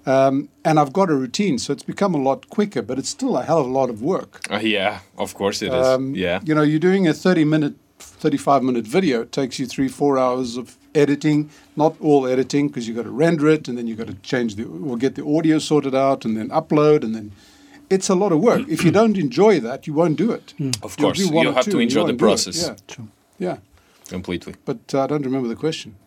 Um, 0.08 0.50
and 0.64 0.80
I've 0.80 0.94
got 0.94 1.10
a 1.10 1.16
routine, 1.16 1.58
so 1.58 1.74
it's 1.74 1.84
become 1.84 2.14
a 2.14 2.20
lot 2.22 2.50
quicker, 2.50 2.82
but 2.82 3.00
it's 3.00 3.10
still 3.10 3.38
a 3.38 3.44
hell 3.44 3.60
of 3.62 3.68
a 3.68 3.70
lot 3.72 3.90
of 3.90 4.02
work. 4.02 4.42
Uh, 4.52 4.60
yeah, 4.62 5.00
of 5.18 5.34
course 5.34 5.62
it 5.62 5.74
is. 5.74 5.86
Um, 5.86 6.14
yeah. 6.16 6.42
You 6.44 6.54
know, 6.54 6.62
you're 6.62 6.80
doing 6.80 7.08
a 7.08 7.14
30 7.14 7.44
minute, 7.46 7.74
35 8.00 8.62
minute 8.64 8.86
video. 8.86 9.22
It 9.22 9.32
takes 9.32 9.58
you 9.60 9.66
three, 9.66 9.88
four 9.88 10.18
hours 10.20 10.58
of 10.58 10.78
editing. 10.94 11.50
Not 11.76 11.96
all 12.00 12.28
editing 12.28 12.68
because 12.68 12.88
you've 12.88 12.98
got 12.98 13.04
to 13.04 13.12
render 13.12 13.48
it 13.48 13.68
and 13.68 13.78
then 13.78 13.88
you've 13.88 13.98
got 13.98 14.08
to 14.08 14.14
change 14.16 14.56
the, 14.56 14.66
or 14.66 14.96
get 14.98 15.16
the 15.16 15.26
audio 15.26 15.58
sorted 15.60 15.96
out 15.96 16.24
and 16.26 16.38
then 16.38 16.50
upload 16.50 17.04
and 17.04 17.16
then. 17.16 17.32
It's 17.88 18.10
a 18.10 18.16
lot 18.16 18.32
of 18.32 18.40
work. 18.40 18.68
if 18.68 18.84
you 18.84 18.92
don't 19.00 19.16
enjoy 19.16 19.60
that, 19.60 19.86
you 19.86 19.94
won't 19.94 20.18
do 20.18 20.32
it. 20.32 20.54
Of 20.82 20.98
You'll 21.00 21.14
course, 21.14 21.20
you 21.20 21.52
have 21.52 21.66
two 21.66 21.72
to 21.72 21.80
enjoy 21.80 22.00
the 22.02 22.06
won't 22.06 22.16
it. 22.16 22.20
process 22.20 22.68
Yeah. 22.68 23.06
Yeah. 23.38 23.58
Completely. 24.10 24.56
But 24.66 24.94
uh, 24.94 25.04
I 25.04 25.08
don't 25.08 25.24
remember 25.26 25.48
the 25.48 25.56
question. 25.56 25.96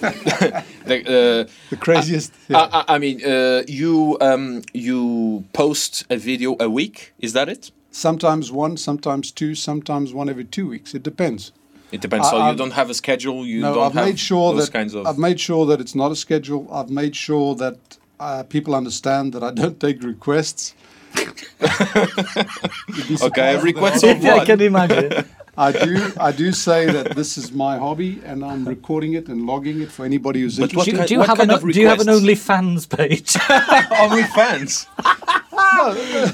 The, 0.86 1.46
uh, 1.46 1.50
The 1.70 1.76
craziest. 1.76 2.32
I, 2.48 2.54
I, 2.88 2.94
I 2.94 2.98
mean, 2.98 3.22
uh, 3.24 3.62
you 3.68 4.16
um, 4.20 4.62
you 4.72 5.44
post 5.52 6.04
a 6.10 6.16
video 6.16 6.56
a 6.58 6.68
week. 6.68 7.12
Is 7.18 7.32
that 7.32 7.48
it? 7.48 7.70
sometimes 7.92 8.52
one, 8.52 8.76
sometimes 8.76 9.32
two, 9.32 9.54
sometimes 9.54 10.14
one 10.14 10.28
every 10.30 10.44
two 10.44 10.68
weeks. 10.68 10.94
It 10.94 11.02
depends. 11.02 11.52
It 11.92 12.00
depends. 12.00 12.26
I- 12.28 12.30
so 12.30 12.36
you 12.36 12.42
I've- 12.44 12.56
don't 12.58 12.72
have 12.72 12.88
a 12.90 12.94
schedule. 12.94 13.44
You 13.46 13.60
no, 13.62 13.74
don't 13.74 13.86
I've 13.86 13.94
have 13.94 14.06
made 14.06 14.18
sure 14.18 14.54
those 14.54 14.66
that 14.66 14.72
kinds 14.78 14.94
of. 14.94 15.06
I've 15.06 15.18
made 15.18 15.38
sure 15.40 15.66
that 15.66 15.80
it's 15.80 15.94
not 15.94 16.10
a 16.12 16.16
schedule. 16.16 16.66
I've 16.72 16.90
made 16.90 17.14
sure 17.16 17.54
that 17.56 17.78
uh, 18.20 18.42
people 18.44 18.74
understand 18.74 19.32
that 19.34 19.42
I 19.42 19.50
don't 19.50 19.78
take 19.80 20.02
requests. 20.02 20.74
You'd 21.16 23.08
be 23.08 23.14
okay, 23.14 23.16
surprised 23.16 23.64
requests 23.64 24.02
that 24.02 24.16
of 24.18 24.24
I 24.24 24.44
can 24.44 24.60
imagine. 24.60 25.24
I 25.66 25.72
do. 25.72 26.12
I 26.28 26.32
do 26.32 26.52
say 26.52 26.80
that 26.96 27.14
this 27.20 27.36
is 27.40 27.52
my 27.52 27.76
hobby, 27.84 28.12
and 28.24 28.44
I'm 28.50 28.62
recording 28.66 29.12
it 29.20 29.28
and 29.28 29.46
logging 29.46 29.80
it 29.84 29.90
for 29.96 30.04
anybody 30.10 30.40
who's 30.42 30.58
But 30.58 30.74
what 30.74 30.88
interested. 30.88 30.90
do, 30.92 30.96
kind- 30.96 31.08
do 31.08 31.14
you 31.14 31.20
what 31.20 31.28
have 31.28 31.38
kind 31.38 31.50
an 31.50 31.56
of 31.56 31.72
Do 31.76 31.80
you 31.80 31.88
have 31.88 32.00
an 32.00 32.06
requests? 32.06 32.46
OnlyFans 32.46 32.82
page? 32.98 33.32
OnlyFans. 34.04 34.86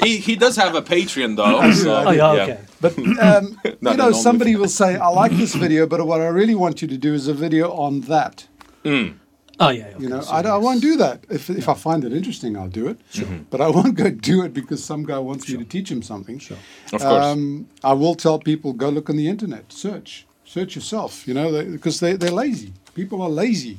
he 0.05 0.17
he 0.19 0.37
does 0.37 0.57
have 0.57 0.75
a 0.75 0.83
Patreon 0.83 1.37
though. 1.37 1.71
so, 1.73 2.05
oh 2.07 2.11
yeah, 2.11 2.31
okay. 2.43 2.59
But 2.81 2.93
um, 3.29 3.61
you 3.65 3.97
know, 3.97 4.13
somebody 4.13 4.55
will 4.57 4.69
say, 4.69 4.91
"I 4.97 5.09
like 5.09 5.33
this 5.33 5.55
video, 5.55 5.87
but 5.87 6.07
what 6.07 6.21
I 6.21 6.29
really 6.29 6.55
want 6.55 6.81
you 6.83 6.89
to 6.89 6.97
do 6.97 7.13
is 7.15 7.27
a 7.29 7.35
video 7.35 7.71
on 7.73 8.03
that." 8.13 8.47
Oh 9.59 9.71
yeah. 9.71 9.87
Okay. 9.87 10.03
You 10.03 10.09
know, 10.09 10.21
so 10.21 10.33
I, 10.33 10.43
I 10.43 10.57
won't 10.57 10.83
do 10.83 10.97
that. 10.97 11.25
If, 11.31 11.49
if 11.49 11.69
I 11.69 11.75
find 11.75 12.05
it 12.05 12.13
interesting, 12.13 12.57
I'll 12.57 12.69
do 12.69 12.89
it. 12.89 12.99
But 13.51 13.61
I 13.61 13.69
won't 13.69 13.95
go 13.95 14.11
do 14.11 14.43
it 14.45 14.53
because 14.53 14.85
some 14.85 15.05
guy 15.05 15.19
wants 15.19 15.49
me 15.49 15.57
to 15.57 15.65
teach 15.65 15.91
him 15.91 16.03
something. 16.03 16.39
Sure. 16.39 16.59
Of 16.93 17.01
course. 17.01 17.25
Um, 17.25 17.69
I 17.83 17.95
will 17.95 18.15
tell 18.15 18.39
people 18.39 18.73
go 18.73 18.89
look 18.91 19.09
on 19.09 19.17
the 19.17 19.29
internet, 19.29 19.73
search, 19.73 20.27
search 20.45 20.75
yourself. 20.77 21.27
You 21.27 21.35
know, 21.35 21.65
because 21.65 22.01
they 22.01 22.15
they're 22.15 22.31
lazy. 22.31 22.73
People 22.95 23.23
are 23.23 23.31
lazy, 23.31 23.79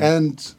and 0.00 0.54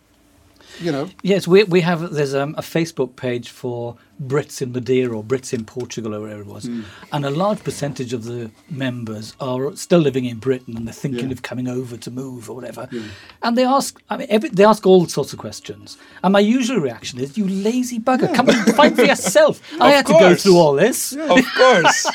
you 0.79 0.91
know, 0.91 1.09
Yes, 1.23 1.47
we 1.47 1.63
we 1.63 1.81
have 1.81 2.13
there's 2.13 2.33
um, 2.35 2.55
a 2.57 2.61
Facebook 2.61 3.15
page 3.15 3.49
for 3.49 3.95
Brits 4.21 4.61
in 4.61 4.71
Madeira 4.71 5.17
or 5.17 5.23
Brits 5.23 5.51
in 5.53 5.65
Portugal 5.65 6.13
or 6.15 6.21
wherever 6.21 6.41
it 6.41 6.47
was, 6.47 6.65
Hmm. 6.65 6.81
and 7.11 7.25
a 7.25 7.29
large 7.31 7.63
percentage 7.63 8.13
of 8.13 8.23
the 8.25 8.51
members 8.69 9.35
are 9.39 9.75
still 9.75 9.99
living 9.99 10.25
in 10.25 10.37
Britain 10.37 10.77
and 10.77 10.85
they're 10.87 10.93
thinking 10.93 11.27
Yeah. 11.27 11.31
of 11.33 11.41
coming 11.41 11.67
over 11.67 11.97
to 11.97 12.11
move 12.11 12.49
or 12.49 12.55
whatever, 12.55 12.87
and 13.43 13.57
they 13.57 13.65
ask 13.65 13.99
I 14.09 14.17
mean 14.17 14.27
every, 14.29 14.49
they 14.49 14.63
ask 14.65 14.85
all 14.85 15.07
sorts 15.07 15.33
of 15.33 15.39
questions, 15.39 15.97
and 16.23 16.31
my 16.33 16.39
usual 16.39 16.79
reaction 16.79 17.19
is 17.19 17.37
you 17.37 17.47
lazy 17.47 17.99
bugger, 17.99 18.33
come 18.33 18.49
and 18.49 18.75
find 18.75 18.95
for 18.95 19.03
yourself. 19.05 19.59
I 19.81 19.89
Of 19.89 19.95
had 19.95 20.05
to 20.07 20.13
go 20.13 20.35
through 20.35 20.57
all 20.57 20.73
this. 20.73 21.13
of 21.13 21.45
course, 21.57 22.05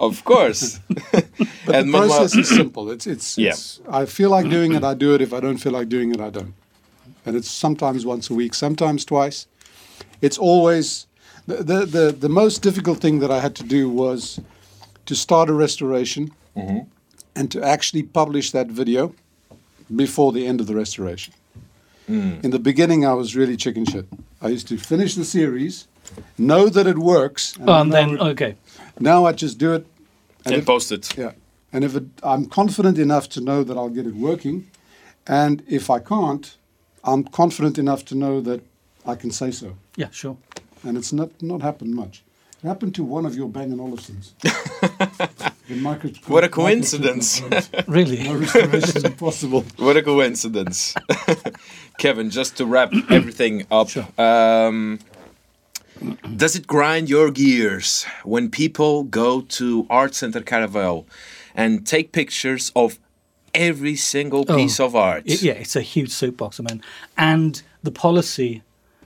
of 0.00 0.24
course. 0.24 0.78
but 1.66 1.74
and 1.76 1.92
the 1.92 1.98
process 1.98 2.36
is 2.36 2.48
simple. 2.48 2.90
It's 2.90 3.06
it's, 3.06 3.38
Yeah. 3.38 3.50
it's 3.52 3.80
I 3.88 4.04
feel 4.06 4.30
like 4.30 4.48
doing 4.50 4.72
it, 4.74 4.84
I 4.84 4.94
do 4.94 5.14
it. 5.14 5.20
If 5.22 5.32
I 5.32 5.40
don't 5.40 5.58
feel 5.58 5.72
like 5.72 5.88
doing 5.88 6.10
it, 6.14 6.20
I 6.20 6.30
don't. 6.30 6.52
And 7.26 7.36
it's 7.36 7.50
sometimes 7.50 8.06
once 8.06 8.30
a 8.30 8.34
week, 8.34 8.54
sometimes 8.54 9.04
twice. 9.04 9.46
It's 10.22 10.38
always 10.38 11.06
the 11.46 11.56
the 11.56 11.86
the, 11.86 12.12
the 12.12 12.28
most 12.28 12.62
difficult 12.62 13.00
thing 13.00 13.18
that 13.20 13.30
I 13.30 13.40
had 13.40 13.54
to 13.56 13.64
do 13.64 13.90
was 13.90 14.40
to 15.06 15.14
start 15.14 15.48
a 15.50 15.52
restoration 15.52 16.30
mm-hmm. 16.56 16.78
and 17.34 17.50
to 17.50 17.62
actually 17.62 18.02
publish 18.04 18.50
that 18.52 18.68
video 18.68 19.12
before 19.94 20.32
the 20.32 20.46
end 20.46 20.60
of 20.60 20.66
the 20.66 20.74
restoration. 20.74 21.34
Mm. 22.08 22.44
In 22.44 22.50
the 22.50 22.58
beginning, 22.58 23.04
I 23.04 23.14
was 23.14 23.34
really 23.36 23.56
chicken 23.56 23.84
shit. 23.84 24.06
I 24.40 24.48
used 24.48 24.68
to 24.68 24.76
finish 24.76 25.14
the 25.14 25.24
series, 25.24 25.88
know 26.38 26.68
that 26.68 26.86
it 26.86 26.98
works, 26.98 27.56
Oh, 27.66 27.80
and 27.80 27.92
then 27.92 28.10
would- 28.10 28.20
okay, 28.32 28.54
now 29.00 29.26
I 29.26 29.32
just 29.32 29.58
do 29.58 29.74
it. 29.74 29.86
And 30.44 30.54
if- 30.54 30.66
post 30.66 30.92
it. 30.92 31.16
yeah. 31.18 31.32
And 31.72 31.84
if 31.84 31.96
it, 31.96 32.04
I'm 32.22 32.46
confident 32.46 32.98
enough 32.98 33.28
to 33.30 33.40
know 33.40 33.64
that 33.64 33.76
I'll 33.76 33.94
get 33.94 34.06
it 34.06 34.14
working, 34.14 34.66
and 35.26 35.62
if 35.68 35.90
I 35.90 35.98
can't, 35.98 36.56
I'm 37.06 37.24
confident 37.24 37.78
enough 37.78 38.04
to 38.06 38.14
know 38.14 38.40
that 38.42 38.60
I 39.06 39.14
can 39.14 39.30
say 39.30 39.50
so. 39.52 39.76
yeah, 39.96 40.10
sure. 40.10 40.36
And 40.82 40.96
it's 40.98 41.12
not 41.12 41.30
not 41.42 41.62
happened 41.62 41.94
much. 41.94 42.22
It 42.62 42.66
happened 42.68 42.94
to 42.96 43.04
one 43.04 43.26
of 43.26 43.34
your 43.36 43.48
Bang 43.48 43.70
and 43.72 43.80
Olufsens. 43.80 44.32
Micro- 45.68 46.10
What 46.34 46.44
a 46.44 46.48
coincidence. 46.48 47.42
Really, 47.86 48.22
no 48.24 48.34
restoration 48.36 48.96
is 48.96 49.04
impossible. 49.04 49.64
What 49.78 49.96
a 49.96 50.02
coincidence. 50.02 50.94
Kevin, 51.98 52.30
just 52.30 52.56
to 52.56 52.66
wrap 52.66 52.92
everything 53.10 53.66
up, 53.70 53.88
um, 54.18 54.98
does 56.36 56.54
it 56.56 56.66
grind 56.66 57.08
your 57.08 57.30
gears 57.30 58.06
when 58.24 58.50
people 58.50 59.04
go 59.04 59.40
to 59.58 59.86
Art 59.90 60.14
Center 60.14 60.40
Caravel 60.42 61.06
and 61.54 61.86
take 61.86 62.12
pictures 62.12 62.70
of 62.74 62.98
every 63.56 63.96
single 63.96 64.44
Oh, 64.48 64.56
piece 64.56 64.78
of 64.80 64.94
art? 64.94 65.22
It- 65.26 65.42
yeah, 65.42 65.54
it's 65.54 65.76
a 65.76 65.82
huge 65.82 66.10
soapbox, 66.10 66.60
I 66.60 66.62
mean, 66.64 66.82
and 67.16 67.62
the 67.82 67.90
policy 67.90 68.62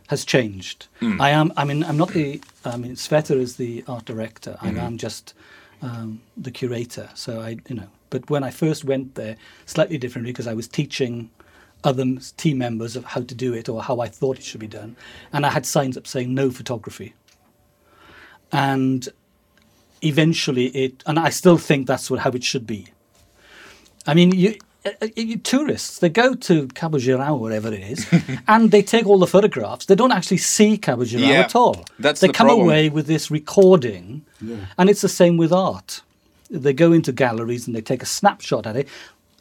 has 0.09 0.24
changed. 0.24 0.88
I 1.01 1.30
am. 1.30 1.53
I 1.57 1.64
mean, 1.64 1.84
I'm 1.84 1.96
not 1.96 2.09
the. 2.11 2.40
I 2.64 2.76
mean, 2.76 2.96
Sveta 2.96 3.36
is 3.38 3.57
the 3.57 3.84
art 3.86 4.05
director. 4.07 4.57
and 4.61 4.78
I'm 4.80 4.98
just 4.98 5.34
um, 5.82 6.20
the 6.36 6.51
curator. 6.51 7.09
So 7.14 7.40
I, 7.40 7.57
you 7.68 7.76
know. 7.76 7.88
But 8.11 8.28
when 8.28 8.42
I 8.42 8.51
first 8.51 8.84
went 8.84 9.14
there, 9.14 9.36
slightly 9.66 9.96
differently 9.98 10.32
because 10.32 10.48
I 10.48 10.55
was 10.55 10.66
teaching 10.66 11.30
other 11.84 12.05
team 12.36 12.59
members 12.59 12.96
of 12.96 13.05
how 13.05 13.22
to 13.22 13.34
do 13.34 13.55
it 13.55 13.68
or 13.68 13.82
how 13.84 14.01
I 14.01 14.09
thought 14.09 14.36
it 14.38 14.42
should 14.44 14.61
be 14.61 14.66
done, 14.66 14.96
and 15.32 15.46
I 15.46 15.51
had 15.51 15.64
signs 15.64 15.96
up 15.96 16.07
saying 16.09 16.34
no 16.34 16.51
photography. 16.51 17.14
And 18.53 19.09
eventually, 20.03 20.66
it. 20.68 21.03
And 21.07 21.18
I 21.18 21.30
still 21.30 21.57
think 21.59 21.86
that's 21.86 22.11
what 22.11 22.20
how 22.20 22.30
it 22.30 22.42
should 22.44 22.66
be. 22.66 22.88
I 24.07 24.14
mean, 24.14 24.32
you, 24.32 24.57
uh, 24.86 24.90
uh, 25.03 25.09
you 25.16 25.36
tourists, 25.36 25.98
they 25.98 26.09
go 26.09 26.34
to 26.34 26.66
Cabo 26.68 26.98
Girão, 26.98 27.38
wherever 27.38 27.72
it 27.72 27.80
is, 27.80 28.07
and 28.48 28.70
they 28.70 28.82
take 28.82 29.07
all 29.07 29.18
the 29.18 29.26
photographs. 29.26 29.86
They 29.86 29.94
don't 29.94 30.12
actually 30.12 30.38
see 30.38 30.78
Cabo 30.78 31.05
Girão 31.05 31.28
Yeah, 31.28 31.40
at 31.44 31.55
all. 31.55 31.84
that's 31.98 32.20
they 32.20 32.28
the 32.28 32.32
come 32.32 32.46
problem. 32.46 32.66
away 32.66 32.88
with 32.88 33.07
this 33.07 33.30
recording, 33.30 34.22
and 34.78 34.88
it's 34.90 35.03
the 35.03 35.09
same 35.09 35.36
with 35.36 35.53
art. 35.53 36.01
They 36.51 36.72
go 36.72 36.92
into 36.92 37.12
galleries 37.12 37.66
and 37.66 37.76
they 37.76 37.82
take 37.82 38.03
a 38.03 38.07
snapshot 38.07 38.66
at 38.66 38.74
it, 38.76 38.88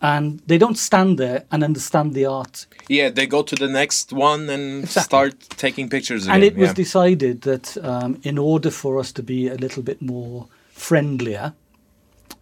and 0.02 0.42
they 0.46 0.58
don't 0.58 0.78
stand 0.78 1.18
there 1.18 1.44
and 1.52 1.64
understand 1.64 2.14
the 2.14 2.26
art. 2.26 2.66
Yeah, 2.88 3.10
they 3.10 3.26
go 3.26 3.42
to 3.44 3.56
the 3.56 3.68
next 3.68 4.12
one 4.14 4.50
and 4.50 4.84
Exactly. 4.84 5.04
start 5.04 5.34
taking 5.58 5.90
pictures 5.90 6.26
again. 6.26 6.36
and 6.36 6.44
it 6.44 6.56
was 6.58 6.74
decided 6.74 7.42
that 7.42 7.78
um, 7.84 8.20
in 8.24 8.38
order 8.38 8.72
for 8.72 9.00
us 9.00 9.12
to 9.14 9.24
be 9.24 9.48
a 9.48 9.56
little 9.56 9.84
bit 9.84 10.02
more 10.02 10.48
friendlier 10.72 11.54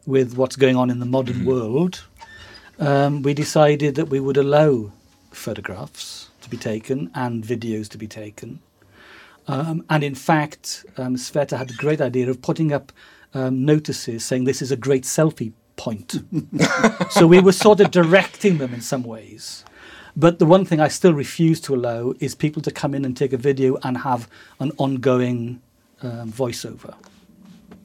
with 0.08 0.36
what's 0.36 0.56
going 0.56 0.76
on 0.76 0.90
in 0.90 1.00
the 1.00 1.06
modern 1.06 1.46
world, 1.46 2.04
um, 2.80 3.22
we 3.22 3.34
decided 3.36 3.94
that 3.96 4.10
we 4.10 4.20
would 4.20 4.38
allow 4.38 4.92
photographs 5.32 6.30
to 6.42 6.50
be 6.50 6.58
taken 6.58 7.12
and 7.14 7.44
videos 7.44 7.88
to 7.90 7.98
be 7.98 8.08
taken. 8.08 8.60
Um, 9.48 9.84
and 9.90 10.04
in 10.04 10.16
fact, 10.16 10.86
um, 10.98 11.16
Sveta 11.16 11.58
had 11.58 11.70
a 11.72 11.76
great 11.76 12.02
idea 12.02 12.30
of 12.30 12.42
putting 12.42 12.74
up 12.74 12.92
um, 13.34 13.66
notices 13.66 14.26
saying 14.26 14.46
this 14.46 14.62
is 14.62 14.72
a 14.72 14.78
great 14.78 15.04
selfie 15.04 15.54
point. 15.76 16.16
so 17.12 17.28
we 17.28 17.40
were 17.40 17.52
sort 17.52 17.80
of 17.82 17.92
directing 17.92 18.58
them 18.58 18.74
in 18.74 18.82
some 18.82 19.04
ways. 19.04 19.64
But 20.16 20.40
the 20.40 20.46
one 20.46 20.66
thing 20.66 20.80
I 20.80 20.88
still 20.88 21.14
refuse 21.14 21.62
to 21.62 21.76
allow 21.76 22.14
is 22.20 22.34
people 22.34 22.62
to 22.64 22.72
come 22.72 22.96
in 22.96 23.06
and 23.06 23.16
take 23.16 23.34
a 23.34 23.38
video 23.38 23.78
and 23.84 23.98
have 24.00 24.28
an 24.60 24.72
ongoing 24.78 25.62
um, 26.02 26.32
voiceover. 26.32 26.96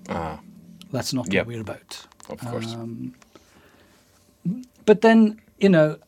Ah, 0.08 0.40
That's 0.90 1.12
not 1.12 1.32
Yep. 1.32 1.46
what 1.46 1.54
we're 1.54 1.60
about. 1.60 2.06
Of 2.28 2.38
course. 2.40 2.74
Um, 2.74 3.14
but 4.84 5.00
then, 5.00 5.40
you 5.58 5.68
know, 5.68 5.98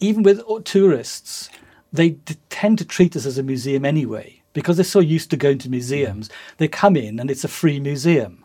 even 0.00 0.22
with 0.22 0.42
tourists, 0.64 1.50
they 1.92 2.10
d- 2.10 2.36
tend 2.48 2.78
to 2.78 2.84
treat 2.84 3.16
us 3.16 3.26
as 3.26 3.38
a 3.38 3.42
museum 3.42 3.84
anyway 3.84 4.40
because 4.52 4.76
they're 4.76 4.84
so 4.84 5.00
used 5.00 5.30
to 5.30 5.36
going 5.36 5.58
to 5.58 5.68
museums. 5.70 6.30
They 6.58 6.68
come 6.68 6.96
in 6.96 7.18
and 7.20 7.30
it's 7.30 7.44
a 7.44 7.48
free 7.48 7.80
museum. 7.80 8.44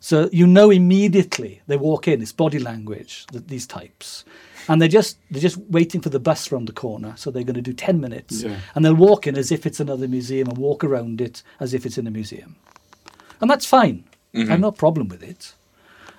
So 0.00 0.28
you 0.32 0.46
know 0.46 0.70
immediately 0.70 1.62
they 1.66 1.76
walk 1.76 2.06
in, 2.08 2.20
it's 2.20 2.32
body 2.32 2.58
language, 2.58 3.26
th- 3.32 3.44
these 3.46 3.66
types. 3.66 4.24
And 4.68 4.80
they're 4.80 4.88
just 4.88 5.18
they're 5.30 5.40
just 5.42 5.58
waiting 5.58 6.00
for 6.00 6.08
the 6.10 6.20
bus 6.20 6.50
round 6.52 6.68
the 6.68 6.72
corner. 6.72 7.14
So 7.16 7.30
they're 7.30 7.42
going 7.44 7.54
to 7.54 7.62
do 7.62 7.72
10 7.72 8.00
minutes. 8.00 8.42
Yeah. 8.42 8.56
And 8.74 8.84
they'll 8.84 8.94
walk 8.94 9.26
in 9.26 9.36
as 9.36 9.50
if 9.52 9.66
it's 9.66 9.80
another 9.80 10.08
museum 10.08 10.48
and 10.48 10.58
walk 10.58 10.84
around 10.84 11.20
it 11.20 11.42
as 11.60 11.74
if 11.74 11.86
it's 11.86 11.98
in 11.98 12.06
a 12.06 12.10
museum. 12.10 12.56
And 13.40 13.50
that's 13.50 13.66
fine. 13.66 14.04
I 14.34 14.44
have 14.46 14.60
no 14.60 14.72
problem 14.72 15.08
with 15.08 15.22
it. 15.22 15.54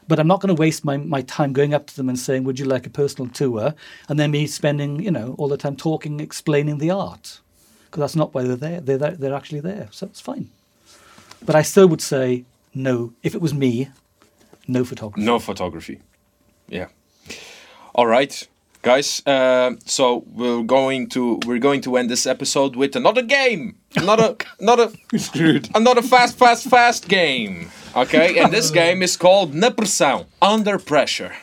But 0.08 0.20
I'm 0.20 0.28
not 0.28 0.39
going 0.39 0.56
to 0.56 0.60
waste 0.60 0.86
my, 0.86 0.97
my 0.97 1.22
time 1.22 1.53
going 1.53 1.74
up 1.74 1.88
to 1.88 1.95
them 1.95 2.10
and 2.10 2.20
saying, 2.20 2.43
Would 2.43 2.60
you 2.60 2.66
like 2.66 2.86
a 2.86 2.89
personal 2.89 3.30
tour? 3.32 3.74
And 4.08 4.20
then 4.20 4.32
me 4.32 4.47
spending, 4.47 5.01
you 5.01 5.12
know, 5.12 5.36
all 5.38 5.47
the 5.47 5.58
time 5.58 5.76
talking, 5.76 6.20
explaining 6.20 6.78
the 6.78 6.91
art. 6.91 7.39
Because 7.86 8.01
that's 8.01 8.16
not 8.16 8.34
why 8.34 8.43
they're 8.43 8.56
there. 8.56 8.82
They're, 8.82 8.97
there. 8.97 9.12
they're 9.12 9.34
actually 9.34 9.62
there. 9.62 9.88
So 9.91 10.06
it's 10.08 10.22
fine. 10.22 10.49
But 11.45 11.56
I 11.56 11.62
still 11.62 11.88
would 11.88 12.01
say, 12.01 12.45
no. 12.74 13.14
If 13.24 13.36
it 13.36 13.41
was 13.41 13.53
me, 13.53 13.89
no 14.68 14.84
photography. 14.84 15.26
No 15.26 15.39
photography. 15.39 16.01
Yeah. 16.68 16.88
All 17.93 18.08
right, 18.08 18.47
guys. 18.86 19.21
Uh, 19.25 19.71
so 19.86 20.23
we're 20.27 20.61
going 20.63 21.09
to 21.09 21.39
we're 21.45 21.59
going 21.59 21.81
to 21.81 21.97
end 21.97 22.09
this 22.09 22.25
episode 22.27 22.75
with 22.75 22.95
another 22.95 23.23
game. 23.23 23.75
Another 23.95 24.36
another 24.59 24.91
Screwed. 25.17 25.69
another 25.75 26.03
fast 26.03 26.38
fast 26.38 26.69
fast 26.69 27.07
game. 27.09 27.71
Okay, 27.95 28.38
and 28.39 28.53
this 28.53 28.69
game 28.71 29.01
is 29.01 29.17
called 29.17 29.53
Na 29.53 29.71
Under 30.41 30.77
Pressure. 30.77 31.33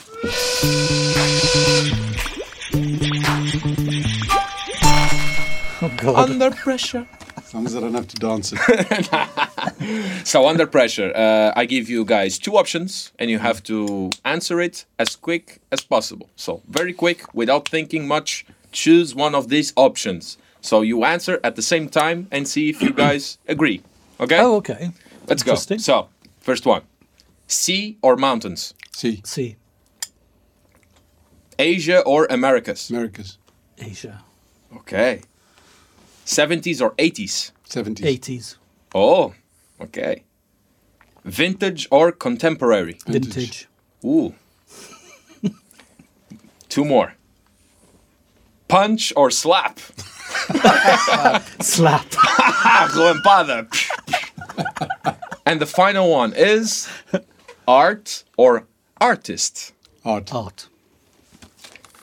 Oh, 5.84 5.90
God. 5.96 6.30
Under 6.30 6.50
pressure. 6.52 7.08
As 7.52 7.54
long 7.54 7.66
as 7.66 7.76
I 7.76 7.80
don't 7.80 7.92
have 7.94 8.08
to 8.08 8.16
dance 8.16 8.52
it. 8.54 8.58
So 10.26 10.48
under 10.48 10.66
pressure, 10.66 11.12
uh, 11.14 11.52
I 11.54 11.66
give 11.66 11.90
you 11.90 12.04
guys 12.06 12.38
two 12.38 12.56
options, 12.56 13.12
and 13.18 13.30
you 13.30 13.38
have 13.40 13.62
to 13.64 14.08
answer 14.24 14.58
it 14.60 14.86
as 14.98 15.16
quick 15.16 15.60
as 15.70 15.82
possible. 15.82 16.30
So 16.36 16.62
very 16.66 16.94
quick, 16.94 17.34
without 17.34 17.68
thinking 17.68 18.08
much. 18.08 18.46
Choose 18.70 19.14
one 19.14 19.34
of 19.34 19.48
these 19.48 19.74
options. 19.76 20.38
So 20.62 20.80
you 20.80 21.04
answer 21.04 21.38
at 21.44 21.56
the 21.56 21.62
same 21.62 21.88
time 21.90 22.26
and 22.30 22.48
see 22.48 22.70
if 22.70 22.80
you 22.80 22.92
guys 23.06 23.36
agree. 23.46 23.82
Okay, 24.18 24.38
Oh, 24.40 24.56
okay. 24.56 24.90
let's 25.28 25.42
go. 25.42 25.54
So 25.56 26.08
first 26.40 26.64
one: 26.64 26.82
sea 27.46 27.98
or 28.00 28.16
mountains, 28.16 28.72
Sea. 28.92 29.20
Sea. 29.24 29.56
Asia 31.58 32.00
or 32.06 32.26
Americas. 32.30 32.88
Americas, 32.88 33.36
Asia. 33.76 34.22
Okay. 34.76 35.20
70s 36.26 36.80
or 36.80 36.92
80s. 36.92 37.52
70s, 37.68 38.00
80s. 38.00 38.56
Oh, 38.94 39.34
okay. 39.80 40.24
Vintage 41.24 41.88
or 41.90 42.12
contemporary. 42.12 42.98
Vintage. 43.06 43.34
Vintage. 43.34 43.68
Ooh. 44.04 44.34
Two 46.68 46.84
more. 46.84 47.14
Punch 48.68 49.12
or 49.14 49.30
slap? 49.30 49.78
Slap. 51.60 52.06
Relampada. 52.94 53.68
and 55.46 55.60
the 55.60 55.66
final 55.66 56.10
one 56.10 56.32
is 56.34 56.88
art 57.68 58.24
or 58.38 58.66
artist 59.00 59.72
art. 60.04 60.32
Art. 60.34 60.68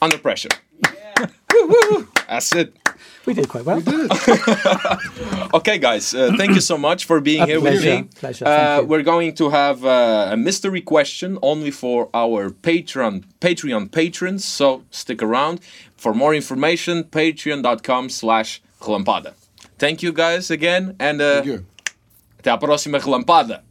under 0.02 0.18
pressure. 0.20 0.50
Woo, 1.52 1.68
woo, 1.68 1.82
woo. 1.90 2.08
That's 2.28 2.54
it. 2.56 2.76
We 3.30 3.36
did 3.36 3.48
quite 3.48 3.64
well. 3.64 3.80
Okay, 5.54 5.78
guys, 5.78 6.14
uh, 6.16 6.32
thank 6.38 6.54
you 6.56 6.62
so 6.62 6.78
much 6.78 7.06
for 7.06 7.22
being 7.22 7.42
A 7.44 7.46
here 7.46 7.60
with 7.62 7.84
me. 7.84 8.04
Pleasure, 8.16 8.46
Uh, 8.48 8.80
you. 8.82 8.88
we're 8.88 9.04
going 9.04 9.34
to 9.36 9.50
have 9.50 9.86
uh, 9.86 10.30
a 10.34 10.38
mystery 10.38 10.82
question 10.82 11.38
only 11.42 11.70
for 11.72 12.10
our 12.14 12.50
Patreon 12.50 13.24
Patreon 13.40 13.92
patrons. 13.92 14.44
So 14.46 14.82
stick 14.90 15.22
around 15.22 15.60
for 15.96 16.14
more 16.16 16.34
information. 16.36 17.04
Patreon.com/slash 17.04 18.62
relampada. 18.82 19.34
Thank 19.78 20.02
you 20.02 20.12
guys 20.12 20.50
again, 20.52 20.96
and 21.00 21.22
uh, 21.22 21.42
Thank 21.42 21.46
you. 21.46 21.66
até 22.42 22.50
a 22.52 22.58
próxima 22.58 22.98
relampada. 23.00 23.62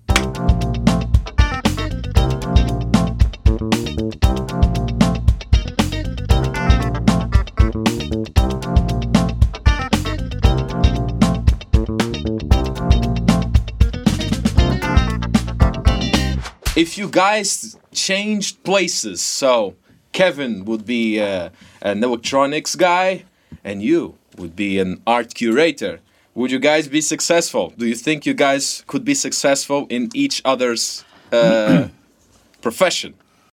If 16.78 16.96
you 16.96 17.08
guys 17.08 17.76
changed 17.90 18.62
places, 18.62 19.20
so 19.20 19.74
Kevin 20.12 20.64
would 20.66 20.86
be 20.86 21.20
uh, 21.20 21.48
an 21.82 22.04
electronics 22.04 22.76
guy, 22.76 23.24
and 23.64 23.82
you 23.82 24.14
would 24.36 24.54
be 24.54 24.78
an 24.78 25.02
art 25.04 25.34
curator. 25.34 25.98
Would 26.36 26.52
you 26.52 26.60
guys 26.60 26.86
be 26.86 27.00
successful? 27.00 27.74
Do 27.76 27.84
you 27.84 27.96
think 27.96 28.26
you 28.26 28.32
guys 28.32 28.84
could 28.86 29.04
be 29.04 29.14
successful 29.14 29.88
in 29.90 30.10
each 30.14 30.40
other's 30.44 31.04
uh, 31.32 31.88
profession? 32.62 33.14